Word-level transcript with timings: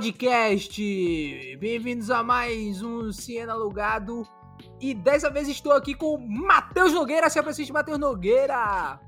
Podcast! 0.00 0.80
Bem-vindos 1.60 2.10
a 2.10 2.22
mais 2.22 2.82
um 2.82 3.12
Ciena 3.12 3.52
Alugado. 3.52 4.26
E 4.80 4.94
dessa 4.94 5.28
vez 5.28 5.46
estou 5.46 5.72
aqui 5.72 5.94
com 5.94 6.16
Matheus 6.16 6.94
Nogueira. 6.94 7.28
Se 7.28 7.38
apresente, 7.38 7.70
Matheus 7.70 7.98
Nogueira! 7.98 8.98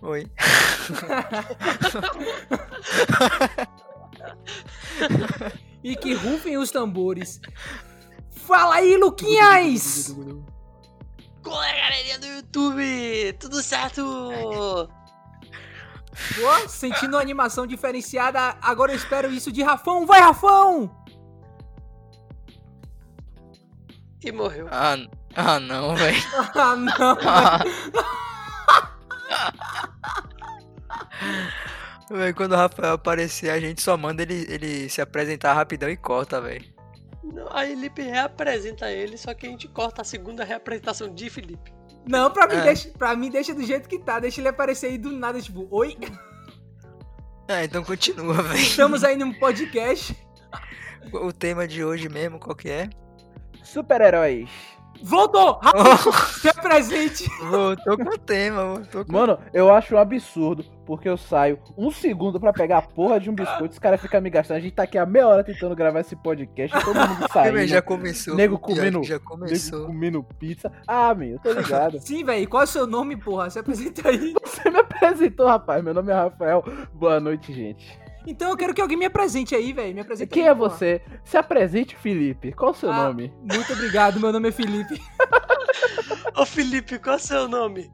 Oi. 0.00 0.24
e 5.84 5.94
que 5.94 6.14
rufem 6.14 6.56
os 6.56 6.70
tambores. 6.70 7.42
Fala 8.30 8.76
aí, 8.76 8.96
Luquinhas! 8.96 10.16
Qual 11.42 11.62
é, 11.62 11.78
galerinha 11.78 12.18
do 12.18 12.26
YouTube? 12.26 13.34
Tudo 13.38 13.62
certo? 13.62 14.88
Pô, 16.34 16.68
sentindo 16.68 17.16
uma 17.16 17.22
animação 17.22 17.66
diferenciada, 17.66 18.56
agora 18.62 18.92
eu 18.92 18.96
espero 18.96 19.30
isso 19.30 19.50
de 19.50 19.62
Rafão. 19.62 20.06
Vai, 20.06 20.20
Rafão! 20.20 20.90
E 24.22 24.32
morreu. 24.32 24.68
Ah, 24.70 24.96
ah 25.36 25.60
não, 25.60 25.94
velho. 25.94 26.16
ah, 26.54 26.76
não. 26.76 27.18
Véio, 32.10 32.34
quando 32.34 32.52
o 32.52 32.56
Rafael 32.56 32.94
aparecer, 32.94 33.50
a 33.50 33.60
gente 33.60 33.82
só 33.82 33.96
manda 33.96 34.22
ele, 34.22 34.46
ele 34.48 34.88
se 34.88 35.00
apresentar 35.02 35.52
rapidão 35.52 35.90
e 35.90 35.96
corta, 35.96 36.40
velho. 36.40 36.64
Aí 37.50 37.74
Felipe 37.74 38.02
reapresenta 38.02 38.90
ele, 38.90 39.16
só 39.16 39.34
que 39.34 39.46
a 39.46 39.50
gente 39.50 39.68
corta 39.68 40.02
a 40.02 40.04
segunda 40.04 40.44
reapresentação 40.44 41.12
de 41.12 41.28
Felipe. 41.28 41.72
Não, 42.06 42.30
pra 42.30 42.46
mim, 42.46 42.56
é. 42.56 42.62
deixa, 42.62 42.88
pra 42.90 43.16
mim 43.16 43.30
deixa 43.30 43.54
do 43.54 43.62
jeito 43.62 43.88
que 43.88 43.98
tá. 43.98 44.20
Deixa 44.20 44.40
ele 44.40 44.48
aparecer 44.48 44.88
aí 44.88 44.98
do 44.98 45.10
nada, 45.10 45.40
tipo, 45.40 45.66
oi. 45.70 45.96
Ah, 47.48 47.62
então 47.64 47.82
continua, 47.82 48.42
velho. 48.42 48.60
Estamos 48.60 49.02
aí 49.02 49.16
num 49.16 49.32
podcast. 49.32 50.16
O 51.12 51.32
tema 51.32 51.66
de 51.66 51.84
hoje 51.84 52.08
mesmo, 52.08 52.38
qual 52.38 52.54
que 52.54 52.68
é? 52.68 52.90
Super-heróis. 53.62 54.50
Voltou! 55.02 55.58
Rápido! 55.62 56.12
Se 56.40 56.52
presente! 56.54 57.28
Voltou 57.50 57.96
com 57.96 58.10
o 58.10 58.18
tema, 58.18 58.64
voltou 58.64 59.04
com... 59.04 59.12
Mano, 59.12 59.38
eu 59.52 59.72
acho 59.72 59.94
um 59.94 59.98
absurdo, 59.98 60.64
porque 60.86 61.08
eu 61.08 61.16
saio 61.16 61.58
um 61.76 61.90
segundo 61.90 62.40
pra 62.40 62.52
pegar 62.52 62.78
a 62.78 62.82
porra 62.82 63.20
de 63.20 63.28
um 63.30 63.34
biscoito, 63.34 63.72
os 63.72 63.78
caras 63.78 64.00
ficam 64.00 64.20
me 64.20 64.30
gastando. 64.30 64.58
A 64.58 64.60
gente 64.60 64.74
tá 64.74 64.84
aqui 64.84 64.96
há 64.98 65.04
meia 65.06 65.26
hora 65.28 65.44
tentando 65.44 65.74
gravar 65.74 66.00
esse 66.00 66.16
podcast, 66.16 66.78
todo 66.84 66.94
mundo 66.94 67.26
saindo. 67.32 67.66
já 67.66 67.82
começou. 67.82 68.34
Nego 68.34 68.58
comendo, 68.58 69.02
já 69.02 69.18
começou. 69.18 69.78
Nego 69.80 69.92
comendo 69.92 70.26
pizza. 70.38 70.72
Ah, 70.86 71.14
meu, 71.14 71.32
eu 71.32 71.38
tô 71.38 71.52
ligado. 71.52 71.98
Sim, 72.04 72.24
velho. 72.24 72.48
Qual 72.48 72.62
é 72.62 72.64
o 72.64 72.68
seu 72.68 72.86
nome, 72.86 73.16
porra? 73.16 73.50
Se 73.50 73.58
apresenta 73.58 74.08
aí. 74.08 74.34
Você 74.44 74.70
me 74.70 74.78
apresentou, 74.78 75.46
rapaz. 75.46 75.82
Meu 75.82 75.94
nome 75.94 76.12
é 76.12 76.14
Rafael. 76.14 76.64
Boa 76.92 77.20
noite, 77.20 77.52
gente. 77.52 78.03
Então 78.26 78.50
eu 78.50 78.56
quero 78.56 78.72
que 78.74 78.80
alguém 78.80 78.96
me 78.96 79.04
apresente 79.04 79.54
aí, 79.54 79.72
velho. 79.72 79.94
Me 79.94 80.00
apresente 80.00 80.30
Quem 80.30 80.44
aí, 80.44 80.48
é 80.48 80.54
você? 80.54 81.02
Se 81.24 81.36
apresente, 81.36 81.96
Felipe. 81.96 82.52
Qual 82.52 82.70
o 82.70 82.74
seu 82.74 82.90
ah, 82.90 83.04
nome? 83.04 83.32
Muito 83.40 83.72
obrigado, 83.72 84.18
meu 84.18 84.32
nome 84.32 84.48
é 84.48 84.52
Felipe. 84.52 85.00
Ô 86.36 86.44
Felipe, 86.44 86.98
qual 86.98 87.14
é 87.14 87.18
o 87.18 87.20
seu 87.20 87.48
nome? 87.48 87.90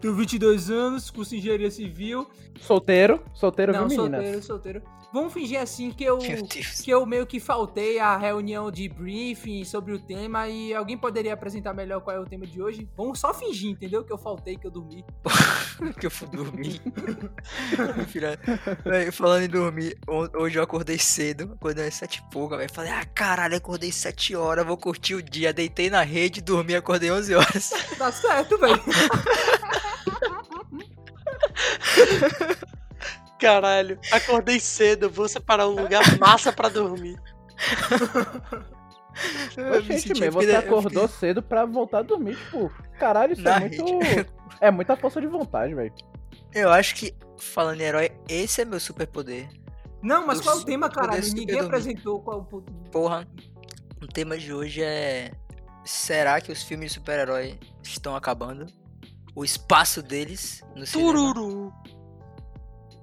Tenho 0.00 0.14
22 0.14 0.70
anos, 0.70 1.10
curso 1.10 1.34
em 1.34 1.38
engenharia 1.38 1.70
civil. 1.70 2.28
Solteiro? 2.60 3.22
Solteiro, 3.32 3.72
Não, 3.72 3.88
viu, 3.88 3.96
solteiro, 3.96 4.22
meninas? 4.22 4.44
solteiro. 4.44 4.82
Vamos 5.14 5.32
fingir 5.32 5.60
assim 5.60 5.92
que 5.92 6.02
eu, 6.02 6.18
que 6.18 6.90
eu 6.90 7.06
meio 7.06 7.24
que 7.24 7.38
faltei 7.38 8.00
a 8.00 8.16
reunião 8.16 8.68
de 8.68 8.88
briefing 8.88 9.62
sobre 9.62 9.92
o 9.92 9.98
tema 10.00 10.48
e 10.48 10.74
alguém 10.74 10.98
poderia 10.98 11.32
apresentar 11.32 11.72
melhor 11.72 12.00
qual 12.00 12.16
é 12.16 12.18
o 12.18 12.24
tema 12.24 12.44
de 12.44 12.60
hoje? 12.60 12.88
Vamos 12.96 13.20
só 13.20 13.32
fingir, 13.32 13.70
entendeu? 13.70 14.02
Que 14.02 14.12
eu 14.12 14.18
faltei, 14.18 14.56
que 14.56 14.66
eu 14.66 14.72
dormi. 14.72 15.04
que 16.00 16.06
eu 16.06 16.10
fui 16.10 16.26
dormir. 16.26 16.82
falando 19.12 19.44
em 19.44 19.48
dormir, 19.48 19.96
hoje 20.36 20.58
eu 20.58 20.64
acordei 20.64 20.98
cedo, 20.98 21.52
acordei 21.54 21.86
às 21.86 21.94
sete 21.94 22.16
e 22.16 22.30
pouca, 22.32 22.56
velho. 22.56 22.72
Falei, 22.74 22.90
ah, 22.90 23.04
caralho, 23.04 23.56
acordei 23.56 23.92
sete 23.92 24.34
horas, 24.34 24.66
vou 24.66 24.76
curtir 24.76 25.14
o 25.14 25.22
dia. 25.22 25.52
Deitei 25.52 25.88
na 25.90 26.02
rede, 26.02 26.40
dormi, 26.40 26.74
acordei 26.74 27.12
onze 27.12 27.36
horas. 27.36 27.70
Tá 27.96 28.10
certo, 28.10 28.58
velho. 28.58 28.82
Caralho, 33.44 33.98
acordei 34.10 34.58
cedo, 34.58 35.10
vou 35.10 35.28
separar 35.28 35.68
um 35.68 35.80
lugar 35.82 36.02
massa 36.18 36.50
pra 36.50 36.70
dormir. 36.70 37.20
Gente, 39.82 40.18
mesmo, 40.18 40.40
você 40.40 40.56
acordou 40.56 41.06
fiquei... 41.06 41.28
cedo 41.28 41.42
pra 41.42 41.64
voltar 41.64 41.98
a 41.98 42.02
dormir, 42.02 42.36
tipo, 42.36 42.72
caralho, 42.98 43.34
isso 43.34 43.42
Na 43.42 43.56
é 43.56 43.60
muito. 43.60 43.84
É 44.60 44.70
muita 44.70 44.96
força 44.96 45.20
de 45.20 45.26
vontade, 45.26 45.74
velho. 45.74 45.92
Eu 46.54 46.70
acho 46.70 46.94
que, 46.94 47.14
falando 47.36 47.80
em 47.80 47.84
herói, 47.84 48.10
esse 48.28 48.62
é 48.62 48.64
meu 48.64 48.80
superpoder. 48.80 49.48
Não, 50.00 50.26
mas 50.26 50.40
qual 50.40 50.56
é 50.56 50.60
o 50.60 50.64
tema, 50.64 50.88
caralho? 50.88 51.22
Ninguém 51.34 51.58
apresentou 51.58 52.22
qual 52.22 52.48
o 52.50 52.62
Porra, 52.90 53.26
o 54.00 54.06
tema 54.06 54.38
de 54.38 54.54
hoje 54.54 54.82
é. 54.82 55.32
Será 55.84 56.40
que 56.40 56.50
os 56.52 56.62
filmes 56.62 56.92
de 56.92 56.94
super-herói 56.94 57.58
estão 57.82 58.16
acabando? 58.16 58.66
O 59.34 59.44
espaço 59.44 60.02
deles 60.02 60.62
no 60.74 60.86
Tururu. 60.86 61.34
cinema? 61.34 61.82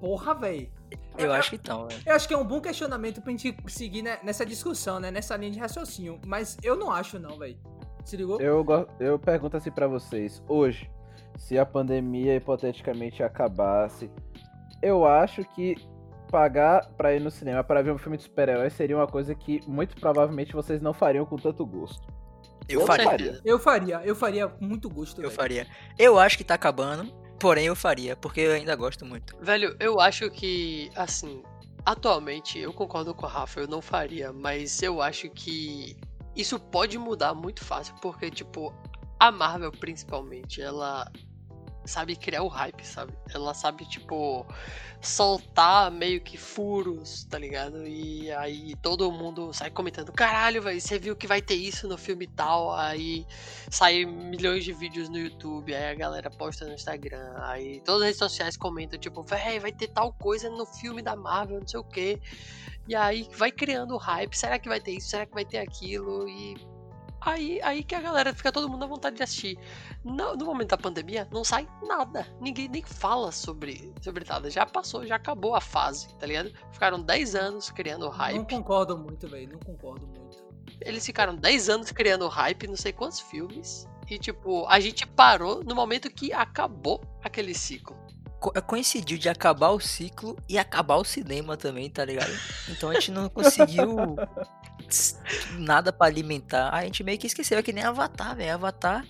Porra, 0.02 0.34
velho. 0.34 0.68
Eu, 1.16 1.28
eu 1.28 1.34
acho 1.34 1.52
que 1.52 1.56
então, 1.58 1.88
velho. 1.88 2.02
Eu 2.04 2.16
acho 2.16 2.28
que 2.28 2.34
é 2.34 2.38
um 2.38 2.44
bom 2.44 2.60
questionamento 2.60 3.22
pra 3.22 3.32
gente 3.32 3.56
seguir 3.68 4.02
né, 4.02 4.18
nessa 4.24 4.44
discussão, 4.44 5.00
né? 5.00 5.12
Nessa 5.12 5.38
linha 5.38 5.52
de 5.52 5.60
raciocínio. 5.60 6.20
Mas 6.26 6.58
eu 6.64 6.76
não 6.76 6.92
acho, 6.92 7.20
não, 7.20 7.38
velho. 7.38 7.56
Se 8.04 8.18
ligou? 8.18 8.42
Eu, 8.42 8.66
eu 9.00 9.20
pergunto 9.20 9.56
assim 9.56 9.70
pra 9.70 9.88
vocês. 9.88 10.44
Hoje, 10.48 10.90
se 11.38 11.60
a 11.60 11.66
pandemia 11.66 12.36
hipoteticamente 12.36 13.22
acabasse, 13.22 14.10
eu 14.82 15.06
acho 15.06 15.46
que 15.54 15.76
pagar 16.32 16.90
pra 16.98 17.14
ir 17.14 17.20
no 17.20 17.30
cinema 17.30 17.64
para 17.64 17.84
ver 17.84 17.92
um 17.92 17.98
filme 18.00 18.18
de 18.18 18.24
super-herói 18.24 18.70
seria 18.72 18.96
uma 18.96 19.06
coisa 19.06 19.36
que 19.36 19.62
muito 19.68 19.96
provavelmente 19.98 20.54
vocês 20.54 20.82
não 20.82 20.94
fariam 20.94 21.26
com 21.26 21.36
tanto 21.36 21.64
gosto. 21.64 22.12
Eu, 22.68 22.82
eu 22.82 22.88
faria. 22.88 23.06
faria. 23.06 23.42
Eu 23.44 23.60
faria, 23.60 24.02
eu 24.04 24.16
faria 24.16 24.48
com 24.48 24.66
muito 24.66 24.90
gosto. 24.90 25.20
Eu 25.20 25.30
véio. 25.30 25.32
faria. 25.32 25.68
Eu 26.00 26.18
acho 26.18 26.38
que 26.38 26.44
tá 26.44 26.56
acabando. 26.56 27.22
Porém, 27.42 27.66
eu 27.66 27.76
faria, 27.76 28.16
porque 28.16 28.42
eu 28.42 28.52
ainda 28.52 28.76
gosto 28.76 29.04
muito. 29.04 29.36
Velho, 29.42 29.76
eu 29.80 30.00
acho 30.00 30.30
que, 30.30 30.92
assim, 30.96 31.42
atualmente, 31.84 32.60
eu 32.60 32.72
concordo 32.72 33.16
com 33.16 33.26
a 33.26 33.30
Rafa, 33.30 33.62
eu 33.62 33.68
não 33.68 33.82
faria, 33.82 34.32
mas 34.32 34.84
eu 34.84 35.02
acho 35.02 35.28
que 35.32 35.98
isso 36.36 36.60
pode 36.60 37.00
mudar 37.00 37.34
muito 37.34 37.66
fácil, 37.66 37.96
porque, 38.00 38.30
tipo, 38.30 38.72
a 39.20 39.32
Marvel, 39.32 39.72
principalmente, 39.72 40.62
ela 40.62 41.12
sabe 41.86 42.16
criar 42.16 42.44
o 42.44 42.48
hype, 42.48 42.86
sabe? 42.86 43.14
Ela 43.34 43.54
sabe, 43.54 43.86
tipo, 43.86 44.46
soltar 45.02 45.90
meio 45.92 46.22
que 46.22 46.38
furos, 46.38 47.24
tá 47.24 47.38
ligado? 47.38 47.88
E 47.88 48.32
aí 48.34 48.76
todo 48.82 49.12
mundo 49.12 49.52
sai 49.52 49.72
comentando: 49.72 50.12
caralho, 50.12 50.62
velho, 50.62 50.80
você 50.80 51.00
viu 51.00 51.16
que 51.16 51.28
vai 51.28 51.42
ter 51.42 51.56
isso 51.56 51.88
no 51.88 51.98
filme 51.98 52.28
tal? 52.28 52.74
Aí 52.74 53.26
sai 53.70 54.06
milhões 54.06 54.64
de 54.64 54.74
vídeos 54.74 55.10
no 55.10 55.18
YouTube, 55.18 55.74
aí 55.74 55.92
a 55.92 55.96
galera 55.96 56.30
posta 56.30 56.66
no 56.66 56.74
Instagram, 56.74 57.34
aí 57.38 57.82
todas 57.82 58.02
as 58.02 58.08
redes 58.08 58.20
sociais 58.20 58.58
comentam: 58.58 59.00
tipo, 59.00 59.24
velho, 59.24 59.62
vai 59.62 59.72
ter 59.72 59.88
tal 59.88 60.14
coisa 60.14 60.50
no 60.50 60.66
filme 60.66 61.02
da 61.02 61.16
Marvel, 61.16 61.60
não 61.60 61.68
sei 61.68 61.80
o 61.80 61.84
que. 61.84 62.22
E 62.88 62.96
aí 62.96 63.28
vai 63.36 63.52
criando 63.52 63.98
hype: 63.98 64.38
será 64.38 64.60
que 64.60 64.70
vai 64.70 64.80
ter 64.80 64.92
isso? 64.92 65.10
Será 65.10 65.26
que 65.26 65.34
vai 65.34 65.46
ter 65.46 65.58
aquilo? 65.58 66.28
E 66.30 66.56
Aí, 67.22 67.62
aí 67.62 67.84
que 67.84 67.94
a 67.94 68.02
galera 68.02 68.34
fica 68.34 68.52
todo 68.52 68.68
mundo 68.68 68.84
à 68.84 68.88
vontade 68.88 69.16
de 69.16 69.24
assistir. 69.24 69.58
No, 70.04 70.36
no, 70.36 70.44
momento 70.44 70.70
da 70.70 70.78
pandemia, 70.78 71.28
não 71.32 71.44
sai 71.44 71.68
nada. 71.84 72.28
Ninguém 72.42 72.68
nem 72.68 72.84
fala 72.84 73.32
sobre, 73.32 73.94
sobre 74.02 74.26
nada. 74.28 74.50
Já 74.50 74.66
passou, 74.66 75.06
já 75.06 75.18
acabou 75.18 75.56
a 75.56 75.62
fase, 75.62 76.14
tá 76.16 76.26
ligado? 76.26 76.52
Ficaram 76.72 77.00
10 77.00 77.36
anos 77.36 77.70
criando 77.70 78.10
hype. 78.10 78.38
Não 78.38 78.46
concordo 78.46 78.98
muito, 78.98 79.28
velho. 79.28 79.52
Não 79.52 79.60
concordo 79.60 80.08
muito. 80.08 80.44
Eles 80.82 81.06
ficaram 81.06 81.36
10 81.36 81.70
anos 81.70 81.92
criando 81.92 82.28
hype, 82.28 82.68
não 82.68 82.76
sei 82.76 82.92
quantos 82.92 83.20
filmes. 83.20 83.88
E, 84.10 84.18
tipo, 84.18 84.66
a 84.68 84.80
gente 84.80 85.06
parou 85.06 85.64
no 85.64 85.76
momento 85.76 86.10
que 86.10 86.34
acabou 86.34 87.02
aquele 87.24 87.54
ciclo. 87.54 87.96
Co 88.40 88.52
coincidiu 88.64 89.20
de 89.20 89.30
acabar 89.30 89.70
o 89.70 89.80
ciclo 89.80 90.36
e 90.50 90.58
acabar 90.58 90.96
o 90.96 91.04
cinema 91.04 91.56
também, 91.56 91.88
tá 91.88 92.04
ligado? 92.04 92.32
Então 92.68 92.90
a 92.90 92.96
gente 92.96 93.12
não 93.12 93.30
conseguiu 93.30 94.16
nada 95.58 95.92
para 95.92 96.08
alimentar. 96.08 96.74
A 96.74 96.84
gente 96.84 97.04
meio 97.04 97.18
que 97.18 97.28
esqueceu, 97.28 97.58
é 97.58 97.64
que 97.64 97.74
nem 97.74 97.84
Avatar, 97.84 98.36
velho. 98.36 98.54
Avatar, 98.54 99.06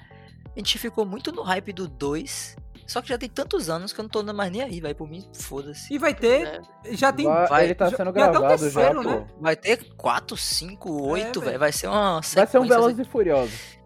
a 0.46 0.60
gente 0.60 0.78
ficou 0.78 1.06
muito 1.06 1.32
no 1.32 1.42
hype 1.42 1.74
do 1.74 1.88
2. 1.88 2.58
Só 2.92 3.02
que 3.02 3.08
já 3.08 3.18
tem 3.18 3.30
tantos 3.30 3.70
anos 3.70 3.94
que 3.94 4.02
eu 4.02 4.04
não 4.04 4.10
tô 4.10 4.22
mais 4.34 4.52
nem 4.52 4.62
aí, 4.62 4.82
vai 4.82 4.94
por 4.94 5.10
mim, 5.10 5.26
foda-se. 5.34 5.94
E 5.94 5.98
vai 5.98 6.14
ter, 6.14 6.62
é. 6.84 6.94
já 6.94 7.14
tem... 7.14 7.26
Vai, 7.26 7.64
ele 7.64 7.74
tá 7.74 7.90
sendo 7.90 8.08
já, 8.08 8.12
gravado 8.12 8.42
já, 8.42 8.58
terceiro, 8.58 9.04
já 9.04 9.10
né? 9.10 9.28
Vai 9.40 9.56
ter 9.56 9.94
4, 9.96 10.36
5, 10.36 11.08
8, 11.08 11.40
velho. 11.40 11.60
Vai 11.60 11.72
ser 11.72 11.88
uma 11.88 12.20
Vai 12.20 12.48
ser 12.48 12.60
um 12.60 12.68
Velozes 12.68 13.00
e 13.00 13.06
Furiosos. 13.10 13.82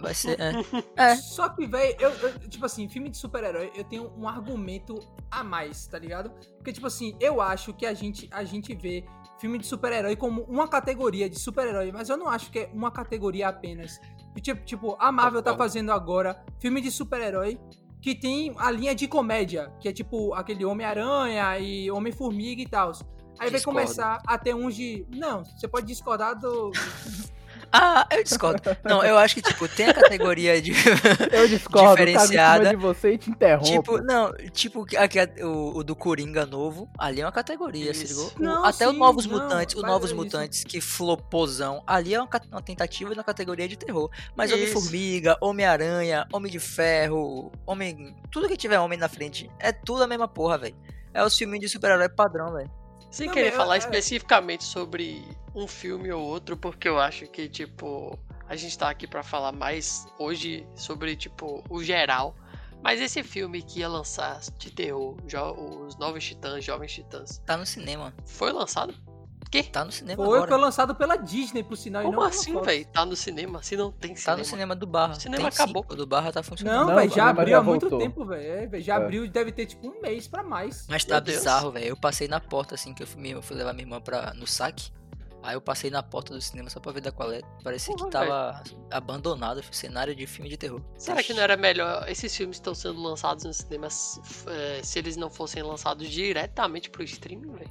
Vai 0.00 0.14
ser, 0.14 0.40
é. 0.40 0.52
é. 0.96 1.16
Só 1.16 1.48
que, 1.50 1.66
velho, 1.66 1.96
eu, 2.00 2.10
eu, 2.10 2.48
tipo 2.48 2.64
assim, 2.64 2.88
filme 2.88 3.10
de 3.10 3.16
super-herói, 3.16 3.70
eu 3.74 3.84
tenho 3.84 4.12
um 4.16 4.28
argumento 4.28 4.98
a 5.30 5.44
mais, 5.44 5.86
tá 5.86 5.98
ligado? 5.98 6.30
Porque, 6.56 6.72
tipo 6.72 6.86
assim, 6.86 7.16
eu 7.20 7.40
acho 7.40 7.72
que 7.74 7.86
a 7.86 7.94
gente, 7.94 8.28
a 8.30 8.44
gente 8.44 8.74
vê 8.74 9.04
filme 9.38 9.58
de 9.58 9.66
super-herói 9.66 10.16
como 10.16 10.42
uma 10.42 10.68
categoria 10.68 11.28
de 11.28 11.38
super-herói, 11.38 11.92
mas 11.92 12.08
eu 12.08 12.16
não 12.16 12.28
acho 12.28 12.50
que 12.50 12.60
é 12.60 12.70
uma 12.72 12.90
categoria 12.90 13.48
apenas. 13.48 14.00
Tipo, 14.40 14.64
tipo 14.64 14.96
a 14.98 15.10
Marvel 15.10 15.42
tá 15.42 15.56
fazendo 15.56 15.90
agora 15.90 16.44
filme 16.60 16.80
de 16.80 16.90
super-herói 16.90 17.58
que 18.00 18.14
tem 18.14 18.54
a 18.56 18.70
linha 18.70 18.94
de 18.94 19.08
comédia, 19.08 19.72
que 19.80 19.88
é 19.88 19.92
tipo 19.92 20.32
aquele 20.34 20.64
Homem-Aranha 20.64 21.58
e 21.58 21.90
Homem-Formiga 21.90 22.62
e 22.62 22.66
tal. 22.66 22.92
Aí 23.38 23.50
vai 23.50 23.60
começar 23.60 24.20
a 24.26 24.36
ter 24.36 24.54
uns 24.54 24.74
de. 24.74 25.06
Não, 25.10 25.44
você 25.44 25.68
pode 25.68 25.86
discordar 25.86 26.38
do. 26.38 26.70
Ah, 27.72 28.06
eu 28.10 28.24
discordo. 28.24 28.62
Não, 28.84 29.04
eu 29.04 29.18
acho 29.18 29.34
que, 29.34 29.42
tipo, 29.42 29.68
tem 29.68 29.86
a 29.90 29.94
categoria 29.94 30.60
de. 30.60 30.72
Eu 31.32 31.46
discordo, 31.48 31.96
cima 31.96 32.06
Diferenciada. 32.06 32.70
de 32.70 32.76
você 32.76 33.12
e 33.12 33.18
te 33.18 33.30
interrompo. 33.30 33.64
tipo, 33.70 33.98
não, 33.98 34.32
tipo, 34.52 34.86
aqui, 34.96 35.18
o, 35.44 35.78
o 35.78 35.84
do 35.84 35.94
Coringa 35.94 36.46
novo, 36.46 36.88
ali 36.98 37.20
é 37.20 37.24
uma 37.26 37.32
categoria, 37.32 37.92
se 37.92 38.04
Isso. 38.04 38.14
ligou? 38.14 38.32
O- 38.38 38.42
Não, 38.42 38.64
Até 38.64 38.88
o 38.88 38.92
sim, 38.92 38.98
Novos 38.98 39.26
não, 39.26 39.38
Mutantes, 39.38 39.74
o 39.76 39.82
Novos 39.82 40.10
é. 40.10 40.14
Mutantes 40.14 40.64
que 40.64 40.80
flopozão, 40.80 41.82
ali 41.86 42.14
é 42.14 42.20
uma, 42.20 42.28
uma 42.50 42.62
tentativa 42.62 43.14
na 43.14 43.22
categoria 43.24 43.68
de 43.68 43.76
terror. 43.76 44.10
Mas. 44.34 44.50
Homem-Formiga, 44.52 45.36
Homem-Aranha, 45.40 46.26
Homem 46.32 46.50
de 46.50 46.58
Ferro, 46.58 47.52
Homem. 47.66 48.16
Tudo 48.30 48.48
que 48.48 48.56
tiver 48.56 48.78
homem 48.78 48.98
na 48.98 49.08
frente, 49.08 49.50
é 49.58 49.72
tudo 49.72 50.02
a 50.02 50.06
mesma 50.06 50.26
porra, 50.28 50.56
velho. 50.58 50.76
É 51.12 51.24
os 51.24 51.36
filminhos 51.36 51.62
de 51.66 51.68
super-herói 51.68 52.08
padrão, 52.08 52.52
velho. 52.54 52.70
Sem 53.10 53.26
Não, 53.26 53.34
querer 53.34 53.52
falar 53.52 53.76
é- 53.76 53.78
especificamente 53.78 54.64
sobre 54.64 55.24
um 55.54 55.66
filme 55.66 56.10
ou 56.12 56.22
outro, 56.22 56.56
porque 56.56 56.88
eu 56.88 56.98
acho 56.98 57.26
que, 57.26 57.48
tipo, 57.48 58.18
a 58.46 58.54
gente 58.54 58.76
tá 58.78 58.90
aqui 58.90 59.06
pra 59.06 59.22
falar 59.22 59.52
mais 59.52 60.06
hoje 60.18 60.66
sobre, 60.74 61.16
tipo, 61.16 61.64
o 61.68 61.82
geral. 61.82 62.34
Mas 62.82 63.00
esse 63.00 63.24
filme 63.24 63.60
que 63.60 63.80
ia 63.80 63.88
lançar 63.88 64.38
de 64.56 64.70
terror, 64.70 65.16
os 65.84 65.96
Novos 65.96 66.22
Titãs, 66.24 66.64
Jovens 66.64 66.92
Titãs, 66.92 67.38
Tá 67.44 67.56
no 67.56 67.66
cinema. 67.66 68.14
foi 68.24 68.52
lançado? 68.52 68.94
Quê? 69.50 69.62
Tá 69.62 69.84
no 69.84 69.90
cinema 69.90 70.16
Foi, 70.24 70.36
agora. 70.36 70.50
foi 70.52 70.60
lançado 70.60 70.94
pela 70.94 71.16
Disney, 71.16 71.62
por 71.62 71.76
sinal. 71.76 72.02
e 72.02 72.04
Como 72.06 72.20
assim, 72.22 72.60
velho? 72.60 72.84
Tá 72.86 73.06
no 73.06 73.16
cinema? 73.16 73.62
Se 73.62 73.76
não 73.76 73.90
tem 73.90 74.12
Tá 74.14 74.20
cinema. 74.20 74.36
no 74.38 74.44
cinema 74.44 74.76
do 74.76 74.86
Barra. 74.86 75.12
O 75.14 75.20
cinema 75.20 75.42
Tem 75.44 75.50
sim, 75.52 75.62
acabou. 75.62 75.84
O 75.88 75.94
do 75.96 76.06
Barra 76.06 76.30
tá 76.32 76.42
funcionando. 76.42 76.88
Não, 76.88 76.94
velho, 76.94 77.10
já 77.10 77.28
abriu 77.30 77.48
já 77.48 77.58
há 77.58 77.62
muito 77.62 77.80
voltou. 77.88 77.98
tempo, 77.98 78.24
velho. 78.26 78.74
É, 78.76 78.80
já 78.80 78.94
É. 78.94 78.96
abriu, 78.96 79.28
deve 79.28 79.52
ter 79.52 79.66
tipo 79.66 79.88
um 79.88 80.00
mês 80.02 80.28
pra 80.28 80.42
mais. 80.42 80.86
Mas 80.88 81.04
tá 81.04 81.14
Meu 81.14 81.22
bizarro, 81.24 81.70
velho. 81.72 81.86
Eu 81.86 81.96
passei 81.96 82.28
na 82.28 82.40
porta, 82.40 82.74
assim, 82.74 82.92
que 82.92 83.02
eu 83.02 83.06
fui, 83.06 83.26
eu 83.32 83.40
fui 83.42 83.56
levar 83.56 83.72
minha 83.72 83.84
irmã 83.84 84.00
pra, 84.00 84.34
no 84.34 84.46
saque. 84.46 84.90
Aí 85.40 85.54
eu 85.54 85.60
passei 85.60 85.88
na 85.88 86.02
porta 86.02 86.34
do 86.34 86.40
cinema 86.42 86.68
só 86.68 86.80
pra 86.80 86.90
ver 86.92 87.00
da 87.00 87.12
qual 87.12 87.30
é. 87.32 87.40
Parecia 87.62 87.94
Porra, 87.94 88.06
que 88.06 88.12
tava 88.12 88.62
abandonado, 88.90 89.62
cenário 89.70 90.14
de 90.14 90.26
filme 90.26 90.50
de 90.50 90.56
terror. 90.56 90.82
Será 90.98 91.22
que 91.22 91.32
não 91.32 91.40
era 91.42 91.56
melhor 91.56 92.04
esses 92.08 92.36
filmes 92.36 92.56
estão 92.56 92.74
sendo 92.74 93.00
lançados 93.00 93.44
no 93.44 93.52
cinema 93.54 93.88
se, 93.88 94.20
eh, 94.48 94.80
se 94.82 94.98
eles 94.98 95.16
não 95.16 95.30
fossem 95.30 95.62
lançados 95.62 96.08
diretamente 96.10 96.90
pro 96.90 97.02
streaming, 97.04 97.52
velho? 97.52 97.70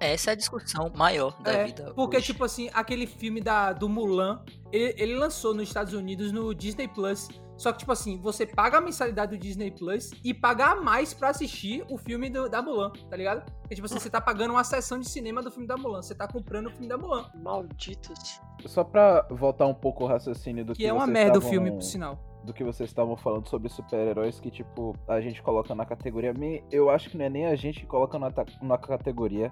Essa 0.00 0.30
é 0.30 0.32
a 0.32 0.36
discussão 0.36 0.92
maior 0.94 1.36
da 1.42 1.52
É, 1.52 1.64
vida. 1.64 1.92
Porque, 1.94 2.16
hoje. 2.18 2.26
tipo 2.26 2.44
assim, 2.44 2.70
aquele 2.72 3.06
filme 3.06 3.40
da, 3.40 3.72
do 3.72 3.88
Mulan, 3.88 4.40
ele, 4.72 4.94
ele 4.96 5.16
lançou 5.16 5.52
nos 5.54 5.64
Estados 5.68 5.92
Unidos 5.92 6.30
no 6.32 6.54
Disney 6.54 6.86
Plus. 6.88 7.28
Só 7.56 7.72
que, 7.72 7.78
tipo 7.78 7.90
assim, 7.90 8.20
você 8.20 8.46
paga 8.46 8.78
a 8.78 8.80
mensalidade 8.80 9.36
do 9.36 9.40
Disney 9.42 9.72
Plus 9.72 10.12
e 10.22 10.32
paga 10.32 10.66
a 10.66 10.76
mais 10.76 11.12
pra 11.12 11.30
assistir 11.30 11.84
o 11.90 11.98
filme 11.98 12.30
do- 12.30 12.48
da 12.48 12.62
Mulan, 12.62 12.92
tá 13.10 13.16
ligado? 13.16 13.44
Porque, 13.62 13.74
tipo 13.74 13.86
assim, 13.86 13.98
você 13.98 14.08
tá 14.08 14.20
pagando 14.20 14.52
uma 14.52 14.62
sessão 14.62 15.00
de 15.00 15.08
cinema 15.08 15.42
do 15.42 15.50
filme 15.50 15.66
da 15.66 15.76
Mulan. 15.76 16.00
Você 16.00 16.14
tá 16.14 16.28
comprando 16.28 16.68
o 16.68 16.70
filme 16.70 16.86
da 16.86 16.96
Mulan. 16.96 17.28
Malditos. 17.34 18.40
Só 18.66 18.84
pra 18.84 19.26
voltar 19.30 19.66
um 19.66 19.74
pouco 19.74 20.04
o 20.04 20.06
raciocínio 20.06 20.64
do 20.64 20.72
que, 20.72 20.78
Que 20.82 20.86
é 20.86 20.92
uma 20.92 21.00
vocês 21.06 21.12
merda 21.12 21.38
o 21.38 21.42
filme, 21.42 21.72
por 21.72 21.82
sinal. 21.82 22.18
Do 22.44 22.52
que 22.52 22.64
vocês 22.64 22.88
estavam 22.88 23.16
falando 23.16 23.48
sobre 23.48 23.68
super-heróis 23.68 24.40
que, 24.40 24.50
tipo, 24.50 24.96
a 25.06 25.20
gente 25.20 25.42
coloca 25.42 25.74
na 25.74 25.84
categoria. 25.84 26.34
Eu 26.70 26.90
acho 26.90 27.10
que 27.10 27.18
não 27.18 27.24
é 27.24 27.28
nem 27.28 27.46
a 27.46 27.54
gente 27.54 27.80
que 27.80 27.86
coloca 27.86 28.18
na, 28.18 28.32
na 28.62 28.78
categoria. 28.78 29.50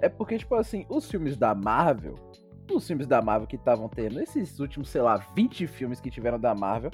É 0.00 0.08
porque, 0.08 0.38
tipo 0.38 0.54
assim, 0.54 0.84
os 0.88 1.10
filmes 1.10 1.36
da 1.36 1.54
Marvel, 1.54 2.14
os 2.72 2.86
filmes 2.86 3.06
da 3.06 3.22
Marvel 3.22 3.46
que 3.46 3.56
estavam 3.56 3.88
tendo, 3.88 4.20
esses 4.20 4.58
últimos, 4.58 4.88
sei 4.88 5.02
lá, 5.02 5.16
20 5.34 5.66
filmes 5.66 6.00
que 6.00 6.10
tiveram 6.10 6.38
da 6.38 6.54
Marvel, 6.54 6.90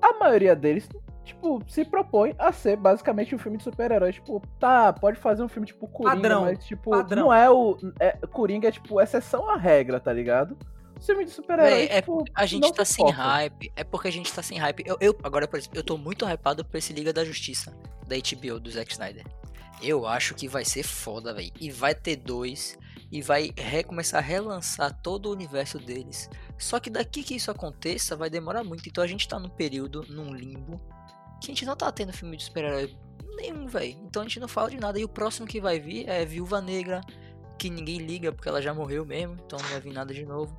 a 0.00 0.18
maioria 0.18 0.56
deles, 0.56 0.88
tipo, 1.24 1.62
se 1.68 1.84
propõe 1.84 2.34
a 2.38 2.50
ser 2.52 2.76
basicamente 2.76 3.34
um 3.34 3.38
filme 3.38 3.58
de 3.58 3.64
super-herói. 3.64 4.12
Tipo, 4.12 4.42
tá, 4.58 4.92
pode 4.92 5.18
fazer 5.18 5.42
um 5.42 5.48
filme 5.48 5.66
tipo 5.66 5.86
Coringa, 5.86 6.16
Padrão, 6.16 6.42
mas, 6.42 6.64
tipo, 6.64 6.90
padrão. 6.90 7.24
não 7.24 7.32
é 7.32 7.50
o. 7.50 7.76
É, 7.98 8.12
Coringa 8.26 8.68
é, 8.68 8.72
tipo, 8.72 9.00
exceção 9.00 9.48
à 9.50 9.56
regra, 9.56 10.00
tá 10.00 10.12
ligado? 10.12 10.56
Filme 11.04 11.24
de 11.24 11.30
super-herói, 11.30 11.70
Véi, 11.70 11.86
é 11.90 12.00
tipo, 12.00 12.24
A 12.34 12.44
gente 12.46 12.72
tá 12.74 12.84
se 12.84 12.94
sem 12.94 13.10
hype. 13.10 13.72
É 13.74 13.82
porque 13.84 14.08
a 14.08 14.12
gente 14.12 14.32
tá 14.32 14.42
sem 14.42 14.58
hype. 14.58 14.82
Eu, 14.86 14.96
eu- 15.00 15.16
agora, 15.22 15.48
por 15.48 15.58
exemplo, 15.58 15.78
eu 15.78 15.82
tô 15.84 15.96
muito 15.96 16.26
hypado 16.26 16.64
por 16.64 16.76
esse 16.76 16.92
Liga 16.92 17.12
da 17.12 17.24
Justiça 17.24 17.74
da 18.06 18.16
HBO, 18.16 18.60
do 18.60 18.70
Zack 18.70 18.92
Snyder. 18.92 19.24
Eu 19.82 20.06
acho 20.06 20.34
que 20.34 20.46
vai 20.46 20.64
ser 20.64 20.82
foda, 20.82 21.32
velho. 21.32 21.50
E 21.58 21.70
vai 21.70 21.94
ter 21.94 22.16
dois. 22.16 22.76
E 23.10 23.22
vai 23.22 23.50
recomeçar 23.56 24.18
a 24.22 24.26
relançar 24.26 24.92
todo 25.02 25.26
o 25.26 25.32
universo 25.32 25.78
deles. 25.78 26.28
Só 26.58 26.78
que 26.78 26.90
daqui 26.90 27.22
que 27.24 27.34
isso 27.34 27.50
aconteça, 27.50 28.14
vai 28.14 28.28
demorar 28.28 28.62
muito. 28.62 28.88
Então 28.88 29.02
a 29.02 29.06
gente 29.06 29.26
tá 29.26 29.38
num 29.38 29.48
período, 29.48 30.04
num 30.08 30.32
limbo, 30.34 30.78
que 31.40 31.50
a 31.50 31.54
gente 31.54 31.64
não 31.64 31.74
tá 31.74 31.90
tendo 31.90 32.12
filme 32.12 32.36
de 32.36 32.44
super-herói 32.44 32.94
nenhum, 33.36 33.66
velho. 33.66 33.96
Então 34.04 34.20
a 34.22 34.24
gente 34.26 34.38
não 34.38 34.46
fala 34.48 34.70
de 34.70 34.76
nada. 34.78 34.98
E 35.00 35.04
o 35.04 35.08
próximo 35.08 35.46
que 35.46 35.60
vai 35.60 35.80
vir 35.80 36.08
é 36.08 36.24
Viúva 36.26 36.60
Negra, 36.60 37.00
que 37.58 37.70
ninguém 37.70 37.98
liga 37.98 38.30
porque 38.32 38.48
ela 38.48 38.60
já 38.60 38.74
morreu 38.74 39.04
mesmo. 39.06 39.36
Então 39.46 39.58
não 39.58 39.68
vai 39.70 39.80
vir 39.80 39.92
nada 39.94 40.12
de 40.12 40.24
novo. 40.26 40.56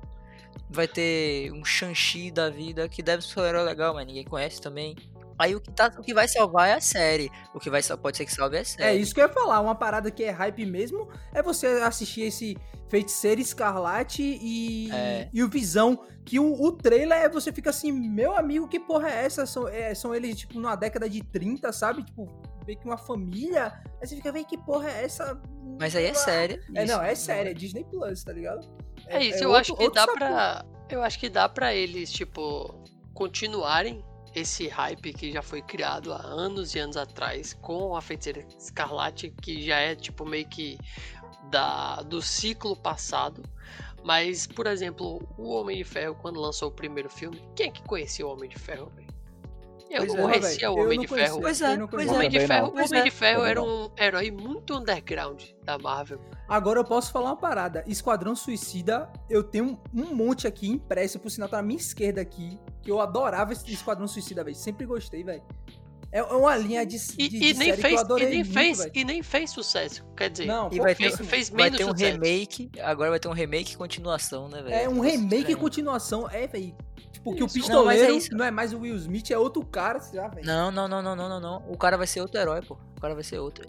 Vai 0.72 0.88
ter 0.88 1.52
um 1.52 1.64
Shang-Chi 1.64 2.30
da 2.30 2.48
vida, 2.48 2.88
que 2.88 3.02
deve 3.02 3.22
ser 3.22 3.40
um 3.40 3.44
herói 3.44 3.62
legal, 3.64 3.94
mas 3.94 4.06
ninguém 4.06 4.24
conhece 4.24 4.60
também. 4.60 4.96
Aí 5.38 5.54
o 5.54 5.60
que, 5.60 5.70
tá, 5.72 5.92
o 5.98 6.02
que 6.02 6.14
vai 6.14 6.28
salvar 6.28 6.68
é 6.68 6.74
a 6.74 6.80
série. 6.80 7.30
O 7.54 7.58
que 7.58 7.68
vai 7.68 7.82
pode 8.00 8.16
ser 8.16 8.24
que 8.24 8.32
salve 8.32 8.56
é 8.56 8.60
a 8.60 8.64
série. 8.64 8.96
É 8.96 9.00
isso 9.00 9.14
que 9.14 9.20
eu 9.20 9.26
ia 9.26 9.32
falar. 9.32 9.60
Uma 9.60 9.74
parada 9.74 10.10
que 10.10 10.22
é 10.22 10.30
hype 10.30 10.64
mesmo 10.66 11.08
é 11.34 11.42
você 11.42 11.66
assistir 11.66 12.22
esse 12.22 12.56
Feiticeiro 12.88 13.40
Escarlate 13.40 14.22
e, 14.22 14.90
É. 14.92 15.28
e 15.32 15.42
o 15.42 15.48
Visão. 15.48 15.98
Que 16.24 16.38
o, 16.38 16.52
o 16.62 16.70
trailer 16.70 17.18
é 17.18 17.28
você 17.28 17.50
fica 17.52 17.70
assim, 17.70 17.90
meu 17.90 18.36
amigo, 18.36 18.68
que 18.68 18.78
porra 18.78 19.10
é 19.10 19.24
essa? 19.24 19.44
São, 19.44 19.66
é, 19.66 19.92
são 19.94 20.14
eles, 20.14 20.36
tipo, 20.38 20.54
numa 20.54 20.76
década 20.76 21.10
de 21.10 21.20
30, 21.20 21.72
sabe? 21.72 22.04
Tipo, 22.04 22.28
meio 22.64 22.78
que 22.78 22.84
uma 22.84 22.96
família. 22.96 23.72
Aí 24.00 24.06
você 24.06 24.14
fica, 24.14 24.30
vem, 24.30 24.44
que 24.44 24.56
porra 24.56 24.88
é 24.88 25.04
essa? 25.04 25.40
Mas 25.80 25.96
aí 25.96 26.04
é 26.04 26.14
série. 26.14 26.60
É, 26.74 26.84
não, 26.84 27.02
é 27.02 27.14
sério, 27.16 27.50
é 27.50 27.54
Disney 27.54 27.84
Plus, 27.84 28.22
tá 28.22 28.32
ligado? 28.32 28.70
É, 29.16 29.24
isso, 29.24 29.42
eu 29.44 29.50
outro- 29.50 29.60
acho 29.60 29.76
que 29.76 29.90
dá 29.90 30.00
sabor. 30.02 30.16
pra. 30.18 30.64
Eu 30.88 31.02
acho 31.02 31.18
que 31.18 31.28
dá 31.28 31.48
pra 31.48 31.74
eles, 31.74 32.12
tipo, 32.12 32.74
continuarem 33.14 34.04
esse 34.34 34.66
hype 34.68 35.12
que 35.12 35.30
já 35.32 35.42
foi 35.42 35.60
criado 35.62 36.12
há 36.12 36.18
anos 36.22 36.74
e 36.74 36.78
anos 36.78 36.96
atrás 36.96 37.52
com 37.60 37.94
a 37.96 38.00
Feiticeira 38.00 38.46
Escarlate, 38.58 39.30
que 39.40 39.62
já 39.62 39.76
é, 39.78 39.94
tipo, 39.94 40.24
meio 40.26 40.46
que 40.46 40.78
da, 41.50 41.96
do 42.02 42.20
ciclo 42.22 42.74
passado. 42.76 43.42
Mas, 44.04 44.46
por 44.46 44.66
exemplo, 44.66 45.22
o 45.38 45.50
Homem 45.50 45.76
de 45.76 45.84
Ferro, 45.84 46.14
quando 46.20 46.40
lançou 46.40 46.68
o 46.68 46.72
primeiro 46.72 47.08
filme, 47.08 47.40
quem 47.54 47.68
é 47.68 47.70
que 47.70 47.82
conhecia 47.82 48.26
o 48.26 48.32
Homem 48.32 48.48
de 48.50 48.58
Ferro, 48.58 48.90
velho? 48.96 49.11
Eu 49.92 50.06
Pois 50.06 50.14
não 50.14 50.28
é, 50.28 50.32
conhecia 50.38 50.68
velho, 50.70 50.80
o 50.80 50.84
Homem 50.84 51.00
de 51.00 51.06
conhecia, 51.06 51.28
Ferro. 51.28 51.40
Pois 51.42 51.60
é, 51.60 51.76
pois 51.76 51.82
O 51.82 51.88
conhecia. 51.88 52.14
Homem 52.16 52.30
de 52.30 52.40
Ferro, 52.40 52.66
o 52.66 52.72
Pois 52.72 52.90
Homem 52.90 53.00
é. 53.00 53.04
de 53.04 53.10
Ferro 53.10 53.44
era 53.44 53.62
um 53.62 53.90
herói 53.98 54.30
muito 54.30 54.74
underground 54.76 55.42
da 55.64 55.78
Marvel. 55.78 56.20
Agora 56.48 56.80
eu 56.80 56.84
posso 56.84 57.12
falar 57.12 57.30
uma 57.30 57.36
parada. 57.36 57.84
Esquadrão 57.86 58.34
Suicida, 58.34 59.10
eu 59.28 59.42
tenho 59.42 59.78
um 59.94 60.14
monte 60.14 60.46
aqui 60.46 60.68
impresso, 60.68 61.18
por 61.18 61.30
sinal, 61.30 61.48
tá 61.48 61.58
na 61.58 61.62
minha 61.62 61.78
esquerda 61.78 62.20
aqui, 62.20 62.58
que 62.82 62.90
eu 62.90 63.00
adorava 63.00 63.52
esse 63.52 63.70
Esquadrão 63.72 64.06
Suicida, 64.06 64.42
velho. 64.42 64.56
Sempre 64.56 64.86
gostei, 64.86 65.22
velho. 65.22 65.42
É 66.12 66.18
é 66.18 66.22
uma 66.22 66.54
linha 66.56 66.84
de, 66.84 66.96
E, 66.96 67.28
de, 67.28 67.36
e 67.36 67.40
de 67.52 67.54
nem 67.54 67.54
série 67.54 67.72
que 67.72 67.82
fez, 67.82 67.94
eu 67.94 68.00
adorei 68.00 68.26
e 68.26 68.30
nem 68.30 68.44
muito, 68.44 68.52
fez, 68.52 68.90
e 68.94 69.04
nem 69.04 69.22
fez 69.22 69.50
sucesso. 69.50 70.04
Quer 70.16 70.28
dizer, 70.30 70.46
Não, 70.46 70.68
E 70.70 70.78
vai 70.78 70.94
ter, 70.94 71.10
fez 71.16 71.48
vai 71.48 71.64
menos 71.64 71.78
ter 71.78 71.84
um 71.84 71.88
sucesso. 71.88 72.12
remake. 72.12 72.70
Agora 72.82 73.10
vai 73.10 73.18
ter 73.18 73.28
um 73.28 73.32
remake 73.32 73.72
e 73.72 73.76
continuação, 73.76 74.48
né, 74.48 74.62
velho? 74.62 74.74
É 74.74 74.88
um 74.88 75.00
remake 75.00 75.52
e 75.52 75.56
continuação. 75.56 76.28
É, 76.30 76.46
velho. 76.46 76.76
Tipo, 77.12 77.34
que 77.34 77.42
o 77.42 77.46
Isso. 77.46 77.70
Não, 77.70 77.84
mas 77.86 77.96
é 77.96 78.06
pistoleiro 78.06 78.16
isso. 78.18 78.36
não 78.36 78.44
é 78.44 78.50
mais 78.50 78.72
o 78.74 78.80
Will 78.80 78.96
Smith, 78.96 79.30
é 79.30 79.38
outro 79.38 79.64
cara, 79.64 80.00
você 80.00 80.14
já, 80.16 80.28
velho. 80.28 80.46
Não, 80.46 80.70
não, 80.70 80.86
não, 80.86 81.02
não, 81.02 81.16
não, 81.16 81.28
não, 81.28 81.40
não. 81.40 81.64
O 81.70 81.78
cara 81.78 81.96
vai 81.96 82.06
ser 82.06 82.20
outro 82.20 82.38
herói, 82.38 82.60
pô. 82.60 82.74
O 82.96 83.00
cara 83.00 83.14
vai 83.14 83.24
ser 83.24 83.38
outro. 83.38 83.64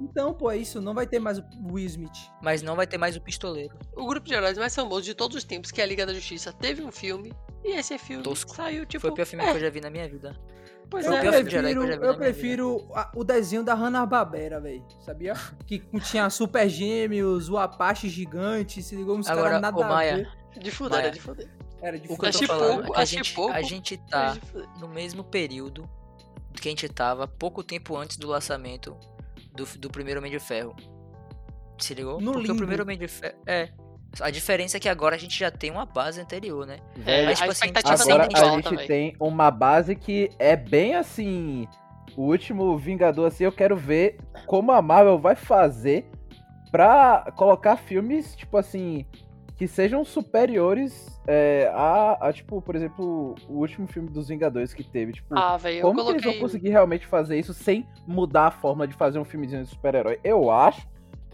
Então, 0.00 0.34
pô, 0.34 0.50
é 0.50 0.56
isso. 0.56 0.80
Não 0.80 0.94
vai 0.94 1.06
ter 1.06 1.18
mais 1.18 1.38
o 1.38 1.44
Will 1.70 1.86
Smith. 1.86 2.16
Mas 2.42 2.62
não 2.62 2.74
vai 2.76 2.86
ter 2.86 2.98
mais 2.98 3.14
o 3.16 3.20
pistoleiro. 3.20 3.76
o 3.96 4.06
grupo 4.06 4.26
de 4.26 4.34
heróis 4.34 4.56
mais 4.58 4.74
famoso 4.74 5.02
de 5.02 5.14
todos 5.14 5.36
os 5.36 5.44
tempos, 5.44 5.70
que 5.70 5.80
é 5.80 5.84
a 5.84 5.86
Liga 5.86 6.04
da 6.06 6.12
Justiça, 6.14 6.52
teve 6.52 6.82
um 6.82 6.90
filme. 6.90 7.32
E 7.62 7.76
esse 7.78 7.96
filme 7.98 8.22
Tosco. 8.22 8.54
saiu, 8.54 8.84
tipo. 8.86 9.00
Foi 9.02 9.10
o 9.10 9.14
pior 9.14 9.24
filme 9.26 9.44
é, 9.44 9.50
que 9.50 9.56
eu 9.56 9.60
já 9.60 9.70
vi 9.70 9.80
na 9.80 9.90
minha 9.90 10.08
vida. 10.08 10.36
Pois 10.90 11.06
Eu 11.06 11.12
é, 11.14 11.20
prefiro, 11.42 11.84
eu 11.84 12.16
prefiro 12.16 12.88
a- 12.94 13.10
o 13.14 13.24
desenho 13.24 13.64
da 13.64 13.74
Hanna-Barbera, 13.74 14.60
velho. 14.60 14.84
Sabia? 15.00 15.34
que 15.66 15.78
tinha 16.00 16.28
Super 16.30 16.68
Gêmeos, 16.68 17.48
o 17.48 17.56
Apache 17.58 18.08
gigante, 18.08 18.82
se 18.82 18.94
ligou 18.94 19.16
uns 19.16 19.26
Agora, 19.28 19.46
caras 19.46 19.62
nada 19.62 19.76
ô, 19.78 19.82
a 19.82 19.88
Maia, 19.88 20.16
ver. 20.52 20.58
de 20.60 20.70
fuder, 20.70 20.98
Maia. 21.00 21.10
de 21.10 21.20
fuder. 21.20 21.48
Era 21.82 21.98
de 21.98 22.04
O 22.06 22.08
que 22.08 22.12
eu 22.14 22.18
tô 22.18 22.26
Achei 22.26 22.46
falando 22.46 22.68
pouco, 22.84 22.92
é 22.92 22.94
que 22.94 22.98
a 22.98 23.02
achei 23.02 23.18
gente, 23.18 23.34
pouco, 23.34 23.52
a 23.54 23.62
gente 23.62 23.96
tá 24.08 24.36
fuder. 24.36 24.68
no 24.78 24.88
mesmo 24.88 25.24
período 25.24 25.88
que 26.54 26.68
a 26.68 26.70
gente 26.70 26.88
tava 26.88 27.26
pouco 27.26 27.62
tempo 27.62 27.96
antes 27.96 28.16
do 28.16 28.28
lançamento 28.28 28.96
do, 29.52 29.64
do 29.78 29.90
primeiro 29.90 30.20
Homem 30.20 30.30
de 30.30 30.38
Ferro. 30.38 30.74
Se 31.78 31.92
ligou? 31.92 32.20
No 32.20 32.32
Porque 32.32 32.42
limbo. 32.46 32.54
o 32.54 32.58
primeiro 32.58 32.82
Homem 32.84 32.96
de 32.96 33.08
Ferro. 33.08 33.36
É. 33.46 33.70
A 34.20 34.30
diferença 34.30 34.76
é 34.76 34.80
que 34.80 34.88
agora 34.88 35.16
a 35.16 35.18
gente 35.18 35.38
já 35.38 35.50
tem 35.50 35.70
uma 35.70 35.84
base 35.84 36.20
anterior, 36.20 36.66
né? 36.66 36.78
É, 37.06 37.24
Mas, 37.24 37.38
tipo 37.38 37.48
a 37.48 37.52
assim, 37.52 37.66
expectativa 37.66 38.02
Agora 38.02 38.28
a 38.32 38.60
gente 38.60 38.86
tem 38.86 39.16
uma 39.20 39.50
base 39.50 39.94
que 39.96 40.30
é 40.38 40.56
bem 40.56 40.94
assim. 40.94 41.66
O 42.16 42.22
último 42.22 42.76
Vingador, 42.78 43.26
assim, 43.26 43.44
eu 43.44 43.52
quero 43.52 43.76
ver 43.76 44.18
como 44.46 44.70
a 44.72 44.80
Marvel 44.80 45.18
vai 45.18 45.34
fazer 45.34 46.06
pra 46.70 47.32
colocar 47.36 47.76
filmes, 47.76 48.36
tipo 48.36 48.56
assim, 48.56 49.04
que 49.56 49.66
sejam 49.66 50.04
superiores 50.04 51.14
é, 51.26 51.70
a, 51.72 52.28
a, 52.28 52.32
tipo, 52.32 52.60
por 52.60 52.76
exemplo, 52.76 53.34
o 53.48 53.54
último 53.54 53.86
filme 53.86 54.08
dos 54.10 54.28
Vingadores 54.28 54.74
que 54.74 54.84
teve. 54.84 55.12
Tipo, 55.12 55.36
Ah, 55.36 55.56
velho, 55.56 55.78
eu 55.78 55.82
como 55.82 55.94
que 55.94 56.02
coloquei. 56.04 56.28
eles 56.28 56.38
vão 56.38 56.48
conseguir 56.48 56.68
realmente 56.70 57.06
fazer 57.06 57.38
isso 57.38 57.54
sem 57.54 57.86
mudar 58.06 58.48
a 58.48 58.50
forma 58.50 58.86
de 58.86 58.94
fazer 58.94 59.18
um 59.18 59.24
filmezinho 59.24 59.62
de 59.62 59.70
super-herói? 59.70 60.18
Eu 60.22 60.50
acho. 60.50 60.86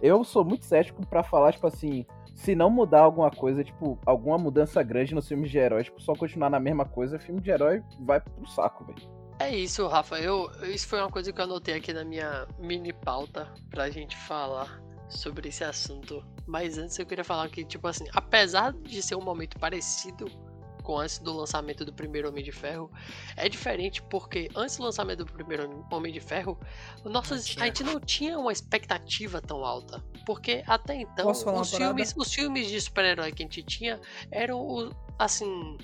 Eu 0.03 0.25
sou 0.25 0.45
muito 0.45 0.65
cético 0.65 1.05
pra 1.07 1.23
falar, 1.23 1.53
tipo 1.53 1.67
assim, 1.67 2.07
se 2.41 2.55
não 2.55 2.71
mudar 2.71 3.01
alguma 3.01 3.31
coisa, 3.31 3.63
tipo, 3.63 3.99
alguma 4.07 4.39
mudança 4.39 4.83
grande 4.83 5.15
nos 5.15 5.29
filmes 5.29 5.51
de 5.51 5.59
herói, 5.59 5.85
tipo, 5.85 6.01
só 6.01 6.15
continuar 6.15 6.49
na 6.49 6.59
mesma 6.59 6.87
coisa, 6.87 7.19
filme 7.19 7.39
de 7.39 7.51
herói 7.51 7.83
vai 8.01 8.19
pro 8.19 8.49
saco, 8.49 8.83
velho. 8.85 9.03
É 9.39 9.55
isso, 9.55 9.87
Rafa. 9.87 10.19
Eu, 10.19 10.51
isso 10.63 10.89
foi 10.89 11.01
uma 11.01 11.11
coisa 11.11 11.31
que 11.33 11.39
eu 11.39 11.45
anotei 11.45 11.75
aqui 11.75 11.93
na 11.93 12.03
minha 12.03 12.47
mini 12.59 12.95
pauta 12.95 13.47
pra 13.71 13.91
gente 13.91 14.17
falar 14.17 14.83
sobre 15.07 15.51
esse 15.51 15.63
assunto. 15.63 16.25
Mas 16.47 16.79
antes 16.79 16.99
eu 16.99 17.05
queria 17.05 17.25
falar 17.25 17.49
que, 17.51 17.63
tipo 17.63 17.87
assim, 17.87 18.05
apesar 18.15 18.73
de 18.73 19.03
ser 19.03 19.17
um 19.17 19.23
momento 19.23 19.59
parecido 19.59 20.27
com 20.81 20.99
antes 20.99 21.19
do 21.19 21.33
lançamento 21.33 21.85
do 21.85 21.93
primeiro 21.93 22.29
Homem 22.29 22.43
de 22.43 22.53
Ferro, 22.53 22.91
é 23.37 23.49
diferente 23.49 24.03
porque 24.03 24.49
antes 24.55 24.77
do 24.77 24.85
lançamento 24.85 25.25
do 25.25 25.33
primeiro 25.33 25.85
Homem 25.91 26.13
de 26.13 26.21
Ferro, 26.21 26.59
nossas, 27.05 27.45
a 27.59 27.65
gente 27.67 27.85
não 27.85 28.01
tinha 28.01 28.39
uma 28.39 28.53
expectativa 28.53 29.41
tão 29.41 29.65
alta. 29.65 30.03
Porque 30.27 30.63
até 30.67 30.97
então, 30.97 31.31
os 31.31 31.43
parada? 31.43 31.65
filmes, 31.65 32.15
os 32.17 32.33
filmes 32.33 32.69
de 32.69 32.81
super-herói 32.81 33.33
que 33.33 33.43
a 33.43 33.47
gente 33.47 33.63
tinha 33.63 34.01
eram, 34.31 34.91
assim, 35.19 35.77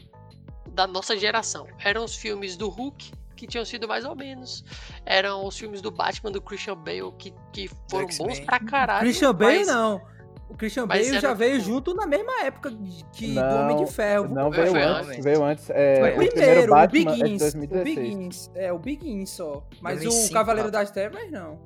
da 0.73 0.87
nossa 0.87 1.17
geração. 1.17 1.67
Eram 1.85 2.05
os 2.05 2.15
filmes 2.15 2.57
do 2.57 2.69
Hulk, 2.69 3.13
que 3.35 3.47
tinham 3.47 3.65
sido 3.65 3.87
mais 3.87 4.05
ou 4.05 4.15
menos. 4.15 4.65
Eram 5.05 5.47
os 5.47 5.57
filmes 5.59 5.81
do 5.81 5.91
Batman, 5.91 6.31
do 6.33 6.41
Christian 6.41 6.77
Bale, 6.77 7.13
que, 7.19 7.33
que 7.53 7.71
foram 7.91 8.09
bons 8.19 8.41
pra 8.41 8.59
caralho. 8.59 9.01
Christian 9.01 9.35
Bale 9.35 9.59
mas- 9.59 9.67
não. 9.69 10.16
O 10.49 10.55
Christian 10.57 10.87
Bale 10.87 11.07
era 11.09 11.21
já 11.21 11.35
veio 11.35 11.61
junto 11.61 11.93
na 11.93 12.07
mesma 12.07 12.45
época 12.45 12.71
de- 12.71 13.05
que 13.13 13.29
do 13.29 13.41
Não, 13.41 13.63
Homem 13.65 13.85
de 13.85 13.93
Ferro. 13.93 14.29
Não, 14.33 14.51
veio 14.51 14.77
antes, 14.77 15.09
antes. 15.11 15.25
veio 15.25 15.45
antes. 15.45 15.71
É, 15.71 16.01
Foi 16.01 16.11
o 16.27 16.29
primeiro, 16.31 16.63
o 16.63 16.75
Batman 16.75 17.01
é 17.01 17.15
de 17.15 17.23
Begins. 17.23 17.35
O 17.35 17.39
2016. 17.39 17.97
Begins. 17.97 18.51
É, 18.55 18.73
o 18.73 18.79
Begins 18.79 19.31
só. 19.31 19.67
Mas 19.81 19.95
2005, 20.01 20.31
o 20.31 20.33
Cavaleiro 20.33 20.69
Rafa. 20.69 20.79
das 20.79 20.91
Trevas, 20.93 21.31
não. 21.33 21.59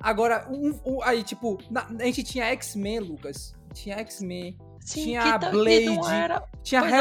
Agora, 0.00 0.46
um, 0.50 0.74
um- 0.84 1.02
aí, 1.02 1.22
tipo, 1.22 1.58
na- 1.70 1.86
a 2.00 2.04
gente 2.04 2.22
tinha 2.24 2.46
X-Men, 2.46 2.98
Lucas. 3.00 3.54
Tinha 3.74 3.98
X-Men. 3.98 4.56
Tinha 4.84 5.38
Blade. 5.38 5.98
era. 6.10 6.42
Tinha 6.62 6.80
Pois 6.80 6.92
é, 6.92 6.96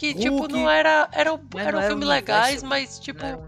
Que, 0.00 0.14
tipo, 0.14 0.38
Hulk. 0.38 0.52
não 0.52 0.70
era. 0.70 1.10
Eram, 1.12 1.38
Mas 1.52 1.66
eram 1.66 1.78
era 1.78 1.86
um 1.86 1.90
filmes 1.90 2.08
legais, 2.08 2.62
mas, 2.62 2.98
tipo. 2.98 3.22
Era. 3.22 3.38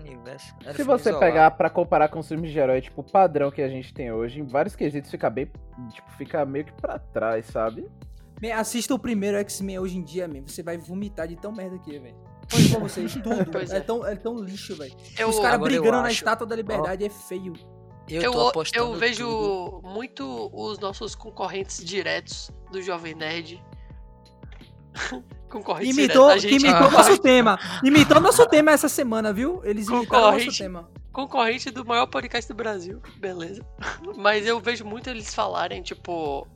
Era 0.63 0.75
Se 0.75 0.83
você 0.85 1.09
isolado. 1.09 1.19
pegar 1.21 1.51
pra 1.53 1.71
comparar 1.71 2.09
com 2.09 2.19
os 2.19 2.29
filmes 2.29 2.53
de 2.53 2.59
herói, 2.59 2.83
tipo, 2.83 3.01
o 3.01 3.05
padrão 3.05 3.51
que 3.51 3.63
a 3.63 3.69
gente 3.69 3.93
tem 3.95 4.13
hoje, 4.13 4.39
em 4.41 4.45
vários 4.47 4.77
quesitos 4.77 5.11
fica 5.11 5.31
bem, 5.31 5.51
tipo, 5.93 6.11
fica 6.19 6.45
meio 6.45 6.67
que 6.67 6.73
pra 6.75 6.99
trás, 6.99 7.47
sabe? 7.47 7.89
Man, 8.43 8.55
assista 8.55 8.95
o 8.95 8.99
primeiro 8.99 9.39
X-Men 9.39 9.79
hoje 9.79 9.97
em 9.97 10.03
dia, 10.03 10.29
man. 10.29 10.43
Você 10.47 10.63
vai 10.63 10.77
vomitar 10.77 11.27
de 11.27 11.37
tão 11.37 11.53
merda 11.53 11.79
que 11.79 11.97
é, 11.97 11.99
velho. 11.99 12.17
Pois 12.51 12.69
pra 12.71 12.81
vocês, 12.81 13.13
tudo. 13.15 13.51
Pois 13.51 13.73
é. 13.73 13.79
é. 13.79 13.81
tão, 13.81 14.07
é 14.07 14.15
tão 14.15 14.39
lixo, 14.39 14.77
velho. 14.77 14.95
Eu, 15.19 15.31
Os 15.31 15.39
caras 15.41 15.59
brigando 15.59 15.93
na 15.93 16.03
acho- 16.03 16.13
estátua 16.17 16.47
da 16.47 16.55
liberdade 16.55 17.03
é 17.03 17.09
feio. 17.09 17.55
Eu, 18.07 18.21
eu, 18.21 18.53
eu 18.75 18.95
vejo 18.95 19.27
tudo. 19.27 19.89
muito 19.89 20.51
os 20.53 20.79
nossos 20.79 21.15
concorrentes 21.15 21.83
diretos 21.83 22.51
do 22.71 22.83
Jovem 22.83 23.15
Nerd. 23.15 23.63
concorrentes 25.53 25.97
Imitou, 25.97 26.27
diretos. 26.29 26.45
A 26.45 26.49
que 26.49 26.55
gente 26.55 26.67
imitou 26.67 26.89
Ah. 26.89 26.91
nosso 26.91 27.19
tema. 27.19 27.59
Imitou 27.85 28.21
nosso 28.21 28.47
tema 28.47 28.71
essa 28.73 28.89
semana, 28.89 29.33
viu? 29.33 29.61
Eles 29.65 29.87
imitaram 29.87 30.23
nosso 30.23 30.33
Concorrente. 30.33 30.59
tema. 30.59 30.91
concorrente 31.13 31.71
do 31.71 31.85
maior 31.85 32.07
podcast 32.07 32.49
do 32.51 32.55
Brasil, 32.57 33.01
beleza. 33.19 33.63
Mas 34.17 34.47
eu 34.47 34.59
vejo 34.59 34.85
muito 34.85 35.09
eles 35.11 35.35
falarem, 35.35 35.83
tipo, 35.83 36.47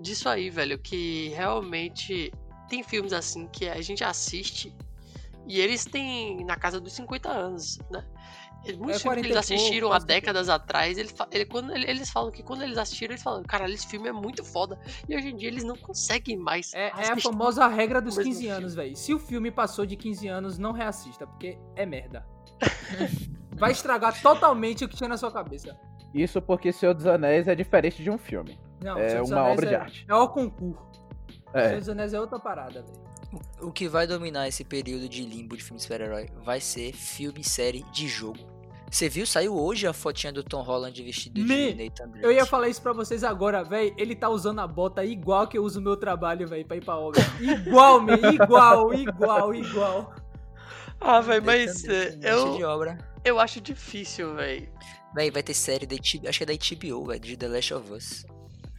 disso 0.00 0.28
aí, 0.28 0.50
velho, 0.50 0.78
que 0.78 1.28
realmente 1.36 2.32
tem 2.68 2.82
filmes 2.82 3.12
assim 3.12 3.46
que 3.46 3.68
a 3.68 3.80
gente 3.80 4.02
assiste 4.02 4.74
e 5.46 5.60
eles 5.60 5.84
têm 5.84 6.44
na 6.44 6.56
casa 6.56 6.80
dos 6.80 6.92
50 6.94 7.28
anos, 7.28 7.78
né? 7.90 8.04
Muitos 8.64 8.96
É, 8.96 8.98
filmes 9.00 9.02
40 9.02 9.20
que 9.22 9.26
eles 9.32 9.46
pouco, 9.46 9.54
assistiram 9.54 9.88
há 9.88 9.90
quase 9.90 10.02
50. 10.06 10.14
décadas 10.20 10.48
atrás, 10.48 10.98
eles, 10.98 11.10
fa- 11.12 11.28
ele- 11.30 11.46
quando, 11.46 11.74
ele- 11.74 11.90
eles 11.90 12.10
falam 12.10 12.30
que 12.30 12.42
quando 12.42 12.62
eles 12.62 12.78
assistiram, 12.78 13.12
eles 13.12 13.22
falam, 13.22 13.42
cara, 13.42 13.68
esse 13.70 13.86
filme 13.86 14.08
é 14.08 14.12
muito 14.12 14.44
foda. 14.44 14.78
E 15.08 15.16
hoje 15.16 15.28
em 15.30 15.36
dia 15.36 15.48
eles 15.48 15.64
não 15.64 15.76
conseguem 15.76 16.36
mais. 16.36 16.72
É, 16.72 16.86
é 16.88 17.12
a 17.12 17.16
famosa 17.20 17.66
regra 17.66 18.00
dos 18.00 18.16
mesmo 18.16 18.30
15 18.30 18.40
filme. 18.44 18.56
anos, 18.56 18.74
velho. 18.74 18.96
Se 18.96 19.12
o 19.12 19.18
filme 19.18 19.50
passou 19.50 19.84
de 19.84 19.96
15 19.96 20.28
anos, 20.28 20.58
não 20.58 20.72
reassista, 20.72 21.26
porque 21.26 21.58
é 21.76 21.84
merda. 21.84 22.24
Vai 23.56 23.72
estragar 23.72 24.20
totalmente 24.22 24.84
o 24.84 24.88
que 24.88 24.96
tinha 24.96 25.08
na 25.08 25.16
sua 25.16 25.30
cabeça. 25.30 25.76
Isso 26.14 26.40
porque 26.40 26.72
Senhor 26.72 26.94
dos 26.94 27.06
Anéis 27.06 27.48
é 27.48 27.54
diferente 27.54 28.02
de 28.02 28.10
um 28.10 28.18
filme. 28.18 28.58
Não, 28.82 28.98
É 28.98 29.08
Senhor 29.10 29.22
dos 29.22 29.30
uma 29.30 29.40
Anéis 29.40 29.52
obra 29.58 29.66
de 29.68 29.74
é- 29.74 29.78
arte. 29.78 30.06
É 30.08 30.14
o 30.14 30.28
concurso. 30.28 30.90
Senhor 31.52 31.64
É. 31.66 31.78
dos 31.78 31.88
Anéis 31.88 32.12
é 32.14 32.20
outra 32.20 32.38
parada, 32.38 32.82
velho. 32.82 33.02
O 33.62 33.72
que 33.72 33.88
vai 33.88 34.06
dominar 34.06 34.46
esse 34.46 34.62
período 34.62 35.08
de 35.08 35.24
limbo 35.24 35.56
de 35.56 35.62
filme 35.64 35.78
de 35.78 35.84
super-herói 35.84 36.28
vai 36.44 36.60
ser 36.60 36.92
filme 36.92 37.40
e 37.40 37.44
série 37.44 37.82
de 37.90 38.06
jogo. 38.06 38.38
Você 38.92 39.08
viu? 39.08 39.24
Saiu 39.26 39.56
hoje 39.58 39.86
a 39.86 39.92
fotinha 39.94 40.30
do 40.30 40.42
Tom 40.44 40.60
Holland 40.62 41.02
vestido 41.02 41.40
Me- 41.40 41.72
de 41.72 41.84
Nathan 41.84 42.08
Drake. 42.08 42.24
Eu 42.26 42.30
ia 42.30 42.44
falar 42.44 42.68
isso 42.68 42.82
pra 42.82 42.92
vocês 42.92 43.24
agora, 43.24 43.64
velho. 43.64 43.94
Ele 43.96 44.14
tá 44.14 44.28
usando 44.28 44.58
a 44.60 44.66
bota 44.66 45.02
igual 45.02 45.46
que 45.48 45.56
eu 45.56 45.64
uso 45.64 45.80
o 45.80 45.82
meu 45.82 45.96
trabalho, 45.96 46.46
velho, 46.46 46.66
pra 46.66 46.76
ir 46.76 46.84
pra 46.84 46.96
obra. 46.98 47.20
Igual, 47.40 48.00
man. 48.02 48.18
Igual, 48.34 48.92
igual, 48.92 49.54
igual. 49.54 50.14
Ah, 51.00 51.20
velho, 51.22 51.42
mas 51.42 51.82
Drake, 51.82 52.18
é, 52.26 52.32
de 52.54 52.60
eu, 52.60 52.68
obra. 52.68 52.98
eu 53.24 53.40
acho 53.40 53.62
difícil, 53.62 54.34
velho. 54.34 54.68
Véi, 55.14 55.30
vai 55.30 55.42
ter 55.42 55.54
série 55.54 55.86
da 55.86 55.96
HBO, 55.96 56.28
acho 56.28 56.38
que 56.38 56.44
é 56.44 56.46
da 56.46 56.52
HBO, 56.54 57.06
velho, 57.06 57.20
de 57.20 57.36
The 57.36 57.48
Last 57.48 57.74
of 57.74 57.92
Us. 57.92 58.26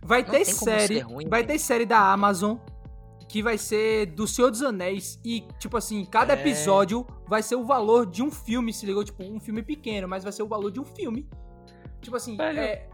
Vai 0.04 0.22
Não 0.24 0.30
ter 0.30 0.46
série. 0.46 0.96
ser 0.96 1.00
ruim, 1.02 1.28
vai 1.28 1.42
velho. 1.42 1.54
ter 1.54 1.60
série 1.60 1.86
da 1.86 2.12
Amazon 2.14 2.58
que 3.34 3.42
vai 3.42 3.58
ser 3.58 4.06
do 4.06 4.28
Senhor 4.28 4.52
dos 4.52 4.62
Anéis. 4.62 5.20
E, 5.26 5.44
tipo 5.58 5.76
assim, 5.76 6.06
cada 6.06 6.34
É. 6.34 6.40
episódio 6.40 7.04
vai 7.28 7.42
ser 7.42 7.56
o 7.56 7.64
valor 7.66 8.06
de 8.06 8.22
um 8.22 8.30
filme, 8.30 8.72
se 8.72 8.86
ligou? 8.86 9.04
Tipo, 9.04 9.24
um 9.24 9.40
filme 9.40 9.64
pequeno, 9.64 10.08
mas 10.08 10.24
vai 10.24 10.32
ser 10.32 10.44
o 10.44 10.48
valor 10.48 10.70
de 10.72 10.80
um 10.80 10.86
filme. 10.86 11.28
Tipo 12.00 12.16
assim, 12.16 12.38
Velho. 12.38 12.60
é. 12.60 12.88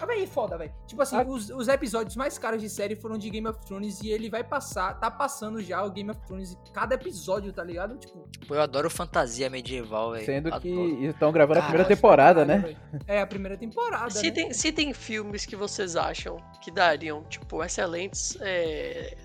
Ah, 0.00 0.06
véi, 0.06 0.26
foda, 0.26 0.56
velho. 0.56 0.72
Tipo 0.86 1.02
assim, 1.02 1.16
Ah. 1.16 1.22
os, 1.26 1.50
os 1.50 1.68
episódios 1.68 2.16
mais 2.16 2.38
caros 2.38 2.62
de 2.62 2.68
série 2.70 2.96
foram 2.96 3.18
de 3.18 3.28
Game 3.28 3.46
of 3.46 3.60
Thrones 3.66 4.00
e 4.02 4.08
ele 4.08 4.30
vai 4.30 4.42
passar, 4.42 4.98
tá 4.98 5.10
passando 5.10 5.60
já 5.62 5.84
o 5.84 5.90
Game 5.90 6.10
of 6.10 6.18
Thrones 6.26 6.52
em 6.52 6.72
cada 6.72 6.94
episódio, 6.94 7.52
tá 7.52 7.62
ligado? 7.62 7.98
Tipo, 7.98 8.26
Pô, 8.48 8.54
eu 8.54 8.62
adoro 8.62 8.88
fantasia 8.88 9.50
medieval, 9.50 10.12
velho. 10.12 10.24
Sendo 10.24 10.50
que 10.60 10.72
Adoro. 10.72 11.04
estão 11.04 11.30
gravando 11.30 11.58
a 11.58 11.62
Caralho, 11.62 11.68
primeira 11.84 11.94
temporada, 11.94 12.46
caralho, 12.46 12.68
né? 12.90 13.02
É, 13.06 13.20
a 13.20 13.26
primeira 13.26 13.56
temporada. 13.58 14.08
Se 14.10 14.24
né? 14.24 14.30
tem, 14.32 14.52
se 14.54 14.72
tem 14.72 14.94
filmes 14.94 15.44
que 15.44 15.54
vocês 15.54 15.94
acham 15.94 16.38
que 16.62 16.70
dariam, 16.70 17.22
tipo, 17.24 17.62
excelentes 17.62 18.36
é, 18.40 19.16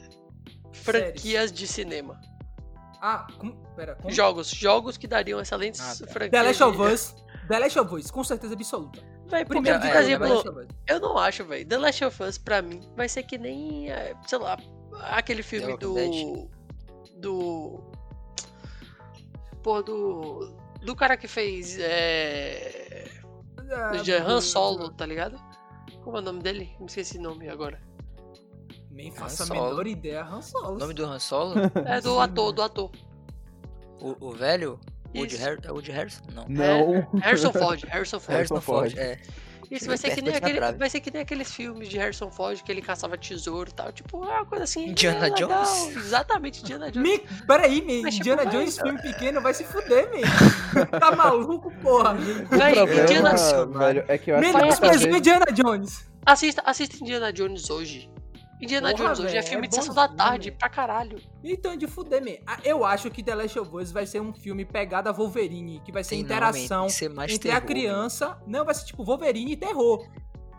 franquias 0.72 1.52
de 1.52 1.68
cinema. 1.68 2.20
Ah, 3.02 3.28
como, 3.38 3.56
pera, 3.76 3.96
como? 3.96 4.12
Jogos, 4.12 4.50
jogos 4.50 4.98
que 4.98 5.08
dariam 5.08 5.40
excelentes 5.40 5.82
Ah, 5.82 6.06
tá. 6.06 6.12
franquias. 6.12 6.32
The 6.32 6.44
Last 6.44 6.64
of 6.64 6.78
de... 6.78 6.94
Us. 6.94 7.16
The 7.48 7.60
Last 7.60 7.80
of 7.80 7.96
Us, 7.96 8.12
com 8.12 8.24
certeza 8.24 8.54
absoluta. 8.54 9.00
Véi, 9.28 9.46
porque, 9.46 9.62
Primeiro 9.62 9.80
por 9.80 9.88
é, 9.88 10.02
exemplo, 10.02 10.68
eu 10.88 11.00
não 11.00 11.18
acho, 11.18 11.46
velho. 11.46 11.66
The 11.68 11.78
Last 11.78 12.04
of 12.04 12.24
Us, 12.24 12.38
pra 12.38 12.62
mim, 12.62 12.82
vai 12.96 13.08
ser 13.08 13.24
que 13.24 13.38
nem, 13.38 13.92
é, 13.92 14.16
sei 14.28 14.40
lá, 14.40 14.58
aquele 15.12 15.44
filme 15.44 15.78
do. 15.78 15.94
Dead. 15.94 16.50
Do. 17.18 17.84
Pô, 19.62 19.82
do. 19.82 20.54
Do 20.82 20.96
cara 20.96 21.16
que 21.16 21.28
fez. 21.28 21.78
É. 21.80 23.06
Ah, 23.72 23.98
de 23.98 24.12
Han 24.14 24.42
Solo, 24.42 24.90
tá 24.90 25.06
ligado? 25.06 25.40
Como 26.04 26.18
é 26.18 26.20
o 26.22 26.24
nome 26.24 26.42
dele? 26.42 26.76
Me 26.80 26.88
esqueci 26.88 27.18
o 27.18 27.22
nome 27.22 27.48
agora. 27.50 27.80
Nem 28.92 29.12
faço 29.12 29.44
a 29.44 29.46
menor 29.46 29.88
ideia. 29.88 30.24
Han 30.24 30.42
Solo. 30.42 30.76
O 30.76 30.78
nome 30.80 30.94
do 30.94 31.06
Han 31.06 31.20
Solo? 31.20 31.56
É 31.86 32.02
do 32.02 32.20
ator, 32.20 32.52
do 32.52 32.62
ator. 32.62 32.92
o, 34.00 34.16
o 34.20 34.32
velho? 34.32 34.80
Woody. 35.16 35.38
Har 35.42 35.58
é 35.64 35.72
Woody 35.72 35.92
Harrison? 35.92 36.22
Não. 36.34 36.46
Não. 36.48 37.20
Harrison 37.20 37.52
Ford, 37.52 37.84
Harrison 37.86 38.20
Ford. 38.20 38.36
Harrison 38.36 38.62
Ford, 38.62 38.98
é. 38.98 39.20
Isso 39.72 39.86
vai 39.86 39.98
ser, 39.98 40.16
que 40.16 40.22
nem 40.22 40.36
aquele, 40.36 40.58
trave. 40.58 40.78
vai 40.80 40.90
ser 40.90 41.00
que 41.00 41.12
nem 41.12 41.22
aqueles 41.22 41.54
filmes 41.54 41.90
de 41.90 41.98
Harrison 41.98 42.32
Ford 42.32 42.60
que 42.64 42.72
ele 42.72 42.82
caçava 42.82 43.16
tesouro 43.16 43.70
e 43.70 43.74
tal. 43.74 43.92
Tipo, 43.92 44.26
é 44.26 44.38
uma 44.38 44.46
coisa 44.46 44.64
assim. 44.64 44.90
Indiana 44.90 45.28
é. 45.28 45.30
Jones. 45.30 45.96
Exatamente, 45.96 46.62
Indiana 46.62 46.92
Jones. 46.92 47.08
Me... 47.08 47.20
Peraí, 47.46 47.82
man. 47.82 48.02
Mas, 48.02 48.16
tipo, 48.16 48.30
Indiana 48.30 48.44
vai, 48.44 48.52
Jones, 48.54 48.76
cara. 48.78 48.90
filme 48.90 49.02
pequeno, 49.04 49.42
vai 49.42 49.54
se 49.54 49.64
fuder, 49.64 50.10
man. 50.12 50.90
tá 51.00 51.12
maluco, 51.16 51.72
porra? 51.84 52.14
O 52.14 52.18
Véi, 52.18 52.74
problema, 52.74 53.02
Indiana- 53.04 53.36
velho, 53.78 54.06
é 54.08 54.18
que 54.18 54.32
eu 54.32 54.38
acho 54.38 54.80
que 54.80 54.88
Menos. 54.88 55.04
Indiana 55.04 55.46
Jones. 55.54 56.10
Assista, 56.26 56.64
assista 56.66 56.98
Indiana 57.00 57.32
Jones 57.32 57.70
hoje. 57.70 58.10
Indiana 58.62 58.92
Porra, 58.92 59.04
Jones 59.06 59.20
hoje 59.20 59.38
é 59.38 59.42
véi, 59.42 59.50
filme 59.50 59.66
é 59.68 59.70
de 59.70 59.76
sessão 59.76 59.96
da 59.96 60.08
tarde, 60.08 60.52
pra 60.52 60.68
caralho. 60.70 61.22
Então, 61.44 61.78
de 61.78 61.88
fuder, 61.88 62.22
man. 62.24 62.38
Ah, 62.46 62.58
Eu 62.64 62.84
acho 62.84 63.10
que 63.10 63.24
The 63.24 63.34
Last 63.36 63.58
of 63.60 63.74
Us 63.76 63.92
vai 63.92 64.06
ser 64.06 64.22
um 64.22 64.34
filme 64.34 64.66
pegada 64.66 65.14
Wolverine, 65.14 65.80
que 65.86 65.92
vai 65.92 66.04
ser 66.04 66.16
Tem 66.16 66.20
interação 66.22 66.88
que 66.88 66.92
ser 66.94 67.10
mais 67.10 67.32
entre 67.32 67.50
a 67.52 67.54
terror, 67.56 67.68
criança. 67.68 68.38
Não, 68.46 68.66
vai 68.66 68.76
ser 68.76 68.86
tipo 68.86 69.04
Wolverine 69.06 69.54
e 69.54 69.58
terror. 69.58 70.06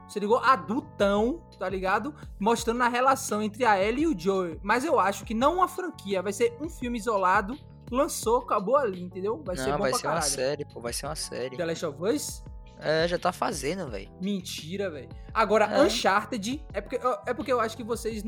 Você 0.09 0.19
ligou? 0.19 0.39
Adultão, 0.39 1.43
tá 1.59 1.69
ligado? 1.69 2.15
Mostrando 2.39 2.83
a 2.83 2.89
relação 2.89 3.43
entre 3.43 3.65
a 3.65 3.81
Ellie 3.81 4.05
e 4.05 4.07
o 4.09 4.19
Joel. 4.19 4.59
Mas 4.63 4.85
eu 4.85 4.99
acho 4.99 5.25
que 5.25 5.35
não 5.35 5.57
uma 5.57 5.69
franquia, 5.69 6.23
vai 6.23 6.33
ser 6.33 6.57
um 6.61 6.69
filme 6.69 6.99
isolado. 6.99 7.57
Lançou, 7.93 8.39
acabou 8.39 8.77
ali, 8.77 9.03
entendeu? 9.03 9.43
Vai 9.45 9.57
ser 9.57 9.67
Não, 9.71 9.73
bom 9.73 9.83
vai 9.83 9.91
pra 9.91 9.99
ser 10.01 10.07
uma 10.07 10.13
caralho. 10.15 10.31
série, 10.33 10.65
pô, 10.65 10.81
vai 10.81 10.93
ser 10.93 11.07
uma 11.07 11.17
série. 11.17 11.57
The 11.57 11.65
Last 11.65 11.87
of 11.87 12.03
Us? 12.03 12.45
É, 12.83 13.07
já 13.07 13.19
tá 13.19 13.31
fazendo, 13.33 13.89
velho. 13.91 14.09
Mentira, 14.21 14.91
velho. 14.91 15.09
Agora, 15.35 15.67
É. 15.67 15.83
Uncharted. 15.83 16.65
É 16.73 16.81
porque, 16.81 16.99
é 17.27 17.35
porque 17.35 17.53
eu 17.53 17.61
acho 17.61 17.77
que 17.77 17.85
vocês. 17.85 18.23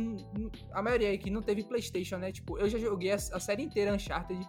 A 0.72 0.82
maioria 0.82 1.12
aqui 1.12 1.30
não 1.30 1.42
teve 1.42 1.64
PlayStation, 1.64 2.16
né? 2.18 2.30
Tipo, 2.32 2.58
eu 2.58 2.68
já 2.68 2.78
joguei 2.78 3.10
a, 3.12 3.16
a 3.16 3.40
série 3.40 3.62
inteira 3.62 3.92
Uncharted. 3.94 4.40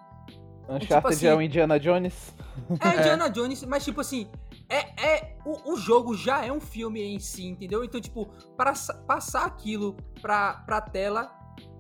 Uncharted 0.70 1.14
assim- 1.14 1.28
é 1.28 1.36
o 1.36 1.42
Indiana 1.42 1.80
Jones. 1.80 2.34
É 2.80 2.90
Indiana 3.00 3.30
Jones, 3.30 3.64
mas 3.64 3.84
tipo 3.84 4.02
assim. 4.02 4.30
É, 4.70 5.06
é 5.06 5.36
o, 5.46 5.74
o 5.74 5.78
jogo 5.78 6.16
já 6.16 6.44
é 6.46 6.52
um 6.52 6.60
filme 6.62 7.02
em 7.02 7.20
si, 7.20 7.46
entendeu? 7.46 7.84
Então, 7.84 8.00
tipo, 8.00 8.28
para 8.58 8.74
passar 9.08 9.46
aquilo 9.46 9.96
pra, 10.22 10.54
pra 10.66 10.80
tela 10.82 11.32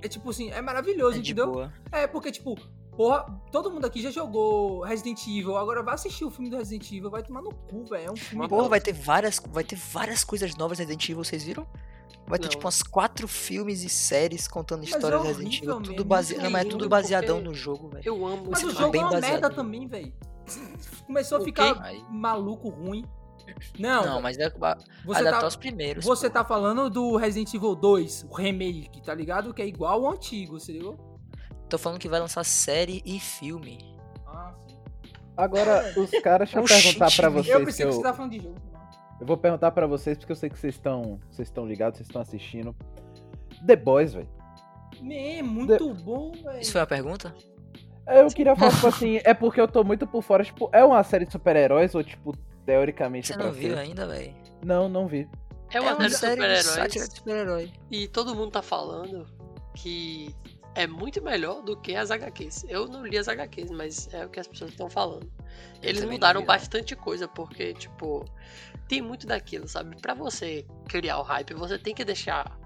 é 0.02 0.08
tipo 0.08 0.30
assim, 0.30 0.52
é 0.52 0.62
maravilhoso, 0.62 1.18
É 1.18 1.22
de 1.22 1.32
entendeu? 1.32 1.52
boa. 1.52 1.74
É, 1.92 2.06
porque, 2.06 2.30
tipo, 2.32 2.56
porra, 2.98 3.26
todo 3.52 3.72
mundo 3.72 3.86
aqui 3.86 4.02
já 4.02 4.12
jogou 4.12 4.82
Resident 4.82 5.22
Evil, 5.28 5.58
agora 5.58 5.82
vai 5.84 5.96
assistir 5.96 6.26
o 6.26 6.32
filme 6.32 6.50
do 6.50 6.58
Resident 6.58 6.92
Evil, 6.92 7.10
vai 7.10 7.24
tomar 7.24 7.42
no 7.42 7.54
cu, 7.54 7.86
velho. 7.86 8.08
É 8.08 8.12
um 8.12 8.16
filme. 8.16 8.48
Porra, 8.48 8.70
vai 8.70 8.80
ter 8.82 8.94
várias, 8.94 9.42
vai 9.52 9.64
ter 9.64 9.76
várias 9.76 10.24
coisas 10.24 10.56
novas 10.56 10.80
Resident 10.80 11.04
Evil, 11.10 11.24
vocês 11.24 11.44
viram? 11.44 11.68
Vai 12.26 12.40
ter 12.40 12.46
Não. 12.46 12.50
tipo 12.52 12.64
umas 12.66 12.82
quatro 12.82 13.28
filmes 13.28 13.84
e 13.84 13.90
séries 13.90 14.48
contando 14.48 14.84
histórias 14.86 15.20
é 15.20 15.24
de 15.24 15.28
Resident 15.28 15.58
Evil, 15.58 15.76
tudo 15.76 15.90
mesmo, 15.92 16.06
base... 16.06 16.34
muito 16.34 16.44
Não, 16.44 16.52
mas 16.52 16.66
é 16.66 16.70
tudo 16.70 16.90
baseadão 16.90 17.42
no 17.42 17.54
jogo, 17.54 17.90
velho. 17.90 18.04
Eu 18.06 18.26
amo 18.26 18.46
Mas 18.50 18.60
esse 18.60 18.68
o 18.70 18.74
Tá 18.74 18.80
jogo 18.80 18.92
bem 18.92 19.02
é 19.02 19.04
uma 19.04 19.12
baseado 19.12 19.32
merda 19.32 19.50
no- 19.50 19.56
também, 19.56 19.88
velho. 19.88 20.14
Começou 21.06 21.38
a 21.38 21.42
O 21.42 21.44
ficar? 21.44 21.82
Aí- 21.84 22.04
maluco, 22.10 22.70
ruim. 22.70 23.06
Não, 23.78 24.06
Não, 24.06 24.22
mas 24.22 24.38
é 24.38 24.50
você 25.06 25.24
tá, 25.32 25.46
os 25.46 25.56
primeiros. 25.58 26.06
você 26.06 26.28
pô. 26.30 26.34
tá 26.34 26.46
falando 26.46 26.90
do 26.90 27.18
Resident 27.18 27.54
Evil 27.54 27.76
2, 27.76 28.26
o 28.30 28.34
remake, 28.34 29.02
tá 29.02 29.14
ligado? 29.14 29.54
Que 29.54 29.62
é 29.62 29.68
igual 29.68 30.06
ao 30.06 30.14
antigo, 30.14 30.58
você 30.60 30.72
ligou? 30.72 30.98
Tô 31.74 31.80
falando 31.80 31.98
que 31.98 32.08
vai 32.08 32.20
lançar 32.20 32.44
série 32.44 33.02
e 33.04 33.20
filme. 33.20 33.80
Ah, 34.28 34.54
sim. 34.68 34.78
Agora, 35.36 35.92
os 35.98 36.12
caras, 36.22 36.48
deixa 36.52 36.60
eu 36.60 36.64
perguntar 36.66 37.12
pra 37.16 37.30
vocês. 37.30 37.50
Eu 37.50 37.60
que 37.62 37.66
pensei 37.66 37.86
que 37.86 37.90
eu, 37.90 37.96
você 37.96 38.04
tava 38.04 38.16
falando 38.16 38.32
de 38.32 38.40
jogo. 38.42 38.62
eu 39.20 39.26
vou 39.26 39.36
perguntar 39.38 39.72
pra 39.72 39.88
vocês, 39.88 40.16
porque 40.16 40.32
eu 40.32 40.36
sei 40.36 40.52
que 40.52 40.60
vocês 40.60 40.76
estão 40.76 41.20
vocês 41.32 41.48
estão 41.48 41.66
ligados, 41.66 41.98
vocês 41.98 42.08
estão 42.08 42.22
assistindo. 42.22 42.76
The 43.66 43.76
Boys, 43.76 44.14
velho. 44.14 44.30
Man, 45.02 45.50
muito 45.50 45.96
bom, 45.96 46.34
velho. 46.34 46.60
Isso 46.60 46.74
foi 46.74 46.82
uma 46.82 46.86
pergunta? 46.86 47.36
Eu 48.06 48.28
queria 48.28 48.56
falar, 48.56 48.72
tipo 48.72 48.86
assim, 48.86 49.20
é 49.24 49.34
porque 49.34 49.60
eu 49.60 49.68
tô 49.68 49.84
muito 49.84 50.06
por 50.06 50.22
fora, 50.22 50.44
tipo, 50.44 50.70
é 50.72 50.86
uma 50.86 51.04
série 51.04 51.26
de 51.26 51.32
super-heróis 51.32 51.96
ou, 51.96 52.04
tipo, 52.04 52.38
teoricamente 52.68 53.30
Você 53.30 53.34
pra 53.34 53.46
não 53.46 53.52
viu 53.52 53.74
ser? 53.74 53.80
ainda, 53.80 54.06
velho? 54.06 54.36
Não, 54.64 54.88
não 54.88 55.08
vi. 55.08 55.28
É 55.72 55.82
uma, 55.82 55.96
série 56.08 56.40
de 56.40 56.62
super-heróis. 56.62 56.94
de 56.94 57.16
super-herói. 57.16 57.74
E 57.90 58.08
todo 58.08 58.36
mundo 58.36 58.52
tá 58.52 58.62
falando 58.62 59.26
que 59.74 60.36
é 60.76 60.88
muito 60.88 61.22
melhor 61.22 61.62
do 61.62 61.80
que 61.80 61.96
as 61.96 62.10
HQs. 62.12 62.66
Eu 62.68 62.88
não 62.88 63.06
li 63.06 63.18
as 63.18 63.28
HQs, 63.28 63.72
mas 63.72 64.12
é 64.14 64.26
o 64.26 64.30
que 64.30 64.40
as 64.40 64.48
pessoas 64.48 64.72
estão 64.72 64.90
falando. 64.90 65.32
Eles 65.82 66.04
mudaram 66.04 66.44
bastante 66.46 66.96
coisa, 66.96 67.28
porque, 67.28 67.74
tipo, 67.74 68.26
tem 68.88 69.02
muito 69.02 69.28
daquilo, 69.28 69.68
sabe? 69.68 69.96
Pra 70.02 70.14
você 70.14 70.66
criar 70.88 71.20
o 71.20 71.24
hype, 71.24 71.54
você 71.54 71.78
tem 71.78 71.94
que 71.94 72.04
deixar 72.04 72.58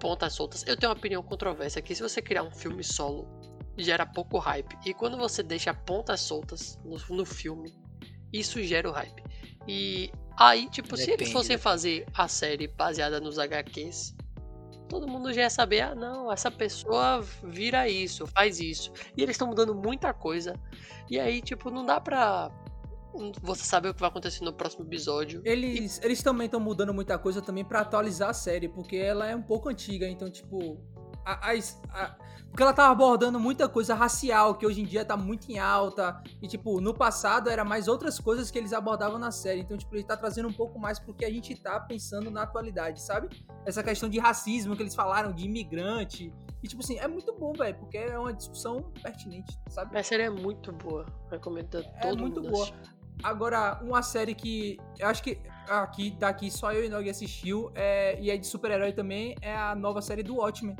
pontas 0.00 0.32
soltas. 0.32 0.64
Eu 0.66 0.76
tenho 0.76 0.90
uma 0.90 0.98
opinião 0.98 1.22
controversa 1.22 1.82
que 1.82 1.94
se 1.94 2.02
você 2.02 2.22
criar 2.22 2.42
um 2.42 2.50
filme 2.50 2.82
solo, 2.82 3.28
gera 3.76 4.06
pouco 4.06 4.38
hype. 4.38 4.76
E 4.84 4.94
quando 4.94 5.16
você 5.16 5.42
deixa 5.42 5.74
pontas 5.74 6.20
soltas 6.20 6.78
no, 6.84 6.96
no 7.16 7.24
filme, 7.24 7.74
isso 8.32 8.62
gera 8.62 8.88
o 8.88 8.92
hype. 8.92 9.22
E 9.68 10.10
aí, 10.38 10.68
tipo, 10.70 10.96
se 10.96 11.04
eles 11.04 11.12
Depende, 11.18 11.32
fossem 11.32 11.56
depende. 11.56 11.62
fazer 11.62 12.06
a 12.14 12.26
série 12.26 12.66
baseada 12.66 13.20
nos 13.20 13.38
HQs, 13.38 14.14
todo 14.92 15.08
mundo 15.08 15.32
já 15.32 15.40
ia 15.40 15.50
saber, 15.50 15.80
ah, 15.80 15.94
não, 15.94 16.30
essa 16.30 16.50
pessoa 16.50 17.24
vira 17.42 17.88
isso, 17.88 18.26
faz 18.26 18.60
isso. 18.60 18.92
E 19.16 19.22
eles 19.22 19.34
estão 19.34 19.48
mudando 19.48 19.74
muita 19.74 20.12
coisa. 20.12 20.54
E 21.10 21.18
aí, 21.18 21.40
tipo, 21.40 21.70
não 21.70 21.86
dá 21.86 21.98
pra 21.98 22.50
você 23.40 23.64
saber 23.64 23.88
o 23.88 23.94
que 23.94 24.00
vai 24.00 24.10
acontecer 24.10 24.44
no 24.44 24.52
próximo 24.52 24.84
episódio. 24.84 25.40
Eles, 25.46 25.98
eles 26.02 26.22
também 26.22 26.44
estão 26.44 26.60
mudando 26.60 26.92
muita 26.92 27.18
coisa 27.18 27.40
também 27.40 27.64
pra 27.64 27.80
atualizar 27.80 28.28
a 28.28 28.34
série, 28.34 28.68
porque 28.68 28.96
ela 28.96 29.26
é 29.26 29.34
um 29.34 29.42
pouco 29.42 29.70
antiga, 29.70 30.06
então, 30.06 30.30
tipo. 30.30 30.78
A, 31.24 31.52
a- 31.52 32.16
porque 32.50 32.62
ela 32.62 32.74
tava 32.74 32.92
abordando 32.92 33.40
muita 33.40 33.66
coisa 33.66 33.94
racial, 33.94 34.54
que 34.56 34.66
hoje 34.66 34.82
em 34.82 34.84
dia 34.84 35.06
tá 35.06 35.16
muito 35.16 35.50
em 35.50 35.58
alta. 35.58 36.22
E, 36.42 36.46
tipo, 36.46 36.82
no 36.82 36.92
passado 36.92 37.48
era 37.48 37.64
mais 37.64 37.88
outras 37.88 38.20
coisas 38.20 38.50
que 38.50 38.58
eles 38.58 38.74
abordavam 38.74 39.18
na 39.18 39.30
série. 39.30 39.60
Então, 39.60 39.74
tipo, 39.78 39.94
ele 39.96 40.04
tá 40.04 40.18
trazendo 40.18 40.48
um 40.48 40.52
pouco 40.52 40.78
mais 40.78 40.98
pro 40.98 41.14
que 41.14 41.24
a 41.24 41.30
gente 41.30 41.54
tá 41.56 41.80
pensando 41.80 42.30
na 42.30 42.42
atualidade, 42.42 43.00
sabe? 43.00 43.30
Essa 43.64 43.82
questão 43.82 44.06
de 44.06 44.18
racismo 44.18 44.76
que 44.76 44.82
eles 44.82 44.94
falaram, 44.94 45.32
de 45.32 45.46
imigrante. 45.46 46.30
E, 46.62 46.68
tipo 46.68 46.82
assim, 46.82 46.98
é 46.98 47.08
muito 47.08 47.32
bom, 47.32 47.54
velho, 47.54 47.74
porque 47.78 47.96
é 47.96 48.18
uma 48.18 48.34
discussão 48.34 48.82
pertinente, 49.02 49.58
sabe? 49.70 49.98
A 49.98 50.02
série 50.02 50.24
é 50.24 50.30
muito 50.30 50.72
boa. 50.72 51.06
Recomendo 51.30 51.78
a 51.78 51.82
todo 51.82 52.18
É 52.18 52.20
muito 52.20 52.42
mundo 52.42 52.50
boa. 52.50 52.64
assistir. 52.64 52.94
Agora, 53.22 53.80
uma 53.82 54.02
série 54.02 54.34
que 54.34 54.78
eu 54.98 55.08
acho 55.08 55.22
que 55.22 55.38
aqui 55.68 56.10
daqui 56.18 56.50
só 56.50 56.70
eu 56.72 56.84
e 56.84 56.88
Nog 56.90 57.08
assistiu 57.08 57.70
é, 57.74 58.20
e 58.20 58.30
é 58.30 58.36
de 58.36 58.46
super-herói 58.46 58.92
também 58.92 59.36
é 59.40 59.56
a 59.56 59.74
nova 59.74 60.02
série 60.02 60.22
do 60.22 60.36
Watchmen. 60.36 60.76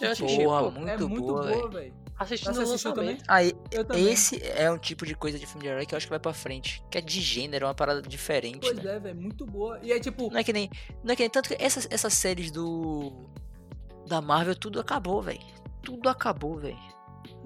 Eu 0.00 0.10
assisti, 0.12 0.42
Porra, 0.44 0.62
pô. 0.64 0.70
muito, 0.70 0.88
é 0.90 0.96
muito 0.98 1.22
boa, 1.22 1.42
boa, 1.42 1.44
velho. 1.46 1.70
velho. 1.70 1.94
Assisti 2.18 2.48
no 2.48 2.54
Você 2.54 2.62
assistiu 2.62 2.90
lançamento. 2.92 3.24
Aí, 3.28 3.52
Eu 3.70 3.84
também. 3.84 4.10
esse 4.10 4.42
é 4.42 4.70
um 4.70 4.78
tipo 4.78 5.04
de 5.04 5.14
coisa 5.14 5.38
de 5.38 5.46
filme 5.46 5.62
de 5.62 5.68
herói 5.68 5.84
que 5.84 5.94
eu 5.94 5.96
acho 5.98 6.06
que 6.06 6.10
vai 6.10 6.18
pra 6.18 6.32
frente. 6.32 6.82
Que 6.90 6.96
é 6.98 7.00
de 7.02 7.20
gênero, 7.20 7.66
é 7.66 7.68
uma 7.68 7.74
parada 7.74 8.00
diferente, 8.00 8.60
Pois 8.60 8.82
né? 8.82 8.96
é, 8.96 8.98
velho, 8.98 9.20
muito 9.20 9.44
boa. 9.44 9.78
E 9.82 9.92
é 9.92 10.00
tipo, 10.00 10.30
Não 10.30 10.38
é 10.38 10.44
que 10.44 10.52
nem. 10.52 10.70
Não 11.04 11.12
é 11.12 11.16
que 11.16 11.22
nem. 11.22 11.28
Tanto 11.30 11.48
que 11.50 11.56
essas, 11.62 11.86
essas 11.90 12.14
séries 12.14 12.50
do. 12.50 13.12
Da 14.06 14.22
Marvel, 14.22 14.54
tudo 14.54 14.80
acabou, 14.80 15.20
velho. 15.20 15.40
Tudo 15.82 16.08
acabou, 16.08 16.56
velho. 16.56 16.78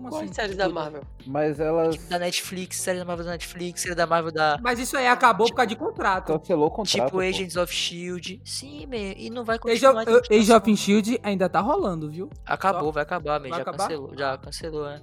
Como 0.01 0.11
Quais 0.11 0.25
assim? 0.25 0.33
séries 0.35 0.57
da 0.57 0.65
Tudo. 0.65 0.75
Marvel? 0.75 1.03
Mas 1.27 1.61
elas 1.61 1.95
Tipo, 1.97 2.09
da 2.11 2.19
Netflix, 2.19 2.77
série 2.77 2.99
da 2.99 3.05
Marvel 3.05 3.25
da 3.27 3.33
Netflix, 3.33 3.81
série 3.83 3.95
da 3.95 4.07
Marvel 4.07 4.33
da. 4.33 4.59
Mas 4.63 4.79
isso 4.79 4.97
aí 4.97 5.07
acabou 5.07 5.47
por 5.49 5.55
causa 5.55 5.67
de 5.69 5.77
contrato. 5.77 6.33
cancelou 6.39 6.67
o 6.67 6.71
contrato. 6.71 7.05
Tipo 7.07 7.11
pô. 7.11 7.21
Agents 7.21 7.57
of 7.57 7.73
Shield. 7.73 8.41
Sim, 8.45 8.87
man, 8.87 9.15
e 9.17 9.31
não 9.31 9.45
vai 9.45 9.57
Age 9.57 9.63
continuar. 9.63 9.91
of, 9.93 10.01
a 10.01 10.05
continuação. 10.21 10.39
Age 10.39 10.53
of 10.71 10.77
Shield 10.77 11.21
ainda 11.23 11.49
tá 11.49 11.61
rolando, 11.61 12.11
viu? 12.11 12.31
Acabou, 12.47 12.91
vai 12.93 13.03
acabar, 13.03 13.39
man. 13.41 13.49
Vai 13.49 13.59
Já 13.59 13.63
acabar? 13.63 13.79
cancelou. 13.89 14.13
Já 14.17 14.39
cancelou, 14.39 14.89
é. 14.89 15.01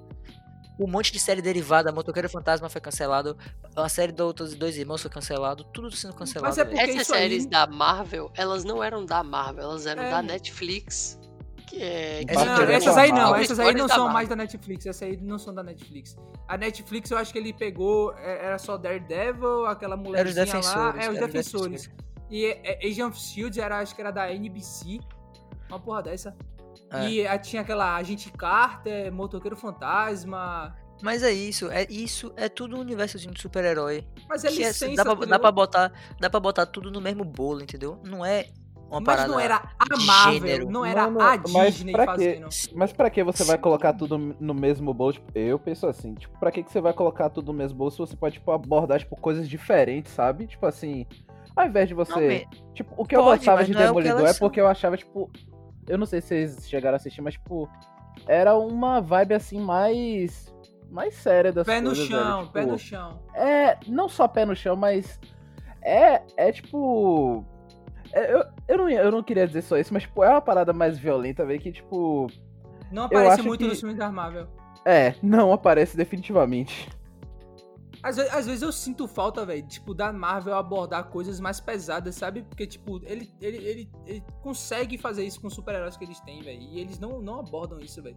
Um 0.79 0.85
monte 0.87 1.11
de 1.11 1.19
série 1.19 1.41
derivada, 1.41 1.91
Motoqueiro 1.91 2.29
Fantasma 2.29 2.69
foi 2.69 2.79
cancelado, 2.79 3.35
a 3.75 3.89
série 3.89 4.11
do 4.11 4.23
Outros 4.23 4.53
Dois 4.53 4.77
Irmãos 4.77 5.01
foi 5.01 5.09
cancelado, 5.09 5.63
tudo 5.73 5.89
sendo 5.95 6.13
cancelado. 6.13 6.49
Mas 6.49 6.57
é 6.59 6.63
velho. 6.63 6.75
Porque 6.77 6.91
Essas 6.91 7.01
isso 7.01 7.13
aí- 7.15 7.21
séries 7.21 7.45
da 7.47 7.65
Marvel, 7.65 8.31
elas 8.35 8.63
não 8.63 8.83
eram 8.83 9.03
da 9.03 9.23
Marvel, 9.23 9.63
elas 9.63 9.87
eram 9.87 10.03
É. 10.03 10.11
da 10.11 10.21
Netflix. 10.21 11.19
Que 11.77 11.83
é, 11.83 12.23
Essa- 12.27 12.45
Não, 12.45 12.63
essas 12.63 12.97
aí 12.97 13.11
não, 13.11 13.35
essas 13.35 13.59
aí 13.59 13.73
não 13.75 13.87
são 13.87 14.09
mais 14.09 14.27
da 14.27 14.35
Netflix, 14.35 14.85
essas 14.85 15.03
aí 15.03 15.17
não 15.17 15.37
são 15.37 15.53
da 15.53 15.61
Netflix. 15.63 16.15
A 16.47 16.57
Netflix 16.57 17.11
eu 17.11 17.17
acho 17.17 17.31
que 17.31 17.37
ele 17.37 17.53
pegou, 17.53 18.13
é, 18.17 18.45
era 18.45 18.57
só 18.57 18.77
Daredevil, 18.77 19.65
aquela 19.65 19.95
mulherzinha 19.95 20.45
lá, 20.45 20.45
Defensores, 20.45 20.95
é 21.05 21.09
os 21.09 21.15
era 21.17 21.25
os 21.25 21.31
defensores. 21.33 21.89
E 22.29 22.45
é, 22.45 22.79
Agent 22.85 23.09
of 23.11 23.19
Shield 23.19 23.59
era, 23.61 23.79
acho 23.79 23.93
que 23.95 24.01
era 24.01 24.11
da 24.11 24.31
NBC, 24.33 24.99
uma 25.69 25.79
porra 25.79 26.01
dessa. 26.03 26.35
É. 26.91 27.07
E 27.09 27.27
aí 27.27 27.39
tinha 27.39 27.61
aquela 27.61 27.95
Agente 27.95 28.31
Carter, 28.31 29.11
Motoqueiro 29.11 29.55
Fantasma, 29.57 30.75
Mas 31.01 31.21
é 31.21 31.31
isso, 31.31 31.69
é 31.69 31.85
isso, 31.89 32.33
é 32.35 32.49
tudo 32.49 32.75
um 32.75 32.79
universozinho 32.79 33.33
de 33.33 33.41
super-herói. 33.41 34.03
mas 34.27 34.43
é 34.43 34.47
Que 34.49 34.63
é- 34.63 34.67
licença, 34.69 34.95
dá, 34.95 35.03
pra, 35.15 35.25
dá, 35.25 35.37
pra 35.39 35.51
botar, 35.51 35.93
dá 36.19 36.29
pra 36.29 36.39
botar 36.39 36.65
tudo 36.65 36.89
no 36.89 36.99
mesmo 36.99 37.23
bolo, 37.23 37.61
entendeu? 37.61 38.01
Não 38.03 38.25
é 38.25 38.47
uma 38.89 38.99
Mas 39.01 39.05
parada. 39.05 39.27
não 39.27 39.39
era 39.39 39.55
a 39.77 39.97
Marvel, 40.05 40.33
gênero. 40.47 40.69
não 40.69 40.85
era 40.85 41.09
Mano, 41.09 41.21
a 41.21 41.37
mas 41.51 41.73
Disney 41.75 41.91
pra 41.91 42.05
fazendo. 42.05 42.47
Mas 42.73 42.93
pra 42.93 43.09
que 43.09 43.23
você 43.23 43.43
vai 43.43 43.57
colocar 43.57 43.93
tudo 43.93 44.17
no 44.39 44.53
mesmo 44.53 44.93
bolo? 44.93 45.13
Tipo, 45.13 45.31
eu 45.37 45.59
penso 45.59 45.87
assim, 45.87 46.13
tipo, 46.15 46.37
pra 46.39 46.51
que 46.51 46.63
que 46.63 46.71
você 46.71 46.79
vai 46.81 46.93
colocar 46.93 47.29
tudo 47.29 47.51
no 47.51 47.57
mesmo 47.57 47.77
bolo 47.77 47.91
se 47.91 47.97
você 47.97 48.15
pode, 48.15 48.35
tipo, 48.35 48.51
abordar, 48.51 48.99
tipo, 48.99 49.15
coisas 49.15 49.47
diferentes, 49.47 50.11
sabe? 50.13 50.47
Tipo 50.47 50.65
assim, 50.65 51.05
ao 51.55 51.65
invés 51.67 51.87
de 51.87 51.93
você... 51.93 52.11
Não, 52.13 52.21
man, 52.21 52.63
Tipo, 52.73 52.93
o 52.97 53.05
que 53.05 53.15
eu 53.15 53.23
Pode, 53.23 53.37
gostava 53.39 53.57
mas 53.57 53.67
de 53.67 53.73
é 53.73 53.77
Demolidor 53.87 54.19
elas 54.19 54.35
é 54.35 54.39
porque 54.39 54.61
eu 54.61 54.67
achava, 54.67 54.95
tipo. 54.95 55.29
Eu 55.87 55.97
não 55.97 56.05
sei 56.05 56.21
se 56.21 56.27
vocês 56.27 56.69
chegaram 56.69 56.95
a 56.95 56.97
assistir, 56.97 57.21
mas, 57.21 57.33
tipo, 57.33 57.67
era 58.27 58.55
uma 58.57 59.01
vibe 59.01 59.33
assim 59.33 59.59
mais. 59.59 60.53
Mais 60.89 61.15
séria 61.15 61.51
das 61.51 61.65
Pé 61.65 61.81
no 61.81 61.87
coisas. 61.89 62.07
velho, 62.07 62.21
chão, 62.23 62.39
tipo, 62.41 62.53
pé 62.53 62.65
no 62.65 62.77
chão. 62.79 63.19
É. 63.33 63.77
Não 63.87 64.07
só 64.07 64.27
pé 64.27 64.45
no 64.45 64.55
chão, 64.55 64.75
mas. 64.75 65.19
É. 65.81 66.21
É 66.37 66.51
tipo. 66.51 67.43
É, 68.13 68.33
eu, 68.33 68.43
eu, 68.67 68.77
não, 68.77 68.89
eu 68.89 69.11
não 69.11 69.23
queria 69.23 69.45
dizer 69.47 69.61
só 69.61 69.77
isso, 69.77 69.93
mas, 69.93 70.03
tipo, 70.03 70.23
é 70.23 70.29
uma 70.29 70.41
parada 70.41 70.73
mais 70.73 70.97
violenta, 70.97 71.45
velho, 71.45 71.59
que, 71.59 71.71
tipo. 71.71 72.27
Não 72.91 73.03
aparece 73.03 73.41
muito 73.41 73.59
que- 73.61 73.67
nos 73.67 73.79
filmes 73.79 73.97
da 73.97 74.11
Marvel. 74.11 74.47
É, 74.85 75.15
não 75.21 75.51
aparece 75.51 75.97
definitivamente. 75.97 76.89
Às, 78.01 78.17
às 78.19 78.45
vezes 78.45 78.61
eu 78.61 78.71
sinto 78.71 79.07
falta, 79.07 79.43
velho, 79.45 79.65
tipo, 79.67 79.93
da 79.93 80.13
Marvel 80.13 80.53
abordar 80.55 81.05
coisas 81.05 81.39
mais 81.39 81.59
pesadas, 81.59 82.15
sabe? 82.15 82.43
Porque, 82.43 82.65
tipo, 82.67 83.01
ele, 83.03 83.29
ele, 83.41 83.57
ele, 83.57 83.89
ele 84.05 84.23
consegue 84.41 84.97
fazer 84.97 85.25
isso 85.25 85.41
com 85.41 85.47
os 85.47 85.53
super-heróis 85.53 85.97
que 85.97 86.05
eles 86.05 86.19
têm, 86.21 86.41
velho. 86.41 86.61
E 86.61 86.79
eles 86.79 86.99
não, 86.99 87.19
não 87.21 87.39
abordam 87.39 87.79
isso, 87.79 88.01
velho. 88.01 88.15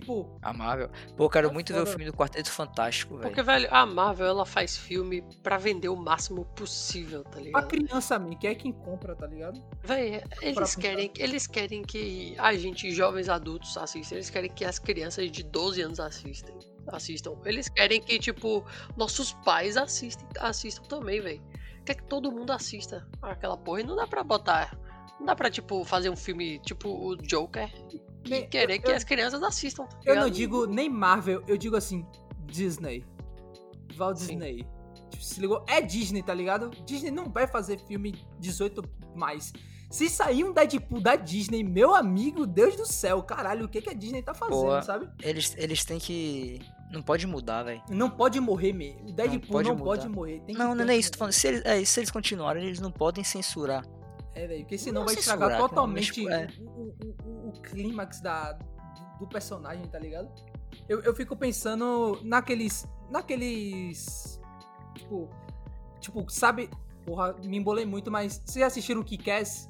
Tipo, 0.00 0.38
a 0.42 0.52
Marvel. 0.52 0.90
Pô, 1.16 1.24
eu 1.24 1.30
quero 1.30 1.50
muito 1.50 1.72
ver 1.72 1.78
o 1.78 1.86
foda. 1.86 1.90
filme 1.96 2.04
do 2.04 2.12
Quarteto 2.14 2.50
Fantástico, 2.50 3.16
velho. 3.16 3.28
Porque, 3.28 3.42
velho, 3.42 3.66
a 3.70 3.86
Marvel 3.86 4.26
ela 4.26 4.44
faz 4.44 4.76
filme 4.76 5.24
pra 5.42 5.56
vender 5.56 5.88
o 5.88 5.96
máximo 5.96 6.44
possível, 6.54 7.24
tá 7.24 7.38
a 7.38 7.40
ligado? 7.40 7.68
criança, 7.68 8.18
man, 8.18 8.34
que 8.36 8.46
é 8.46 8.54
quem 8.54 8.72
compra, 8.72 9.16
tá 9.16 9.26
ligado? 9.26 9.64
Véi, 9.82 10.22
eles 10.42 10.76
querem, 10.76 11.10
eles 11.16 11.46
querem 11.46 11.82
que 11.82 12.34
a 12.36 12.54
gente, 12.54 12.90
jovens 12.92 13.30
adultos, 13.30 13.74
assistam. 13.78 14.16
Eles 14.16 14.28
querem 14.28 14.50
que 14.50 14.66
as 14.66 14.78
crianças 14.78 15.30
de 15.30 15.42
12 15.42 15.80
anos 15.80 15.98
assistem. 15.98 16.54
assistam. 16.88 17.32
Eles 17.46 17.70
querem 17.70 17.98
que, 18.02 18.18
tipo, 18.18 18.66
nossos 18.98 19.32
pais 19.32 19.78
assistem, 19.78 20.28
assistam 20.40 20.82
também, 20.84 21.22
velho. 21.22 21.42
Quer 21.86 21.94
que 21.94 22.04
todo 22.04 22.30
mundo 22.30 22.50
assista 22.50 23.08
aquela 23.22 23.56
porra. 23.56 23.80
E 23.80 23.84
não 23.84 23.96
dá 23.96 24.06
pra 24.06 24.22
botar. 24.22 24.76
Não 25.18 25.24
dá 25.24 25.34
pra, 25.34 25.50
tipo, 25.50 25.84
fazer 25.86 26.10
um 26.10 26.16
filme 26.16 26.58
tipo 26.58 26.90
o 26.90 27.16
Joker 27.16 27.70
e 28.26 28.30
Nem- 28.30 28.48
querer 28.48 28.76
eu- 28.76 28.82
que 28.82 28.90
eu- 28.90 28.96
as 28.96 29.04
crianças 29.04 29.42
assistam. 29.42 29.84
tá 29.86 29.98
Eu 30.04 30.16
não 30.16 30.28
digo 30.30 30.66
nem 30.66 30.88
Marvel, 30.88 31.42
eu 31.46 31.56
digo 31.56 31.76
assim, 31.76 32.04
Disney. 32.46 33.04
Walt. 33.96 34.18
Disney. 34.18 34.66
Tipo, 35.10 35.24
se 35.24 35.40
ligou? 35.40 35.64
É 35.68 35.80
Disney, 35.80 36.22
tá 36.22 36.34
ligado? 36.34 36.70
Disney 36.84 37.10
não 37.10 37.30
vai 37.30 37.46
fazer 37.46 37.78
filme 37.86 38.14
18 38.38 38.82
mais. 39.14 39.52
Se 39.90 40.08
sair 40.10 40.44
um 40.44 40.52
Deadpool 40.52 41.00
da 41.00 41.14
Disney, 41.16 41.62
meu 41.62 41.94
amigo, 41.94 42.44
Deus 42.46 42.76
do 42.76 42.84
céu, 42.84 43.22
caralho, 43.22 43.64
o 43.66 43.68
que, 43.68 43.80
que 43.80 43.88
a 43.90 43.94
Disney 43.94 44.20
tá 44.20 44.34
fazendo, 44.34 44.60
Boa. 44.62 44.82
sabe? 44.82 45.08
Eles, 45.22 45.54
eles 45.56 45.84
têm 45.84 45.98
que. 45.98 46.60
Não 46.90 47.02
pode 47.02 47.26
mudar, 47.26 47.62
velho. 47.62 47.82
Não 47.88 48.10
pode 48.10 48.38
morrer, 48.40 48.72
me. 48.72 48.96
O 49.08 49.12
Deadpool 49.12 49.40
pode 49.50 49.68
não 49.68 49.76
pode 49.76 50.08
morrer. 50.08 50.40
Tem 50.40 50.54
que 50.54 50.58
Não, 50.60 50.74
não, 50.74 50.84
não 50.84 50.92
é 50.92 50.96
isso. 50.96 51.12
tô 51.12 51.18
falando. 51.18 51.32
Se 51.32 51.46
eles, 51.48 51.62
é, 51.64 51.84
se 51.84 52.00
eles 52.00 52.10
continuarem, 52.10 52.64
eles 52.64 52.80
não 52.80 52.90
podem 52.90 53.22
censurar. 53.24 53.84
É, 54.34 54.46
velho, 54.46 54.60
porque 54.60 54.76
senão 54.76 55.00
Não 55.00 55.06
vai 55.06 55.14
censurar, 55.14 55.36
estragar 55.38 55.56
cara, 55.58 55.68
totalmente 55.68 56.28
é. 56.28 56.48
Clímax 57.60 58.20
da, 58.20 58.52
do, 59.18 59.26
personagem, 59.26 59.86
tá 59.86 59.98
ligado? 59.98 60.28
Eu, 60.88 61.00
eu 61.00 61.14
fico 61.14 61.36
pensando 61.36 62.20
naqueles. 62.22 62.86
Naqueles. 63.10 64.40
Tipo. 64.94 65.28
Tipo, 66.00 66.30
sabe. 66.30 66.70
Porra, 67.04 67.34
me 67.44 67.56
embolei 67.56 67.86
muito, 67.86 68.10
mas 68.10 68.42
vocês 68.44 68.64
assistiram 68.64 69.00
o 69.00 69.04
Kick-Ass? 69.04 69.68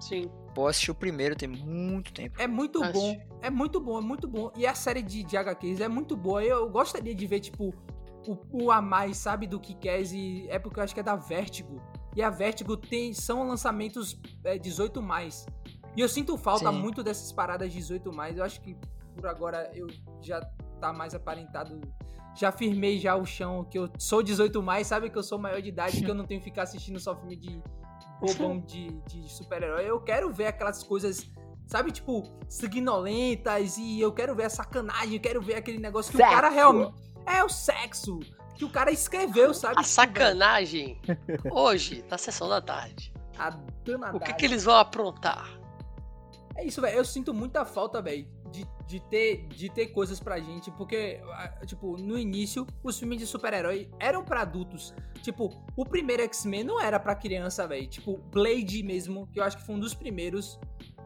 Sim. 0.00 0.30
Pô, 0.54 0.66
assisti 0.66 0.90
o 0.90 0.94
primeiro 0.94 1.36
tem 1.36 1.48
muito 1.48 2.12
tempo. 2.12 2.40
É 2.40 2.46
muito 2.46 2.82
Assisti. 2.82 2.98
bom. 2.98 3.38
É 3.42 3.50
muito 3.50 3.80
bom, 3.80 3.98
é 3.98 4.00
muito 4.00 4.26
bom. 4.26 4.52
E 4.56 4.66
a 4.66 4.74
série 4.74 5.02
de, 5.02 5.22
de 5.22 5.36
HQs 5.36 5.80
é 5.80 5.88
muito 5.88 6.16
boa. 6.16 6.42
Eu 6.42 6.68
gostaria 6.68 7.14
de 7.14 7.26
ver, 7.26 7.40
tipo, 7.40 7.74
o, 8.26 8.64
o 8.64 8.70
a 8.70 8.80
mais, 8.80 9.16
sabe, 9.16 9.46
do 9.46 9.60
Kick-Ass. 9.60 10.12
E 10.12 10.46
é 10.48 10.58
porque 10.58 10.80
eu 10.80 10.84
acho 10.84 10.94
que 10.94 11.00
é 11.00 11.02
da 11.02 11.16
Vertigo. 11.16 11.80
E 12.16 12.22
a 12.22 12.30
Vertigo 12.30 12.76
tem, 12.76 13.12
são 13.12 13.46
lançamentos 13.46 14.20
é, 14.44 14.58
18 14.58 15.00
mais. 15.02 15.46
E 15.98 16.00
eu 16.00 16.08
sinto 16.08 16.38
falta 16.38 16.70
Sim. 16.70 16.78
muito 16.78 17.02
dessas 17.02 17.32
paradas 17.32 17.72
18 17.72 18.12
mais. 18.12 18.38
Eu 18.38 18.44
acho 18.44 18.60
que 18.60 18.76
por 19.16 19.26
agora 19.26 19.68
eu 19.74 19.88
já 20.22 20.40
tá 20.80 20.92
mais 20.92 21.12
aparentado. 21.12 21.80
Já 22.36 22.52
firmei 22.52 23.00
já 23.00 23.16
o 23.16 23.26
chão 23.26 23.64
que 23.64 23.76
eu 23.76 23.90
sou 23.98 24.22
18 24.22 24.62
mais, 24.62 24.86
sabe 24.86 25.10
que 25.10 25.18
eu 25.18 25.24
sou 25.24 25.40
maior 25.40 25.60
de 25.60 25.70
idade, 25.70 26.00
que 26.00 26.08
eu 26.08 26.14
não 26.14 26.24
tenho 26.24 26.40
que 26.40 26.44
ficar 26.44 26.62
assistindo 26.62 27.00
só 27.00 27.16
filme 27.16 27.34
de 27.34 27.60
bobão 28.20 28.60
de, 28.64 28.92
de 29.08 29.28
super-herói. 29.28 29.90
Eu 29.90 30.00
quero 30.00 30.32
ver 30.32 30.46
aquelas 30.46 30.84
coisas, 30.84 31.28
sabe, 31.66 31.90
tipo, 31.90 32.22
sanguinolentas 32.48 33.76
e 33.76 34.00
eu 34.00 34.12
quero 34.12 34.36
ver 34.36 34.44
a 34.44 34.50
sacanagem, 34.50 35.14
eu 35.14 35.20
quero 35.20 35.42
ver 35.42 35.56
aquele 35.56 35.78
negócio 35.78 36.12
que 36.12 36.16
o 36.16 36.20
cara 36.20 36.42
Sexo. 36.42 36.54
realmente. 36.54 36.94
É 37.26 37.42
o 37.42 37.48
sexo 37.48 38.20
que 38.54 38.64
o 38.64 38.70
cara 38.70 38.92
escreveu, 38.92 39.52
sabe? 39.52 39.80
A 39.80 39.82
sacanagem 39.82 41.00
hoje, 41.50 42.04
na 42.08 42.16
sessão 42.16 42.48
da 42.48 42.60
tarde. 42.60 43.12
A 43.36 43.50
danadagem. 43.84 44.16
O 44.16 44.20
que, 44.20 44.32
que 44.34 44.46
eles 44.46 44.62
vão 44.62 44.76
aprontar? 44.76 45.58
É 46.58 46.64
isso, 46.64 46.80
velho. 46.80 46.98
Eu 46.98 47.04
sinto 47.04 47.32
muita 47.32 47.64
falta, 47.64 48.02
velho, 48.02 48.26
de, 48.50 48.66
de, 48.84 48.98
ter, 48.98 49.46
de 49.46 49.70
ter 49.70 49.86
coisas 49.86 50.18
pra 50.18 50.40
gente. 50.40 50.72
Porque, 50.72 51.20
ah, 51.30 51.64
tipo, 51.64 51.96
no 51.96 52.18
início, 52.18 52.66
os 52.82 52.98
filmes 52.98 53.20
de 53.20 53.26
super-herói 53.26 53.88
eram 54.00 54.24
pra 54.24 54.42
adultos. 54.42 54.92
Tipo, 55.22 55.54
o 55.76 55.84
primeiro 55.86 56.20
X-Men 56.24 56.64
não 56.64 56.80
era 56.80 56.98
pra 56.98 57.14
criança, 57.14 57.64
velho. 57.68 57.86
Tipo, 57.86 58.18
Blade 58.32 58.82
mesmo, 58.82 59.28
que 59.28 59.38
eu 59.38 59.44
acho 59.44 59.56
que 59.56 59.62
foi 59.62 59.76
um 59.76 59.78
dos 59.78 59.94
primeiros. 59.94 60.58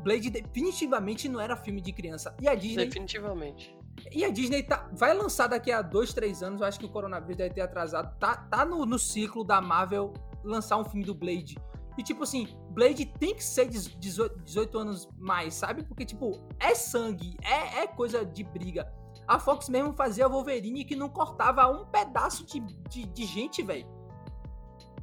Blade 0.03 0.31
definitivamente 0.31 1.29
não 1.29 1.39
era 1.39 1.55
filme 1.55 1.83
de 1.83 1.93
criança. 1.93 2.35
E 2.41 2.49
a 2.49 2.55
Disney. 2.55 2.87
Definitivamente. 2.87 3.77
E 4.11 4.25
a 4.25 4.31
Disney 4.31 4.63
tá, 4.63 4.89
vai 4.95 5.13
lançar 5.13 5.49
daqui 5.49 5.71
a 5.71 5.83
dois, 5.83 6.15
três 6.15 6.43
anos. 6.43 6.63
Eu 6.63 6.67
acho 6.67 6.79
que 6.79 6.87
o 6.87 6.89
coronavírus 6.89 7.37
deve 7.37 7.55
ter 7.55 7.61
atrasado. 7.61 8.19
Tá, 8.19 8.37
tá 8.37 8.65
no, 8.65 8.87
no 8.87 8.99
ciclo 8.99 9.45
da 9.45 9.61
Marvel 9.61 10.15
lançar 10.43 10.79
um 10.79 10.85
filme 10.85 11.05
do 11.05 11.15
Blade. 11.15 11.59
E 11.97 12.03
tipo 12.03 12.23
assim, 12.23 12.49
Blade 12.71 13.07
tem 13.07 13.35
que 13.35 13.45
ser 13.45 13.69
18, 13.69 14.41
18 14.41 14.79
anos 14.79 15.09
mais, 15.19 15.55
sabe? 15.55 15.83
Porque, 15.83 16.05
tipo, 16.05 16.41
é 16.59 16.75
sangue, 16.75 17.37
é, 17.43 17.83
é 17.83 17.87
coisa 17.87 18.25
de 18.25 18.43
briga. 18.43 18.91
A 19.27 19.39
Fox 19.39 19.69
mesmo 19.69 19.93
fazia 19.93 20.29
Wolverine 20.29 20.85
que 20.85 20.97
não 20.97 21.09
cortava 21.09 21.67
um 21.69 21.85
pedaço 21.85 22.45
de, 22.45 22.61
de, 22.89 23.07
de 23.07 23.25
gente, 23.25 23.63
velho. 23.63 23.87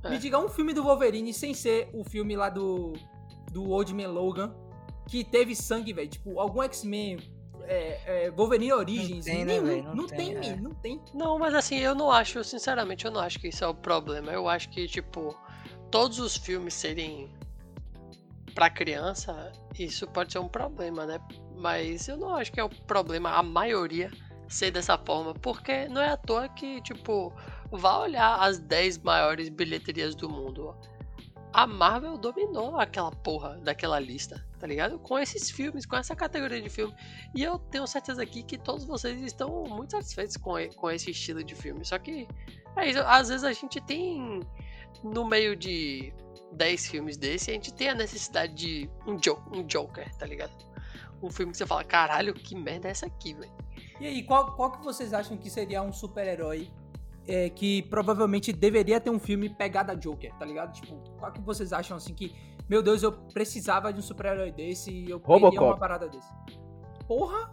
É. 0.03 0.09
Me 0.09 0.17
diga 0.17 0.39
um 0.39 0.49
filme 0.49 0.73
do 0.73 0.83
Wolverine 0.83 1.33
sem 1.33 1.53
ser 1.53 1.89
o 1.93 2.03
filme 2.03 2.35
lá 2.35 2.49
do, 2.49 2.93
do 3.51 3.69
Old 3.69 3.93
Man 3.93 4.09
Logan, 4.09 4.53
que 5.07 5.23
teve 5.23 5.55
sangue, 5.55 5.93
velho. 5.93 6.09
Tipo, 6.09 6.39
algum 6.39 6.61
X-Men, 6.63 7.17
é, 7.63 8.25
é, 8.25 8.31
Wolverine 8.31 8.73
Origins. 8.73 9.25
tem, 9.25 9.45
né, 9.45 9.53
nenhum, 9.53 9.65
velho? 9.65 9.83
Não, 9.83 9.95
Não 9.95 10.07
tem, 10.07 10.39
tem, 10.39 10.51
é. 10.51 10.55
não 10.55 10.71
tem. 10.71 11.01
Não, 11.13 11.37
mas 11.37 11.53
assim, 11.53 11.77
eu 11.77 11.93
não 11.93 12.11
acho, 12.11 12.43
sinceramente, 12.43 13.05
eu 13.05 13.11
não 13.11 13.21
acho 13.21 13.39
que 13.39 13.47
isso 13.47 13.63
é 13.63 13.67
o 13.67 13.75
problema. 13.75 14.31
Eu 14.31 14.47
acho 14.47 14.69
que, 14.69 14.87
tipo, 14.87 15.35
todos 15.91 16.19
os 16.19 16.37
filmes 16.37 16.73
serem 16.73 17.29
pra 18.53 18.69
criança, 18.69 19.51
isso 19.77 20.07
pode 20.07 20.31
ser 20.31 20.39
um 20.39 20.47
problema, 20.47 21.05
né? 21.05 21.19
Mas 21.55 22.07
eu 22.07 22.17
não 22.17 22.35
acho 22.35 22.51
que 22.51 22.59
é 22.59 22.63
o 22.63 22.69
problema 22.69 23.31
a 23.31 23.43
maioria 23.43 24.11
ser 24.47 24.71
dessa 24.71 24.97
forma, 24.97 25.33
porque 25.35 25.87
não 25.87 26.01
é 26.01 26.09
à 26.09 26.17
toa 26.17 26.49
que, 26.49 26.81
tipo, 26.81 27.31
vá 27.71 27.99
olhar 27.99 28.35
as 28.37 28.59
10 28.59 28.99
maiores 28.99 29.47
bilheterias 29.49 30.15
do 30.15 30.29
mundo. 30.29 30.75
A 31.53 31.65
Marvel 31.65 32.17
dominou 32.17 32.79
aquela 32.79 33.11
porra 33.11 33.57
daquela 33.57 33.99
lista, 33.99 34.45
tá 34.59 34.67
ligado? 34.67 34.99
Com 34.99 35.17
esses 35.17 35.49
filmes, 35.49 35.85
com 35.85 35.95
essa 35.95 36.15
categoria 36.15 36.61
de 36.61 36.69
filme. 36.69 36.93
E 37.35 37.43
eu 37.43 37.57
tenho 37.57 37.87
certeza 37.87 38.21
aqui 38.21 38.43
que 38.43 38.57
todos 38.57 38.85
vocês 38.85 39.21
estão 39.21 39.63
muito 39.63 39.91
satisfeitos 39.91 40.37
com, 40.37 40.53
com 40.75 40.91
esse 40.91 41.11
estilo 41.11 41.43
de 41.43 41.55
filme. 41.55 41.83
Só 41.83 41.97
que, 41.97 42.27
é 42.75 42.89
isso, 42.89 42.99
às 42.99 43.29
vezes 43.29 43.43
a 43.43 43.53
gente 43.53 43.81
tem, 43.81 44.41
no 45.03 45.25
meio 45.25 45.55
de 45.55 46.13
10 46.53 46.87
filmes 46.87 47.17
desse, 47.17 47.51
a 47.51 47.53
gente 47.53 47.73
tem 47.73 47.89
a 47.89 47.95
necessidade 47.95 48.53
de 48.53 48.89
um, 49.07 49.17
jo 49.17 49.37
um 49.51 49.63
Joker, 49.63 50.13
tá 50.17 50.25
ligado? 50.25 50.51
Um 51.21 51.29
filme 51.29 51.51
que 51.51 51.57
você 51.57 51.65
fala, 51.65 51.83
caralho, 51.83 52.33
que 52.33 52.55
merda 52.55 52.87
é 52.87 52.91
essa 52.91 53.05
aqui, 53.05 53.33
velho? 53.33 53.51
E 53.99 54.07
aí, 54.07 54.23
qual, 54.23 54.55
qual 54.55 54.71
que 54.71 54.83
vocês 54.83 55.13
acham 55.13 55.37
que 55.37 55.49
seria 55.49 55.81
um 55.81 55.91
super-herói 55.91 56.69
é, 57.27 57.49
que 57.49 57.83
provavelmente 57.83 58.51
deveria 58.51 58.99
ter 58.99 59.09
um 59.09 59.19
filme 59.19 59.49
pegada 59.49 59.95
Joker, 59.95 60.33
tá 60.35 60.45
ligado? 60.45 60.73
Tipo, 60.73 60.97
qual 61.19 61.31
que 61.31 61.41
vocês 61.41 61.73
acham 61.73 61.97
assim 61.97 62.13
que, 62.13 62.33
meu 62.67 62.81
Deus, 62.81 63.03
eu 63.03 63.11
precisava 63.11 63.91
de 63.91 63.99
um 63.99 64.01
super-herói 64.01 64.51
desse 64.51 64.91
e 64.91 65.09
eu 65.09 65.19
queria 65.19 65.35
Robocop. 65.35 65.63
uma 65.63 65.77
parada 65.77 66.07
desse? 66.07 66.29
Porra! 67.07 67.51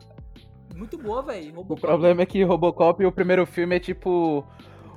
Muito 0.74 0.98
boa, 0.98 1.22
velho. 1.22 1.54
O 1.56 1.76
problema 1.76 2.22
é 2.22 2.26
que 2.26 2.42
Robocop, 2.44 3.04
o 3.04 3.10
primeiro 3.10 3.46
filme 3.46 3.76
é 3.76 3.80
tipo 3.80 4.46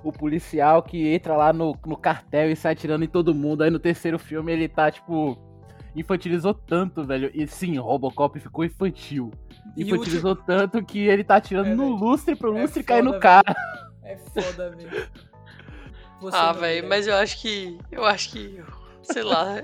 o 0.04 0.12
policial 0.12 0.82
que 0.84 1.08
entra 1.08 1.36
lá 1.36 1.52
no, 1.54 1.76
no 1.86 1.98
cartel 1.98 2.50
e 2.52 2.56
sai 2.56 2.74
atirando 2.74 3.04
em 3.04 3.08
todo 3.08 3.34
mundo. 3.36 3.64
Aí 3.64 3.70
no 3.70 3.80
terceiro 3.80 4.18
filme 4.20 4.52
ele 4.52 4.68
tá, 4.68 4.90
tipo, 4.92 5.38
infantilizou 5.96 6.54
tanto, 6.54 7.04
velho. 7.04 7.30
E 7.34 7.46
sim, 7.48 7.78
Robocop 7.78 8.40
ficou 8.40 8.64
infantil. 8.64 9.32
E 9.76 9.84
o 9.84 9.88
Infantilizou 9.88 10.36
tanto 10.36 10.84
que 10.84 11.00
ele 11.00 11.24
tá 11.24 11.36
atirando 11.36 11.70
É, 11.72 11.76
no 11.76 11.90
lustre 11.90 12.36
pro 12.36 12.58
É 12.58 12.62
lustre 12.62 12.84
cair 12.84 13.04
no 13.04 13.20
cara. 13.20 13.56
É 14.04 14.16
foda, 14.18 14.72
velho. 14.72 14.90
Ah, 16.34 16.52
velho, 16.52 16.88
mas 16.88 17.08
eu 17.08 17.16
acho 17.16 17.40
que. 17.42 17.78
Eu 17.92 18.06
acho 18.06 18.32
que. 18.32 18.62
Sei 19.04 19.24
lá. 19.24 19.62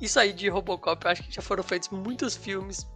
Isso 0.00 0.20
aí 0.20 0.32
de 0.32 0.48
Robocop, 0.48 1.04
eu 1.04 1.10
acho 1.10 1.22
que 1.22 1.34
já 1.34 1.40
foram 1.42 1.62
feitos 1.62 1.88
muitos 1.88 2.36
filmes 2.36 2.86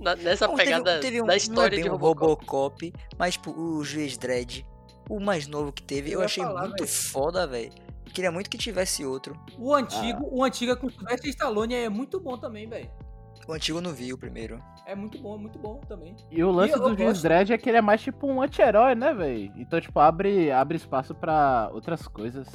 na- 0.00 0.14
nessa 0.16 0.46
Não, 0.46 0.54
teve- 0.54 0.70
pegada 0.70 1.00
teve 1.00 1.20
um- 1.20 1.24
da 1.24 1.26
não 1.28 1.34
é 1.34 1.36
história 1.36 1.70
bem 1.76 1.82
de 1.82 1.88
um 1.90 1.96
Robocop. 1.96 2.44
Robocop, 2.46 2.92
mas 3.18 3.34
tipo, 3.34 3.50
o 3.50 3.82
Juiz 3.84 4.16
Dredd, 4.16 4.64
o 5.08 5.20
mais 5.20 5.46
novo 5.46 5.72
que 5.72 5.82
teve, 5.82 6.10
Eu 6.10 6.20
eu, 6.20 6.24
achei 6.24 6.42
falar, 6.44 6.62
muito 6.62 6.84
velho. 6.84 6.88
foda, 6.88 7.46
velho. 7.46 7.72
Queria 8.12 8.30
muito 8.32 8.48
que 8.48 8.56
tivesse 8.56 9.04
outro. 9.04 9.38
O 9.58 9.74
antigo, 9.74 10.26
o 10.30 10.42
antigo 10.42 10.72
é 10.72 10.76
com 10.76 10.88
Sylvester 10.88 11.28
Stallone 11.30 11.74
é 11.74 11.88
muito 11.88 12.18
bom 12.18 12.38
também, 12.38 12.68
velho. 12.68 12.90
O 13.46 13.52
antigo 13.52 13.78
eu 13.78 13.82
não 13.82 13.92
vi 13.92 14.12
o 14.12 14.18
primeiro. 14.18 14.60
É 14.86 14.94
muito 14.94 15.18
bom, 15.18 15.36
muito 15.38 15.58
bom 15.58 15.80
também. 15.88 16.16
E 16.30 16.42
o 16.42 16.50
lance 16.50 16.74
E 16.74 16.80
do 16.80 16.96
Juiz. 16.96 17.22
Dredd 17.22 17.52
é 17.52 17.58
que 17.58 17.68
ele 17.68 17.76
é 17.78 17.82
mais 17.82 18.00
tipo 18.00 18.26
um 18.26 18.40
anti-herói, 18.40 18.94
né, 18.94 19.12
velho? 19.12 19.52
Então, 19.56 19.80
tipo, 19.80 19.98
abre, 20.00 20.50
abre 20.50 20.76
espaço 20.76 21.14
pra 21.14 21.68
outras 21.72 22.08
coisas. 22.08 22.48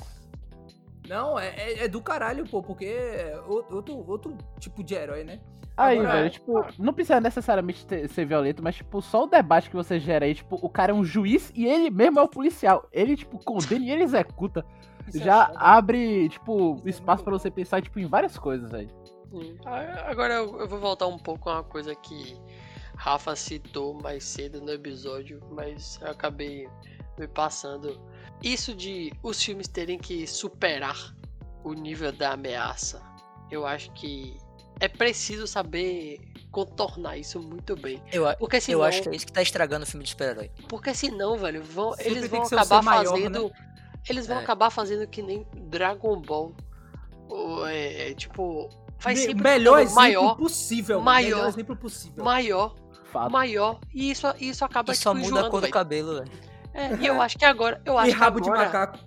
Não, 1.12 1.38
é, 1.38 1.50
é- 1.58 1.84
é 1.84 1.88
do 1.90 2.02
caralho, 2.02 2.48
pô, 2.48 2.64
porque 2.64 2.86
é 2.86 3.38
outro, 3.48 4.10
outro 4.10 4.38
tipo 4.60 4.82
de 4.82 4.94
herói, 4.96 5.26
né? 5.26 5.42
Aí, 5.76 6.00
Agora- 6.00 6.14
velho, 6.20 6.30
tipo, 6.30 6.66
não 6.80 6.94
precisa 6.94 7.20
necessariamente 7.20 7.86
ter- 7.86 8.08
ser 8.10 8.26
violento, 8.26 8.64
mas, 8.64 8.76
tipo, 8.76 9.02
só 9.02 9.24
o 9.24 9.28
debate 9.28 9.70
que 9.70 9.76
você 9.76 10.00
gera 10.00 10.26
aí, 10.26 10.34
tipo, 10.36 10.58
o 10.62 10.70
cara 10.70 10.92
é 10.92 10.96
um 10.96 11.04
juiz 11.04 11.52
e 11.54 11.66
ele 11.66 11.90
mesmo 11.90 12.18
é 12.20 12.24
o 12.24 12.28
policial. 12.30 12.88
Ele, 12.94 13.16
tipo, 13.18 13.38
condena 13.44 13.84
e 13.86 13.92
ele 13.92 14.04
executa. 14.04 14.66
Isso 15.08 15.18
é 15.20 15.24
Já 15.26 15.48
foda. 15.48 15.60
abre, 15.60 16.30
tipo, 16.30 16.76
Isso 16.78 16.88
é 16.88 16.90
espaço 16.92 17.24
pra 17.24 17.32
bom. 17.34 17.40
você 17.40 17.52
pensar, 17.52 17.82
tipo, 17.82 18.00
em 18.00 18.06
várias 18.06 18.38
coisas, 18.38 18.70
velho. 18.72 18.90
Sim. 19.32 19.58
Ah, 19.66 20.06
Agora 20.08 20.36
eu, 20.36 20.60
eu 20.62 20.68
vou 20.68 20.80
voltar 20.80 21.08
um 21.08 21.18
pouco 21.18 21.50
a 21.50 21.56
uma 21.56 21.64
coisa 21.64 21.94
que 21.96 22.38
Rafa 22.96 23.36
citou 23.36 23.94
mais 24.02 24.24
cedo 24.24 24.62
no 24.62 24.72
episódio, 24.72 25.42
mas 25.52 26.00
eu 26.02 26.12
acabei 26.12 26.70
me 27.18 27.28
passando. 27.28 28.00
Isso 28.44 28.74
de 28.74 29.14
os 29.22 29.42
filmes 29.44 29.68
terem 29.68 29.98
que 29.98 30.26
superar 30.26 31.16
o 31.64 31.74
nível 31.74 32.12
da 32.12 32.32
ameaça, 32.34 33.02
eu 33.52 33.66
acho 33.68 33.92
que 33.94 34.36
é 34.80 34.88
preciso 34.88 35.46
saber 35.46 36.20
contornar 36.50 37.18
isso 37.18 37.40
muito 37.40 37.76
bem. 37.76 38.02
Eu, 38.12 38.26
Porque 38.38 38.60
senão, 38.60 38.80
eu 38.80 38.84
acho 38.86 39.04
que 39.04 39.10
é 39.10 39.16
isso 39.16 39.26
que 39.28 39.32
tá 39.32 39.42
estragando 39.42 39.84
o 39.84 39.88
filme 39.88 40.04
de 40.04 40.10
super-herói. 40.10 40.50
porque 40.68 40.94
senão, 40.94 41.38
velho, 41.38 41.64
vão, 41.64 41.94
eles 42.00 42.28
vão 42.28 42.42
acabar 42.42 42.82
maior, 42.82 43.12
fazendo, 43.12 43.44
né? 43.50 43.52
eles 44.10 44.26
vão 44.28 44.38
É. 44.38 44.42
acabar 44.42 44.70
fazendo 44.72 45.08
que 45.08 45.22
nem 45.22 45.46
Dragon 45.70 46.20
Ball. 46.22 46.52
É, 47.70 48.10
é, 48.10 48.14
tipo, 48.14 48.68
vai 49.00 49.14
Me- 49.14 49.20
sempre 49.22 49.44
melhor 49.44 49.80
exemplo 49.80 49.96
maior, 50.02 50.36
possível. 50.36 51.00
maior, 51.00 51.36
melhor 51.38 51.48
exemplo 51.50 51.76
possível. 51.78 52.24
maior, 52.26 52.76
Fato. 53.12 53.32
maior, 53.32 53.80
e 53.94 54.12
isso, 54.12 54.28
isso 54.40 54.66
acaba 54.66 54.92
E 54.92 54.96
só 54.96 55.14
tipo, 55.16 55.28
muda 55.30 55.42
a 55.48 55.50
cor 55.50 55.60
do 55.60 55.62
velho. 55.62 55.74
cabelo, 55.74 56.14
velho. 56.20 56.32
É, 56.74 56.96
e 56.96 57.06
eu 57.08 57.22
acho 57.22 57.38
que 57.38 57.46
agora, 57.46 57.82
eu 57.86 57.96
E 57.96 57.98
acho 57.98 58.18
que 58.18 58.18
rabo 58.20 58.40
de 58.40 58.50
agora, 58.50 58.66
macaco. 58.66 59.00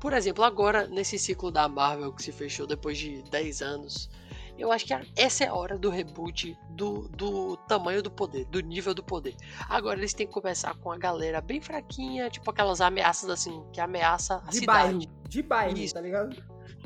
por 0.00 0.12
exemplo, 0.12 0.44
agora 0.44 0.86
nesse 0.88 1.18
ciclo 1.18 1.50
da 1.50 1.68
Marvel 1.68 2.12
que 2.12 2.22
se 2.22 2.32
fechou 2.32 2.66
depois 2.66 2.98
de 2.98 3.22
10 3.30 3.62
anos, 3.62 4.10
eu 4.58 4.70
acho 4.70 4.84
que 4.86 4.94
essa 5.16 5.44
é 5.44 5.48
a 5.48 5.54
hora 5.54 5.76
do 5.78 5.90
reboot 5.90 6.56
do, 6.70 7.08
do 7.08 7.56
tamanho 7.68 8.02
do 8.02 8.10
poder, 8.10 8.44
do 8.46 8.60
nível 8.60 8.94
do 8.94 9.02
poder. 9.02 9.34
Agora 9.68 9.98
eles 9.98 10.14
têm 10.14 10.26
que 10.26 10.32
começar 10.32 10.74
com 10.76 10.92
a 10.92 10.98
galera 10.98 11.40
bem 11.40 11.60
fraquinha, 11.60 12.30
tipo 12.30 12.48
aquelas 12.50 12.80
ameaças 12.80 13.28
assim, 13.30 13.64
que 13.72 13.80
ameaça 13.80 14.36
a 14.46 14.50
De 14.50 14.58
cidade. 14.58 14.82
bairro. 14.94 15.00
De 15.28 15.42
bairro, 15.42 15.78
Isso. 15.78 15.94
tá 15.94 16.00
ligado? 16.00 16.36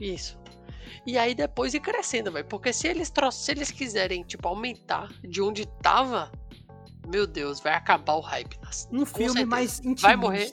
Isso. 0.01 0.39
E 1.07 1.19
aí 1.19 1.35
depois 1.35 1.75
ir 1.75 1.81
crescendo, 1.81 2.33
velho. 2.33 2.47
Porque 2.47 2.73
se 2.73 2.87
eles 2.89 3.13
se 3.33 3.51
eles 3.53 3.71
quiserem, 3.71 4.23
tipo, 4.23 4.49
aumentar 4.49 5.09
de 5.23 5.43
onde 5.43 5.67
tava, 5.83 6.31
meu 7.09 7.27
Deus, 7.27 7.61
vai 7.61 7.75
acabar 7.75 8.15
o 8.15 8.21
hype. 8.21 8.59
nas- 8.63 8.89
Um 8.93 9.01
com 9.01 9.07
filme 9.07 9.27
certeza. 9.33 9.47
mais 9.47 9.79
intimista. 9.81 10.07
Vai 10.07 10.17
morrer. 10.17 10.53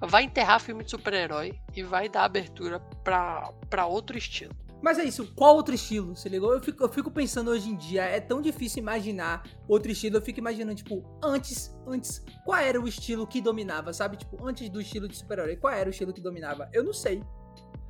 Vai 0.00 0.22
enterrar 0.24 0.60
filme 0.60 0.82
de 0.82 0.90
super-herói 0.90 1.60
e 1.76 1.82
vai 1.82 2.08
dar 2.08 2.24
abertura 2.24 2.80
pra, 3.04 3.52
pra 3.68 3.84
outro 3.86 4.16
estilo. 4.16 4.54
Mas 4.82 4.98
é 4.98 5.04
isso, 5.04 5.30
qual 5.34 5.56
outro 5.56 5.74
estilo? 5.74 6.16
Se 6.16 6.26
ligou? 6.26 6.54
Eu 6.54 6.60
fico, 6.62 6.82
eu 6.82 6.88
fico 6.88 7.10
pensando 7.10 7.50
hoje 7.50 7.68
em 7.68 7.76
dia, 7.76 8.02
é 8.04 8.18
tão 8.18 8.40
difícil 8.40 8.78
imaginar 8.80 9.46
outro 9.68 9.92
estilo. 9.92 10.16
Eu 10.16 10.22
fico 10.22 10.38
imaginando, 10.38 10.74
tipo, 10.76 11.04
antes, 11.22 11.76
antes, 11.86 12.24
qual 12.46 12.56
era 12.58 12.80
o 12.80 12.88
estilo 12.88 13.26
que 13.26 13.42
dominava, 13.42 13.92
sabe? 13.92 14.16
Tipo, 14.16 14.42
antes 14.46 14.70
do 14.70 14.80
estilo 14.80 15.06
de 15.06 15.14
super-herói, 15.16 15.56
qual 15.56 15.74
era 15.74 15.86
o 15.86 15.90
estilo 15.90 16.14
que 16.14 16.20
dominava? 16.22 16.66
Eu 16.72 16.82
não 16.82 16.94
sei 16.94 17.22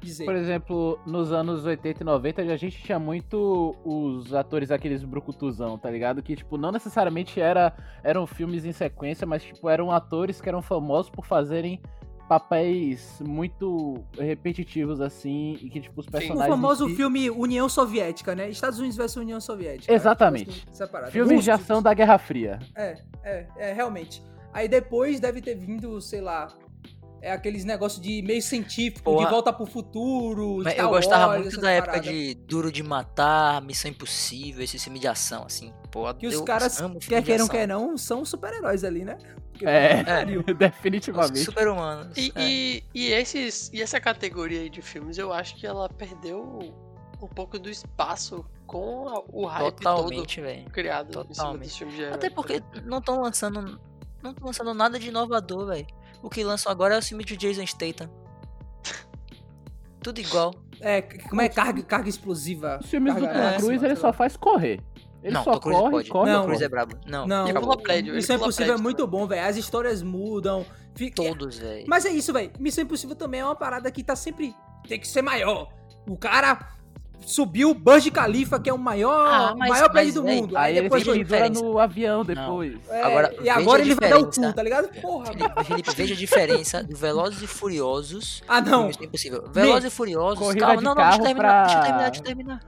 dizer. 0.06 0.24
Por 0.24 0.34
exemplo, 0.34 0.98
nos 1.06 1.32
anos 1.32 1.64
80 1.64 2.02
e 2.02 2.04
90 2.04 2.42
a 2.42 2.56
gente 2.56 2.82
tinha 2.82 2.98
muito 2.98 3.76
os 3.84 4.34
atores 4.34 4.70
aqueles 4.70 5.02
brucutuzão, 5.04 5.78
tá 5.78 5.90
ligado? 5.90 6.22
Que, 6.22 6.36
tipo, 6.36 6.56
não 6.56 6.72
necessariamente 6.72 7.40
era, 7.40 7.72
eram 8.02 8.26
filmes 8.26 8.64
em 8.64 8.72
sequência, 8.72 9.26
mas, 9.26 9.42
tipo, 9.42 9.68
eram 9.68 9.90
atores 9.90 10.40
que 10.40 10.48
eram 10.48 10.62
famosos 10.62 11.10
por 11.10 11.24
fazerem 11.26 11.80
papéis 12.28 13.20
muito 13.26 14.04
repetitivos, 14.16 15.00
assim, 15.00 15.58
e 15.60 15.68
que, 15.68 15.80
tipo, 15.80 16.00
os 16.00 16.06
o 16.06 16.10
personagens... 16.12 16.46
em 16.46 16.50
famoso 16.50 16.88
si- 16.88 16.94
filme 16.94 17.28
União 17.28 17.68
Soviética, 17.68 18.36
né? 18.36 18.48
Estados 18.48 18.78
Unidos 18.78 18.96
versus 18.96 19.16
União 19.16 19.40
Soviética. 19.40 19.92
Exatamente. 19.92 20.60
Tipo 20.60 20.72
separado. 20.72 21.10
Filmes 21.10 21.42
de 21.42 21.50
ação 21.50 21.82
da 21.82 21.92
Guerra 21.92 22.18
Fria. 22.18 22.60
É, 22.76 22.98
é, 23.24 23.46
é, 23.56 23.72
realmente. 23.72 24.22
Aí 24.52 24.68
depois 24.68 25.18
deve 25.18 25.40
ter 25.40 25.56
vindo, 25.56 26.00
sei 26.00 26.20
lá, 26.20 26.46
é 27.22 27.32
aqueles 27.32 27.64
negócios 27.64 28.00
de 28.00 28.22
meio 28.22 28.40
científico, 28.42 29.02
Porra. 29.04 29.24
de 29.26 29.30
volta 29.30 29.52
pro 29.52 29.66
futuro. 29.66 30.62
Eu 30.70 30.88
gostava 30.88 31.32
Wars, 31.32 31.42
muito 31.42 31.60
da 31.60 31.70
época 31.70 32.00
de 32.00 32.34
Duro 32.34 32.72
de 32.72 32.82
Matar, 32.82 33.60
Missão 33.62 33.90
Impossível, 33.90 34.62
esse 34.64 34.78
filme 34.78 34.98
de 34.98 35.06
ação, 35.08 35.44
assim. 35.44 35.72
Pô, 35.90 36.12
Que 36.14 36.26
os 36.26 36.40
caras, 36.42 36.78
quer 37.06 37.22
queiram, 37.22 37.46
quer 37.48 37.66
não, 37.66 37.96
são 37.98 38.24
super-heróis 38.24 38.84
ali, 38.84 39.04
né? 39.04 39.18
É, 39.62 40.02
pariu. 40.02 40.42
definitivamente. 40.56 41.40
Super-humanos. 41.40 42.16
E, 42.16 42.32
é. 42.34 42.42
e, 42.42 42.84
e 42.94 43.12
esses, 43.12 43.70
e 43.72 43.82
essa 43.82 44.00
categoria 44.00 44.60
aí 44.60 44.70
de 44.70 44.80
filmes, 44.80 45.18
eu 45.18 45.32
acho 45.32 45.56
que 45.56 45.66
ela 45.66 45.88
perdeu 45.88 46.58
um 47.22 47.26
pouco 47.28 47.58
do 47.58 47.68
espaço 47.68 48.42
com 48.66 49.08
a- 49.08 49.22
o 49.30 49.44
hype 49.44 49.74
Totalmente, 49.76 50.40
velho. 50.40 50.62
todo 50.62 50.72
criado 50.72 51.08
em 51.08 51.12
cima 51.12 51.24
Totalmente. 51.24 51.62
dos 51.64 51.76
filmes 51.76 51.96
de 51.96 52.02
herói. 52.02 52.14
Até 52.14 52.30
porque 52.30 52.62
não 52.86 52.98
estão 52.98 53.20
lançando. 53.20 53.78
Não 54.22 54.30
estão 54.32 54.46
lançando 54.46 54.74
nada 54.74 54.98
de 54.98 55.08
inovador, 55.08 55.66
velho. 55.66 55.86
O 56.22 56.28
que 56.28 56.44
lançam 56.44 56.70
agora 56.70 56.94
é 56.94 56.98
o 56.98 57.02
filme 57.02 57.24
de 57.24 57.36
Jason 57.36 57.66
Statham. 57.66 58.10
Tudo 60.02 60.20
igual. 60.20 60.54
É, 60.80 61.02
como 61.02 61.40
é 61.42 61.48
carga, 61.48 61.82
carga 61.82 62.08
explosiva? 62.08 62.78
Os 62.82 62.88
filmes 62.88 63.14
do 63.14 63.20
carga 63.20 63.34
Tom 63.38 63.44
máxima, 63.44 63.66
Cruise, 63.66 63.84
ele 63.84 63.96
só 63.96 64.12
faz 64.12 64.36
correr. 64.36 64.80
Ele 65.22 65.34
não, 65.34 65.44
só 65.44 65.52
Tom 65.58 65.70
corre, 65.70 65.90
pode. 65.90 66.08
corre, 66.08 66.32
Não. 66.32 66.44
Cruise 66.44 66.64
é 66.64 66.68
brabo. 66.68 66.96
Não, 67.06 67.26
Não, 67.26 67.46
Ele 67.46 67.60
pula 67.60 67.76
prédio, 67.76 68.14
Missão 68.14 68.36
Impossível 68.36 68.74
é 68.74 68.78
muito 68.78 68.98
também. 69.04 69.10
bom, 69.20 69.26
velho. 69.26 69.46
As 69.46 69.56
histórias 69.56 70.02
mudam. 70.02 70.64
Fica... 70.94 71.22
todos, 71.22 71.58
velho. 71.58 71.84
Mas 71.86 72.06
é 72.06 72.10
isso, 72.10 72.32
velho. 72.32 72.50
Missão 72.58 72.82
Impossível 72.84 73.14
também 73.14 73.40
é 73.40 73.44
uma 73.44 73.54
parada 73.54 73.90
que 73.90 74.02
tá 74.02 74.16
sempre. 74.16 74.54
Tem 74.88 74.98
que 74.98 75.06
ser 75.06 75.20
maior. 75.22 75.70
O 76.08 76.16
cara 76.16 76.58
subiu 77.20 77.70
o 77.70 77.74
Burj 77.74 78.08
Khalifa, 78.10 78.58
que 78.58 78.68
é 78.68 78.72
o 78.72 78.78
maior, 78.78 79.26
Ah, 79.28 79.54
mas- 79.56 79.68
maior 79.70 79.90
prédio 79.90 80.14
do 80.14 80.22
véi, 80.24 80.40
mundo. 80.40 80.56
Aí 80.56 80.72
ele 80.76 80.82
depois 80.82 81.02
a 81.02 81.04
foi. 81.04 81.48
no 81.50 81.78
avião 81.78 82.24
depois. 82.24 82.74
É, 82.88 83.02
Agora, 83.02 83.34
e 83.42 83.48
agora 83.48 83.82
ele 83.82 83.94
vai 83.94 84.08
dar 84.10 84.18
o 84.18 84.26
cu, 84.26 84.52
tá 84.52 84.62
ligado? 84.62 84.88
Porra, 85.00 85.26
mano. 85.26 85.38
Felipe, 85.38 85.64
Felipe, 85.64 85.94
veja 85.94 86.14
a 86.14 86.16
diferença 86.16 86.82
do 86.82 86.96
Velozes 86.96 87.42
e 87.42 87.46
Furiosos 87.46 88.42
Ah, 88.48 88.60
não. 88.60 88.86
Missão 88.88 89.04
Impossível. 89.04 89.44
Velozes 89.52 89.92
e 89.92 89.94
Furiosos, 89.94 90.38
corrida 90.38 90.60
calma, 90.66 90.76
de 90.78 90.84
não, 90.84 90.94
não, 90.94 91.02
deixa 91.02 91.08
eu 91.08 91.18
carro 91.18 91.24
terminar, 91.26 91.62
deixa 91.66 91.78
eu 91.78 91.82
terminar, 91.82 92.04
deixa 92.10 92.20
eu 92.20 92.24
terminar. 92.24 92.60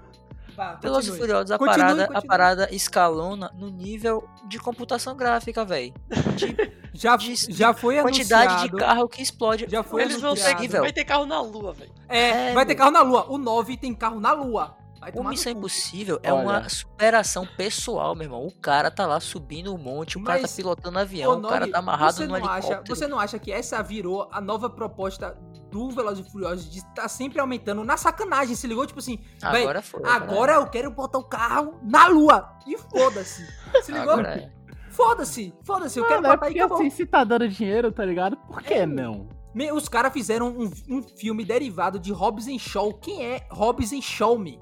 Vá, 0.57 0.75
Velozes 0.75 1.15
e. 1.15 1.19
Furiosos, 1.19 1.51
a 1.51 1.59
Continue, 1.59 1.79
parada, 1.79 2.09
a 2.13 2.23
parada 2.23 2.69
escalona 2.75 3.51
no 3.57 3.69
nível 3.71 4.29
de 4.49 4.59
computação 4.59 5.17
gráfica, 5.17 5.65
velho. 5.65 5.93
Já, 6.95 7.17
de- 7.17 7.35
já 7.51 7.73
foi 7.73 7.99
quantidade 8.03 8.49
anunciado. 8.53 8.77
de 8.77 8.85
carro 8.85 9.09
que 9.09 9.23
explode. 9.23 9.65
Já 9.67 9.83
foi 9.83 10.03
Eles 10.03 10.21
vão 10.21 10.33
anunciado. 10.33 10.57
ter, 10.57 10.61
nível. 10.61 10.81
vai 10.83 10.93
ter 10.93 11.05
carro 11.07 11.25
na 11.25 11.41
lua, 11.41 11.73
velho. 11.73 11.91
É, 12.07 12.51
É, 12.51 12.53
vai 12.53 12.67
ter 12.67 12.75
meu. 12.75 12.79
carro 12.81 12.91
na 12.91 13.01
Lua. 13.01 13.27
O 13.31 13.39
9 13.39 13.79
tem 13.79 13.95
carro 13.95 14.21
na 14.21 14.33
Lua. 14.35 14.77
Vai 15.03 15.11
O 15.17 15.25
Missão 15.25 15.53
cu. 15.53 15.59
Impossível 15.59 16.21
é 16.23 16.33
Olha. 16.33 16.43
uma 16.43 16.69
superação 16.69 17.45
pessoal, 17.57 18.15
meu 18.15 18.25
irmão. 18.27 18.47
O 18.47 18.53
cara 18.55 18.89
tá 18.89 19.05
lá 19.05 19.19
subindo 19.19 19.75
um 19.75 19.77
monte, 19.77 20.17
o 20.17 20.23
cara 20.23 20.39
tá 20.39 20.43
Mas, 20.43 20.55
pilotando 20.55 20.97
avião, 20.97 21.39
o 21.39 21.43
cara 21.43 21.61
Nori, 21.61 21.73
tá 21.73 21.79
amarrado 21.81 22.25
no 22.29 22.37
acha, 22.37 22.45
helicóptero. 22.69 22.97
Você 22.97 23.07
não 23.09 23.19
acha 23.19 23.37
que 23.37 23.51
essa 23.51 23.83
virou 23.83 24.29
a 24.31 24.41
nova 24.41 24.71
proposta 24.71 25.37
do 25.73 25.91
Velozes 25.91 26.25
e 26.25 26.31
Furiosos 26.31 26.71
de 26.71 26.79
estar 26.79 27.09
sempre 27.09 27.41
aumentando 27.41 27.83
na 27.83 27.97
sacanagem? 27.97 28.55
Se 28.55 28.69
ligou? 28.69 28.87
Tipo 28.87 29.01
assim, 29.01 29.19
véi, 29.51 29.63
Agora 29.63 29.83
foi. 29.83 30.01
agora 30.05 30.53
eu 30.55 30.67
quero 30.69 30.89
botar 30.93 31.19
o 31.19 31.25
carro 31.25 31.81
na 31.83 32.07
Lua. 32.07 32.49
E 32.65 32.79
foda-se. 32.79 33.45
Se 33.83 33.91
ligou? 33.91 34.13
Agora 34.13 34.29
é. 34.37 34.53
Foda-se. 34.91 35.53
Foda-se. 35.65 35.99
Eu 35.99 36.07
quero 36.07 36.25
é 36.25 36.31
botar 36.31 36.49
que 36.51 36.61
acabou. 36.61 36.79
assim, 36.79 36.91
se 36.91 37.07
tá 37.07 37.25
dando 37.25 37.49
dinheiro, 37.49 37.91
tá 37.91 38.05
ligado? 38.05 38.37
Por 38.37 38.63
que 38.63 38.75
É. 38.75 38.87
não? 38.87 39.27
Me- 39.55 39.73
Os 39.73 39.89
caras 39.89 40.13
fizeram 40.13 40.49
um, 40.49 40.71
um 40.89 41.03
filme 41.03 41.45
derivado 41.45 41.99
de 41.99 42.13
Hobbs 42.13 42.47
and 42.47 42.59
Shaw. 42.59 42.93
Quem 42.95 43.25
é 43.27 43.47
Hobbs 43.51 43.93
and 43.93 44.01
Shaw 44.01 44.39
Me? 44.39 44.59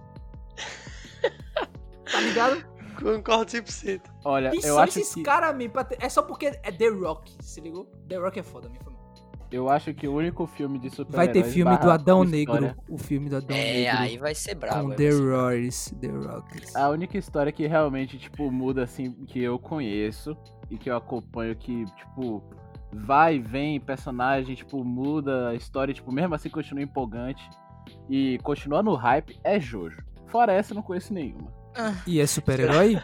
Tá 2.11 2.21
ligado? 2.21 2.65
Concordo 3.01 3.51
100%. 3.51 4.03
Olha, 4.25 4.51
Quem 4.51 4.59
eu 4.61 4.63
são 4.75 4.79
acho 4.79 4.99
esses 4.99 5.15
que 5.15 5.23
caras, 5.23 5.57
ter- 5.85 5.99
É 6.05 6.09
só 6.09 6.23
porque 6.23 6.47
é 6.47 6.71
The 6.73 6.89
Rock, 6.89 7.35
se 7.41 7.61
ligou? 7.61 7.87
The 8.09 8.17
Rock 8.17 8.39
é 8.41 8.43
foda, 8.43 8.69
me 8.69 8.79
foi 8.79 8.93
mal. 8.93 9.01
eu 9.51 9.69
acho 9.71 9.93
que 9.95 10.07
o 10.07 10.15
único 10.15 10.47
filme 10.47 10.79
de 10.79 10.91
super 10.91 11.17
Vai 11.17 11.27
ter 11.29 11.43
filme 11.45 11.77
do 11.79 11.91
Adão 11.91 12.25
Negro. 12.25 12.75
O 12.89 12.99
filme 12.99 13.29
do 13.31 13.37
Adão 13.37 13.57
É, 13.57 13.85
Negro. 13.85 13.99
aí 13.99 14.19
vai 14.19 14.35
ser 14.35 14.55
brabo. 14.55 14.89
com 14.91 14.91
aí 14.91 14.97
The 14.97 15.11
Rockers. 15.11 15.95
The 16.01 16.09
Rockers. 16.09 16.77
A 16.77 16.89
única 16.91 17.17
história 17.19 17.51
que 17.51 17.67
realmente, 17.67 18.19
tipo, 18.19 18.51
muda, 18.53 18.85
assim, 18.85 19.13
que 19.27 19.43
eu 19.43 19.59
conheço 19.59 20.37
e 20.71 20.77
que 20.77 20.91
eu 20.91 20.97
acompanho, 20.97 21.57
que, 21.57 21.85
tipo, 21.97 22.45
vai 22.93 23.37
e 23.37 23.39
vem, 23.41 23.81
personagem, 23.81 24.55
tipo, 24.55 24.85
muda 24.85 25.49
a 25.49 25.55
história, 25.55 25.95
tipo, 25.95 26.13
mesmo 26.13 26.35
assim 26.35 26.51
continua 26.51 26.83
empolgante 26.83 27.49
e 28.11 28.39
continua 28.43 28.83
no 28.83 28.95
hype, 28.95 29.41
é 29.43 29.59
Jojo. 29.59 30.03
Fora 30.27 30.53
essa, 30.53 30.73
eu 30.73 30.77
não 30.77 30.83
conheço 30.83 31.13
nenhuma. 31.15 31.51
E 32.07 32.21
é 32.21 32.27
super-herói? 32.27 33.01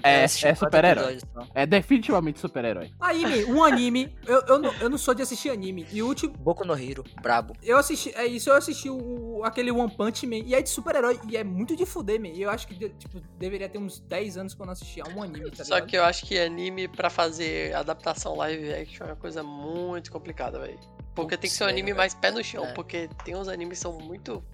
É, 0.00 0.22
é 0.22 0.28
super-herói. 0.28 1.18
É 1.54 1.66
definitivamente 1.66 2.38
super-herói. 2.38 2.92
Anime, 3.00 3.44
um 3.46 3.64
anime. 3.64 4.16
Eu, 4.24 4.40
eu, 4.42 4.58
não, 4.60 4.72
eu 4.74 4.88
não 4.88 4.96
sou 4.96 5.12
de 5.12 5.22
assistir 5.22 5.50
anime. 5.50 5.86
E 5.90 6.00
o 6.00 6.06
último. 6.06 6.32
Boku 6.38 6.64
no 6.64 6.72
Hero, 6.78 7.02
brabo. 7.20 7.54
Eu 7.62 7.76
assisti. 7.76 8.14
É 8.14 8.24
isso, 8.24 8.48
eu 8.48 8.54
assisti 8.54 8.88
o, 8.88 9.38
o- 9.38 9.44
aquele 9.44 9.72
One 9.72 9.90
Punch 9.92 10.24
Man. 10.24 10.36
E 10.36 10.54
é 10.54 10.62
de 10.62 10.68
super-herói. 10.70 11.18
E 11.28 11.36
é 11.36 11.42
muito 11.42 11.74
de 11.74 11.84
fuder, 11.84 12.20
man. 12.20 12.28
E 12.28 12.42
eu 12.42 12.50
acho 12.50 12.68
que, 12.68 12.88
tipo, 12.90 13.20
deveria 13.38 13.68
ter 13.68 13.78
uns 13.78 13.98
10 13.98 14.36
anos 14.36 14.56
não 14.56 14.70
assistia 14.70 15.02
um 15.16 15.20
anime, 15.20 15.50
tá 15.50 15.64
Só 15.64 15.74
ligado? 15.74 15.88
que 15.88 15.96
eu 15.96 16.04
acho 16.04 16.24
que 16.26 16.38
anime 16.38 16.86
pra 16.86 17.10
fazer 17.10 17.74
adaptação 17.74 18.36
live 18.36 18.72
action 18.72 19.04
é 19.04 19.10
uma 19.10 19.16
coisa 19.16 19.42
muito 19.42 20.12
complicada, 20.12 20.60
velho. 20.60 20.78
Porque 21.12 21.36
tem 21.36 21.50
que 21.50 21.56
ser 21.56 21.64
um 21.64 21.68
anime 21.68 21.90
é, 21.90 21.94
mais 21.94 22.14
pé 22.14 22.30
no 22.30 22.44
chão, 22.44 22.64
é. 22.64 22.72
porque 22.74 23.08
tem 23.24 23.34
uns 23.34 23.48
animes 23.48 23.78
que 23.78 23.82
são 23.82 23.98
muito 23.98 24.44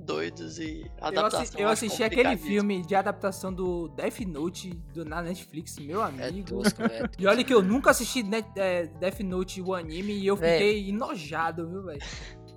doidos 0.00 0.58
e 0.58 0.80
Eu, 1.00 1.06
adaptação. 1.06 1.60
eu 1.60 1.68
acho 1.68 1.84
assisti 1.84 2.02
aquele 2.02 2.36
filme 2.36 2.82
de 2.84 2.94
adaptação 2.94 3.52
do 3.52 3.88
Death 3.88 4.20
Note 4.20 4.70
do, 4.92 5.04
na 5.04 5.22
Netflix, 5.22 5.78
meu 5.78 6.02
É 6.02 6.06
amigo. 6.28 6.48
tosco, 6.62 6.82
velho. 6.88 7.08
E 7.18 7.26
olha 7.26 7.44
que 7.44 7.52
eu 7.54 7.62
nunca 7.62 7.90
assisti 7.90 8.22
Net- 8.22 8.48
é, 8.56 8.86
Death 8.86 9.20
Note, 9.20 9.60
o 9.62 9.74
anime, 9.74 10.12
e 10.14 10.26
eu 10.26 10.36
fiquei 10.36 10.88
enojado, 10.90 11.68
viu, 11.68 11.82
velho? 11.84 12.00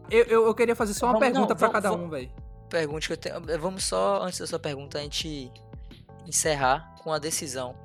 Eu, 0.09 0.23
eu, 0.25 0.45
eu 0.47 0.53
queria 0.55 0.75
fazer 0.75 0.93
só 0.93 1.05
uma 1.07 1.13
Vamos- 1.13 1.27
pergunta 1.31 1.55
pra 1.55 1.67
vamos- 1.67 1.73
cada 1.73 1.89
vamos- 1.89 2.05
um, 2.07 2.09
velho. 2.09 2.31
Pergunte 2.69 3.07
que 3.07 3.13
eu 3.13 3.17
tenho. 3.17 3.35
eh, 3.49 3.57
Vamos 3.57 3.83
só, 3.83 4.23
antes 4.23 4.39
da 4.39 4.47
sua 4.47 4.59
pergunta, 4.59 4.97
a 4.97 5.01
gente 5.01 5.51
encerrar 6.25 6.95
com 7.03 7.11
a 7.11 7.19
decisão. 7.19 7.75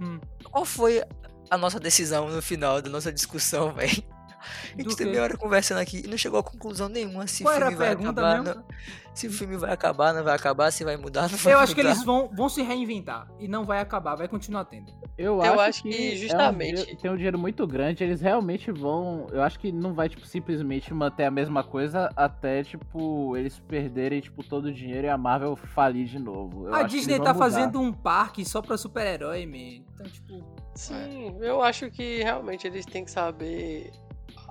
Hum. 0.00 0.18
Qual 0.50 0.64
foi 0.64 1.02
a 1.50 1.58
nossa 1.58 1.78
decisão 1.78 2.28
no 2.28 2.40
final 2.40 2.80
da 2.80 2.88
nossa 2.88 3.12
discussão, 3.12 3.72
velho? 3.74 4.02
A 4.40 4.82
gente 4.82 4.96
tem 4.96 5.06
quê? 5.06 5.12
meia 5.12 5.22
hora 5.22 5.36
conversando 5.36 5.78
aqui 5.78 6.02
e 6.04 6.08
não 6.08 6.16
chegou 6.18 6.38
a 6.40 6.42
conclusão 6.42 6.88
nenhuma 6.88 7.26
se 7.26 7.42
Qual 7.42 7.54
o 7.54 7.58
filme 7.58 7.76
vai 7.76 7.88
acabar. 7.92 8.42
Não, 8.42 8.64
se 9.12 9.26
o 9.26 9.32
filme 9.32 9.56
vai 9.56 9.72
acabar, 9.72 10.14
não 10.14 10.22
vai 10.24 10.34
acabar, 10.34 10.70
se 10.70 10.84
vai 10.84 10.96
mudar, 10.96 11.22
não 11.28 11.36
vai 11.36 11.52
Eu 11.52 11.58
acho 11.58 11.74
que 11.74 11.82
mudar. 11.82 11.92
eles 11.94 12.04
vão, 12.04 12.28
vão 12.32 12.48
se 12.48 12.62
reinventar. 12.62 13.28
E 13.38 13.48
não 13.48 13.64
vai 13.64 13.80
acabar, 13.80 14.14
vai 14.14 14.28
continuar 14.28 14.64
tendo. 14.64 14.90
Eu, 15.18 15.34
Eu 15.44 15.52
acho, 15.54 15.60
acho 15.60 15.82
que 15.82 15.90
que, 15.90 16.10
é 16.12 16.14
um 16.14 16.16
justamente- 16.16 16.96
tem 16.96 17.10
um 17.10 17.16
dinheiro 17.16 17.38
muito 17.38 17.66
grande, 17.66 18.02
eles 18.02 18.20
realmente 18.20 18.70
vão. 18.72 19.26
Eu 19.30 19.42
acho 19.42 19.58
que 19.58 19.70
não 19.70 19.92
vai, 19.92 20.08
tipo, 20.08 20.24
simplesmente 20.26 20.94
manter 20.94 21.24
a 21.24 21.30
mesma 21.30 21.62
coisa 21.62 22.08
até, 22.16 22.62
tipo, 22.62 23.36
eles 23.36 23.58
perderem, 23.58 24.20
tipo, 24.20 24.42
todo 24.42 24.66
o 24.66 24.72
dinheiro 24.72 25.06
e 25.06 25.10
a 25.10 25.18
Marvel 25.18 25.56
falir 25.56 26.06
de 26.06 26.18
novo. 26.18 26.68
Eu 26.68 26.74
a 26.74 26.84
Disney 26.84 27.18
tá 27.18 27.34
mudar. 27.34 27.34
fazendo 27.34 27.80
um 27.80 27.92
parque 27.92 28.44
só 28.44 28.62
pra 28.62 28.78
super-herói, 28.78 29.44
man. 29.44 29.84
Então, 29.94 30.06
tipo. 30.06 30.42
Sim, 30.74 31.36
eu 31.40 31.60
acho 31.60 31.90
que 31.90 32.22
realmente 32.22 32.66
eles 32.66 32.86
têm 32.86 33.04
que 33.04 33.10
saber 33.10 33.90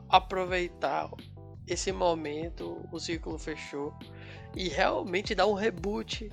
aproveitar 0.10 1.10
esse 1.68 1.92
momento, 1.92 2.84
o 2.92 3.00
ciclo 3.00 3.38
fechou, 3.38 3.94
e 4.56 4.68
realmente 4.70 5.36
dar 5.36 5.46
um 5.46 5.54
reboot 5.54 6.32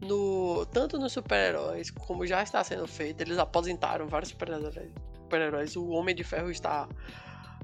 no 0.00 0.64
tanto 0.66 0.98
nos 0.98 1.12
super-heróis 1.12 1.90
como 1.90 2.26
já 2.26 2.42
está 2.42 2.62
sendo 2.64 2.86
feito. 2.86 3.20
Eles 3.20 3.36
aposentaram 3.38 4.06
vários 4.08 4.30
super-heróis. 4.30 5.76
O 5.76 5.88
Homem 5.88 6.14
de 6.14 6.24
Ferro 6.24 6.50
está 6.50 6.88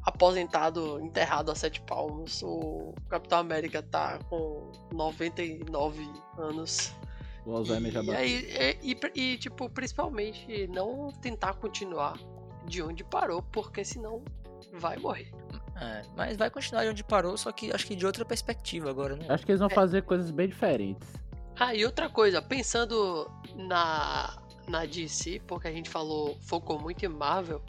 aposentado, 0.05 1.01
enterrado 1.01 1.51
a 1.51 1.55
sete 1.55 1.81
palmos. 1.81 2.43
O 2.43 2.95
Capitão 3.09 3.39
América 3.39 3.83
tá 3.83 4.19
com 4.29 4.71
99 4.93 6.07
anos. 6.39 6.93
O 7.47 7.53
Alzheimer 7.57 7.93
já 7.93 8.03
E, 8.03 8.07
bateu. 8.07 8.21
aí, 8.21 8.79
e, 8.83 8.93
e- 8.93 9.21
e, 9.33 9.39
tipo, 9.39 9.69
principalmente 9.71 10.67
não 10.69 11.11
tentar 11.13 11.55
continuar 11.55 12.19
de 12.67 12.83
onde 12.83 13.05
parou, 13.05 13.43
porque 13.43 13.85
senão 13.85 14.23
vai 14.73 14.97
morrer. 14.97 15.31
É, 15.81 16.03
mas 16.17 16.37
vai 16.37 16.51
continuar 16.51 16.85
de 16.85 16.91
onde 16.91 17.03
parou, 17.05 17.37
só 17.37 17.51
que 17.51 17.73
acho 17.73 17.87
que 17.87 17.97
de 17.97 18.07
outra 18.07 18.25
perspectiva 18.25 18.91
agora, 18.91 19.17
né? 19.17 19.27
Acho 19.29 19.45
que 19.45 19.53
eles 19.53 19.59
vão 19.61 19.69
É. 19.71 19.75
fazer 19.75 20.03
coisas 20.03 20.31
bem 20.31 20.49
diferentes. 20.49 21.09
Ah, 21.59 21.75
e 21.75 21.85
outra 21.85 22.09
coisa, 22.09 22.41
pensando 22.43 23.31
na, 23.57 24.37
na 24.69 24.85
DC, 24.87 25.41
porque 25.47 25.69
a 25.69 25.73
gente 25.73 25.89
falou, 25.91 26.37
focou 26.43 26.79
muito 26.81 27.05
em 27.05 27.09
Marvel, 27.09 27.63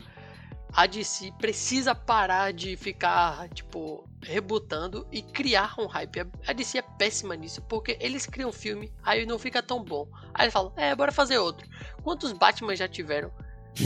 a 0.73 0.85
DC 0.87 1.31
precisa 1.39 1.95
parar 1.95 2.51
de 2.51 2.75
ficar, 2.75 3.47
tipo, 3.49 4.07
rebutando 4.21 5.07
e 5.11 5.21
criar 5.21 5.73
um 5.79 5.85
hype. 5.87 6.27
A 6.45 6.51
DC 6.53 6.79
é 6.79 6.81
péssima 6.81 7.35
nisso, 7.35 7.61
porque 7.61 7.97
eles 8.01 8.25
criam 8.25 8.49
um 8.49 8.53
filme, 8.53 8.91
aí 9.03 9.25
não 9.25 9.39
fica 9.39 9.63
tão 9.63 9.83
bom. 9.83 10.07
Aí 10.33 10.45
eles 10.45 10.53
falam, 10.53 10.73
é, 10.75 10.93
bora 10.93 11.11
fazer 11.11 11.37
outro. 11.37 11.67
Quantos 12.03 12.33
Batman 12.33 12.75
já 12.75 12.87
tiveram? 12.87 13.31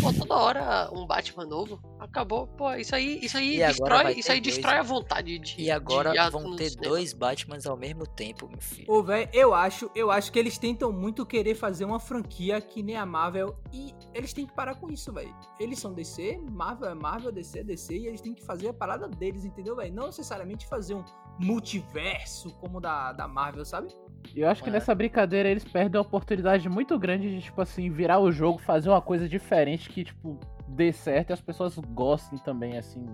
Pô, 0.02 0.13
toda 0.13 0.36
hora 0.36 0.89
um 0.93 1.06
Batman 1.06 1.45
novo. 1.45 1.80
Acabou. 1.99 2.45
Pô, 2.47 2.71
isso 2.73 2.95
aí, 2.95 3.19
isso 3.23 3.38
aí 3.38 3.56
E 3.60 3.65
destrói, 3.65 4.13
isso 4.13 4.28
ter 4.28 4.34
aí 4.34 4.41
dois, 4.41 4.56
destrói 4.56 4.78
a 4.78 4.84
vontade 4.84 5.39
de. 5.39 5.60
E 5.60 5.71
agora 5.71 6.12
de 6.12 6.30
vão 6.30 6.56
ter 6.56 6.69
cinema. 6.69 6.89
dois 6.89 7.13
Batmans 7.13 7.65
ao 7.65 7.75
mesmo 7.75 8.06
tempo, 8.06 8.47
meu 8.47 8.62
filho. 8.62 8.86
Ô, 8.91 9.02
velho, 9.02 9.28
eu 9.34 9.54
acho, 9.54 9.89
eu 9.95 10.12
acho 10.12 10.32
que 10.32 10.38
eles 10.38 10.58
tentam 10.58 10.91
muito 10.91 11.25
querer 11.25 11.56
fazer 11.56 11.86
uma 11.86 11.99
franquia 11.99 12.62
que 12.62 12.84
nem 12.84 12.95
a 12.95 13.06
Marvel 13.06 13.58
e 13.73 13.93
eles 14.13 14.32
têm 14.32 14.45
que 14.45 14.54
parar 14.54 14.75
com 14.75 14.89
isso, 14.89 15.12
velho. 15.12 15.34
Eles 15.60 15.80
são 15.80 15.93
DC, 15.93 16.39
Marvel 16.52 16.89
é 16.89 16.93
Marvel, 16.93 17.32
DC 17.32 17.60
é 17.60 17.63
DC 17.63 17.97
e 17.97 18.08
eles 18.08 18.21
têm 18.21 18.34
que 18.34 18.43
fazer 18.43 18.69
a 18.69 18.73
parada 18.73 19.08
deles, 19.08 19.43
entendeu, 19.43 19.75
velho? 19.75 19.93
Não 19.93 20.08
necessariamente 20.08 20.67
fazer 20.67 20.93
um 20.93 21.04
multiverso 21.39 22.54
como 22.56 22.80
da, 22.80 23.12
da 23.13 23.28
Marvel, 23.28 23.65
sabe? 23.65 23.88
E 24.36 24.41
eu 24.41 24.49
acho 24.49 24.62
que 24.63 24.69
É. 24.69 24.73
nessa 24.73 24.93
brincadeira 24.93 25.49
eles 25.49 25.63
perdem 25.63 25.99
uma 25.99 26.05
oportunidade 26.05 26.67
muito 26.69 26.97
grande 26.99 27.29
de, 27.36 27.41
tipo 27.41 27.62
assim, 27.62 27.89
virar 27.89 28.19
o 28.19 28.32
jogo, 28.32 28.60
fazer 28.60 28.89
uma 28.89 29.01
coisa 29.01 29.27
diferente 29.27 29.89
que, 29.89 30.03
tipo, 30.03 30.39
dê 30.67 30.91
certo 30.93 31.32
e 31.32 31.34
as 31.34 31.41
pessoas 31.41 31.77
gostem 31.77 32.38
também, 32.39 32.77
assim. 32.77 33.05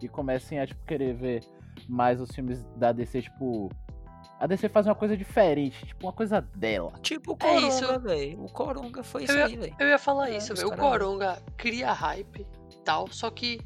E 0.00 0.08
comecem 0.08 0.58
a, 0.58 0.66
tipo, 0.66 0.84
querer 0.84 1.14
ver 1.14 1.44
mais 1.88 2.20
os 2.20 2.30
filmes 2.30 2.62
da 2.76 2.92
DC, 2.92 3.22
tipo. 3.22 3.70
A 4.38 4.46
DC 4.46 4.68
faz 4.68 4.86
uma 4.86 4.94
coisa 4.94 5.16
diferente, 5.16 5.86
tipo, 5.86 6.06
uma 6.06 6.12
coisa 6.12 6.40
dela. 6.56 6.92
Tipo 7.00 7.32
o 7.32 7.36
É. 7.40 7.60
Coronga, 7.60 7.98
velho. 8.00 8.44
O 8.44 8.50
Coronga 8.50 9.02
foi 9.04 9.24
isso 9.24 9.32
ia- 9.32 9.46
aí, 9.46 9.56
velho. 9.56 9.76
Eu 9.78 9.88
ia 9.88 9.98
falar 9.98 10.30
É, 10.30 10.36
isso, 10.36 10.52
velho. 10.54 10.68
O 10.68 10.76
Coronga 10.76 11.38
cria 11.56 11.92
hype 11.92 12.44
e 12.70 12.76
tal, 12.84 13.06
só 13.08 13.30
que 13.30 13.60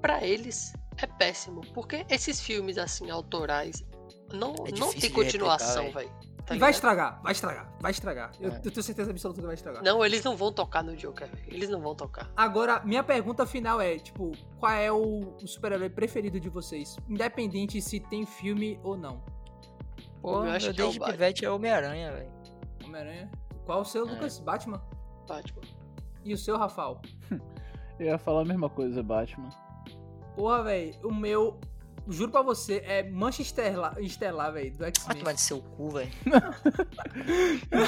pra 0.00 0.24
eles 0.24 0.72
é 0.96 1.06
péssimo, 1.06 1.60
porque 1.74 2.06
esses 2.08 2.40
filmes 2.40 2.78
assim 2.78 3.10
autorais 3.10 3.84
não, 4.32 4.54
É 4.66 4.70
não 4.78 4.92
tem 4.92 5.10
continuação, 5.10 5.84
replicar, 5.84 6.00
velho. 6.00 6.36
Tá 6.46 6.54
e 6.54 6.58
vai 6.60 6.70
estragar, 6.70 7.20
vai 7.22 7.32
estragar, 7.32 7.72
vai 7.80 7.90
estragar. 7.90 8.30
Eu, 8.40 8.52
É. 8.52 8.56
eu 8.58 8.70
tenho 8.70 8.82
certeza 8.82 9.10
absoluta 9.10 9.40
que 9.40 9.46
vai 9.46 9.54
estragar. 9.56 9.82
Não, 9.82 10.04
eles 10.04 10.22
não 10.22 10.36
vão 10.36 10.52
tocar 10.52 10.82
no 10.84 10.94
Joker. 10.96 11.28
Eles 11.48 11.68
não 11.68 11.80
vão 11.80 11.92
tocar. 11.94 12.30
Agora, 12.36 12.80
minha 12.84 13.02
pergunta 13.02 13.44
final 13.44 13.80
é, 13.80 13.98
tipo, 13.98 14.30
qual 14.60 14.70
é 14.72 14.92
o, 14.92 15.34
o 15.42 15.46
super-herói 15.48 15.90
preferido 15.90 16.38
de 16.38 16.48
vocês? 16.48 16.96
Independente 17.08 17.80
se 17.82 17.98
tem 17.98 18.24
filme 18.24 18.78
ou 18.84 18.96
não. 18.96 19.20
Pô, 20.22 20.44
eu 20.44 20.50
acho 20.52 20.66
meu 20.66 20.74
que 20.74 20.80
é 20.80 20.84
o 20.84 20.86
desde 20.86 20.98
Batman. 21.00 21.12
pivete 21.16 21.44
é 21.44 21.50
Homem-Aranha, 21.50 22.12
velho. 22.12 22.30
Homem-Aranha. 22.84 23.30
Qual 23.64 23.80
o 23.80 23.84
seu, 23.84 24.06
É. 24.06 24.10
Lucas? 24.12 24.38
Batman? 24.38 24.80
Batman. 25.26 25.62
E 26.24 26.32
o 26.32 26.38
seu, 26.38 26.56
Rafael? 26.56 27.00
Eu 27.98 28.06
ia 28.06 28.18
falar 28.18 28.42
a 28.42 28.44
mesma 28.44 28.68
coisa, 28.68 29.02
Batman. 29.02 29.48
Porra, 30.36 30.62
velho, 30.62 30.94
o 31.02 31.12
meu, 31.14 31.58
juro 32.08 32.30
pra 32.30 32.42
você, 32.42 32.82
é 32.86 33.02
Mancha 33.02 33.42
Estelar, 33.42 33.94
Estelar 33.98 34.52
velho, 34.52 34.72
do 34.72 34.78
Vai 34.78 34.88
X-Men. 34.88 35.18
tomar 35.18 35.32
de 35.32 35.40
seu 35.40 35.60
cu, 35.60 35.90
velho. 35.90 36.10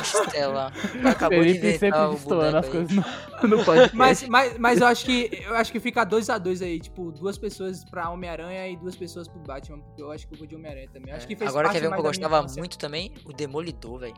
Estela. 0.03 0.73
Acabou 1.05 1.43
de 1.43 1.55
Felipe 1.55 1.73
sempre 1.73 1.89
inventar 1.89 2.09
o 2.11 2.15
destoando 2.15 2.57
as 2.59 2.69
coisas 2.69 2.91
no, 2.91 3.49
no 3.49 3.57
podcast. 3.65 3.97
Mas, 3.97 4.29
mas, 4.29 4.59
mas 4.59 4.81
eu 4.81 4.87
acho 4.87 5.05
que 5.05 5.31
eu 5.47 5.55
acho 5.55 5.73
que 5.73 5.81
fica 5.81 6.05
2 6.05 6.31
a 6.31 6.39
2 6.39 6.63
aí, 6.63 6.81
tipo, 6.81 7.11
duas 7.13 7.39
pessoas 7.39 7.85
pra 7.85 8.11
Homem-Aranha 8.11 8.69
e 8.69 8.77
duas 8.77 8.97
pessoas 8.97 9.29
pro 9.29 9.41
Batman, 9.41 9.79
porque 9.81 10.03
eu 10.03 10.11
acho 10.11 10.27
que 10.27 10.35
eu 10.35 10.39
vou 10.39 10.47
de 10.47 10.55
Homem-Aranha 10.57 10.89
também. 10.93 11.13
Acho 11.13 11.27
que 11.27 11.37
fez 11.37 11.51
Agora 11.51 11.69
quer 11.71 11.81
ver 11.81 11.89
um 11.89 11.93
que 11.93 11.99
eu 11.99 12.03
gostava 12.03 12.39
infância. 12.39 12.61
muito 12.61 12.79
também? 12.79 13.13
O 13.25 13.33
Demolidor, 13.33 14.01
velho. 14.01 14.15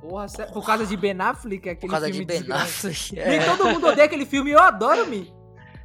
Porra, 0.00 0.26
por 0.52 0.64
causa 0.64 0.86
de 0.86 0.96
Ben 0.96 1.20
Affleck, 1.20 1.68
aquele 1.70 1.80
Por 1.80 1.90
causa 1.90 2.06
filme 2.06 2.20
de 2.20 2.24
Ben 2.26 2.38
desgraça. 2.38 2.88
Affleck. 2.88 3.14
Nem 3.16 3.38
É. 3.38 3.44
todo 3.56 3.68
mundo 3.68 3.86
odeia 3.88 4.04
aquele 4.06 4.24
filme, 4.24 4.52
eu 4.52 4.60
adoro, 4.60 5.06
me. 5.08 5.34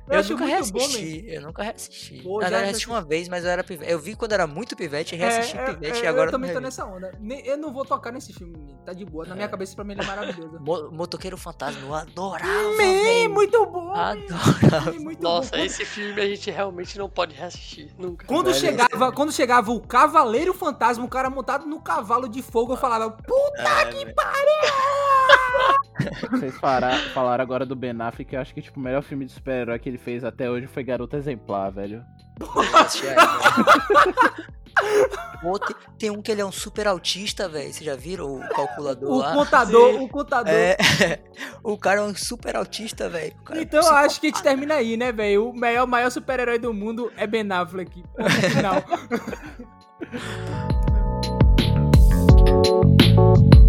Eu, 0.09 0.19
Eu 0.19 0.23
nunca 0.23 0.35
bom, 0.43 0.45
reassisti, 0.49 1.25
eu 1.27 1.41
nunca 1.41 1.63
reassisti. 1.63 2.21
Pô, 2.21 2.35
Na 2.39 2.43
já- 2.43 2.49
verdade, 2.49 2.63
já 2.65 2.71
assisti 2.71 2.89
uma 2.89 3.01
vez, 3.01 3.29
mas 3.29 3.45
eu 3.45 3.49
era 3.51 3.63
pivete. 3.63 3.89
Eu 3.91 3.97
vi 3.99 4.15
quando 4.15 4.33
era 4.33 4.45
muito 4.45 4.75
pivete, 4.75 5.15
É, 5.15 5.17
reassisti 5.17 5.57
é, 5.57 5.65
pivete 5.65 5.99
é, 6.01 6.03
e 6.03 6.07
agora 6.07 6.27
eu 6.27 6.31
também 6.31 6.49
não 6.49 6.55
tô 6.55 6.61
nessa 6.61 6.85
onda. 6.85 7.17
Eu 7.45 7.57
não 7.57 7.71
vou 7.71 7.85
tocar 7.85 8.11
nesse 8.11 8.33
filme, 8.33 8.75
tá 8.85 8.91
de 8.91 9.05
boa. 9.05 9.25
Na 9.25 9.33
minha 9.33 9.45
É. 9.45 9.49
cabeça, 9.49 9.73
pra 9.73 9.85
mim, 9.85 9.93
ele 9.93 10.01
é 10.01 10.05
maravilhoso. 10.05 10.59
Mo- 10.61 10.91
Motoqueiro 10.91 11.37
Fantasma, 11.37 11.79
eu 11.81 11.93
adorava, 11.95 12.51
Man, 12.77 13.29
muito 13.29 13.65
bom. 13.65 13.93
Adorava. 13.93 14.91
Man, 14.91 14.99
muito 14.99 15.23
Nossa, 15.23 15.55
bom. 15.55 15.63
esse 15.63 15.85
filme 15.85 16.21
a 16.21 16.25
gente 16.27 16.51
realmente 16.51 16.97
não 16.97 17.09
pode 17.09 17.33
reassistir. 17.33 17.89
Nunca. 17.97 18.27
Quando 18.27 18.47
Velho. 18.47 18.59
chegava, 18.59 19.11
quando 19.13 19.31
chegava 19.31 19.71
o 19.71 19.79
Cavaleiro 19.79 20.53
Fantasma, 20.53 21.05
o 21.05 21.09
cara 21.09 21.29
montado 21.29 21.65
no 21.65 21.79
cavalo 21.81 22.27
de 22.27 22.41
fogo, 22.41 22.73
eu 22.73 22.77
falava, 22.77 23.09
puta 23.09 23.61
É, 23.61 23.85
que 23.85 24.03
velho. 24.03 24.13
Vocês 26.31 26.57
falaram, 26.57 26.97
falaram 27.13 27.41
agora 27.43 27.65
do 27.65 27.75
Ben 27.75 27.93
Affleck, 27.99 28.33
eu 28.33 28.41
acho 28.41 28.53
que 28.53 28.61
tipo, 28.61 28.79
o 28.79 28.83
melhor 28.83 29.01
filme 29.03 29.25
de 29.25 29.31
super-herói 29.31 29.77
que 29.79 29.89
ele 29.89 29.97
fez 29.97 30.23
até 30.23 30.49
hoje 30.49 30.67
foi 30.67 30.83
Garota 30.83 31.17
Exemplar, 31.17 31.71
velho. 31.71 32.03
Aí, 32.41 33.01
velho. 33.01 33.21
Pô, 35.41 35.59
tem, 35.99 36.09
um 36.09 36.21
que 36.21 36.31
ele 36.31 36.41
é 36.41 36.45
um 36.45 36.51
super 36.51 36.87
autista, 36.87 37.47
velho. 37.47 37.71
Vocês 37.71 37.85
já 37.85 37.95
viram 37.95 38.37
o 38.37 38.49
calculador 38.49 39.11
O 39.11 39.17
lá? 39.17 39.33
contador, 39.33 39.93
Sim. 39.93 39.99
o 40.05 40.09
contador. 40.09 40.51
É, 40.53 40.77
o 41.63 41.77
cara 41.77 41.99
é 41.99 42.03
um 42.03 42.15
super 42.15 42.55
autista, 42.55 43.07
velho. 43.09 43.33
É 43.51 43.61
Então 43.61 43.79
eu 43.79 43.83
psicopata. 43.83 44.05
acho 44.07 44.19
que 44.21 44.27
a 44.27 44.29
gente 44.29 44.41
termina 44.41 44.75
aí, 44.75 44.97
né, 44.97 45.11
velho? 45.11 45.49
O 45.49 45.55
maior, 45.55 45.85
maior 45.85 46.09
super-herói 46.09 46.57
do 46.57 46.73
mundo 46.73 47.11
é 47.17 47.27
Ben 47.27 47.49
Affleck. 47.51 48.03
Final. 48.51 48.83